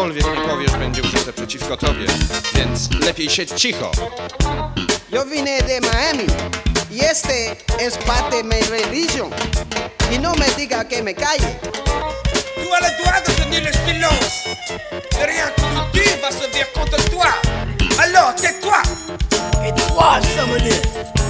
Cokolwiek 0.01 0.25
nie 0.25 0.47
powiesz 0.47 0.71
będzie 0.71 1.01
użyte 1.01 1.33
przeciwko 1.33 1.77
tobie, 1.77 2.05
więc 2.55 2.89
lepiej 2.99 3.29
siedź 3.29 3.49
cicho. 3.49 3.91
Yo 5.11 5.25
vine 5.25 5.61
de 5.61 5.81
Miami 5.81 6.25
y 6.91 6.99
este 6.99 7.55
es 7.79 7.97
parte 7.97 8.37
de 8.37 8.43
mi 8.43 8.61
religion. 8.61 9.29
Y 10.11 10.19
no 10.19 10.33
me 10.33 10.45
diga 10.57 10.83
que 10.85 11.03
me 11.03 11.13
calle. 11.13 11.59
Tu 12.55 12.73
as 12.73 12.81
le 12.81 13.03
droit 13.03 13.21
de 13.27 13.33
tenir 13.33 13.63
le 13.63 13.71
silence. 13.73 14.47
Et 15.21 15.25
rien 15.25 15.51
que 15.55 15.61
nous 15.61 15.91
dire 15.93 16.17
va 16.21 16.31
se 16.31 16.51
dire 16.51 16.71
contre 16.73 16.97
toi. 17.09 17.33
Alors, 17.99 18.33
tais-toi. 18.35 18.81
Some 20.35 20.51
of 20.51 20.63
this. 20.63 21.20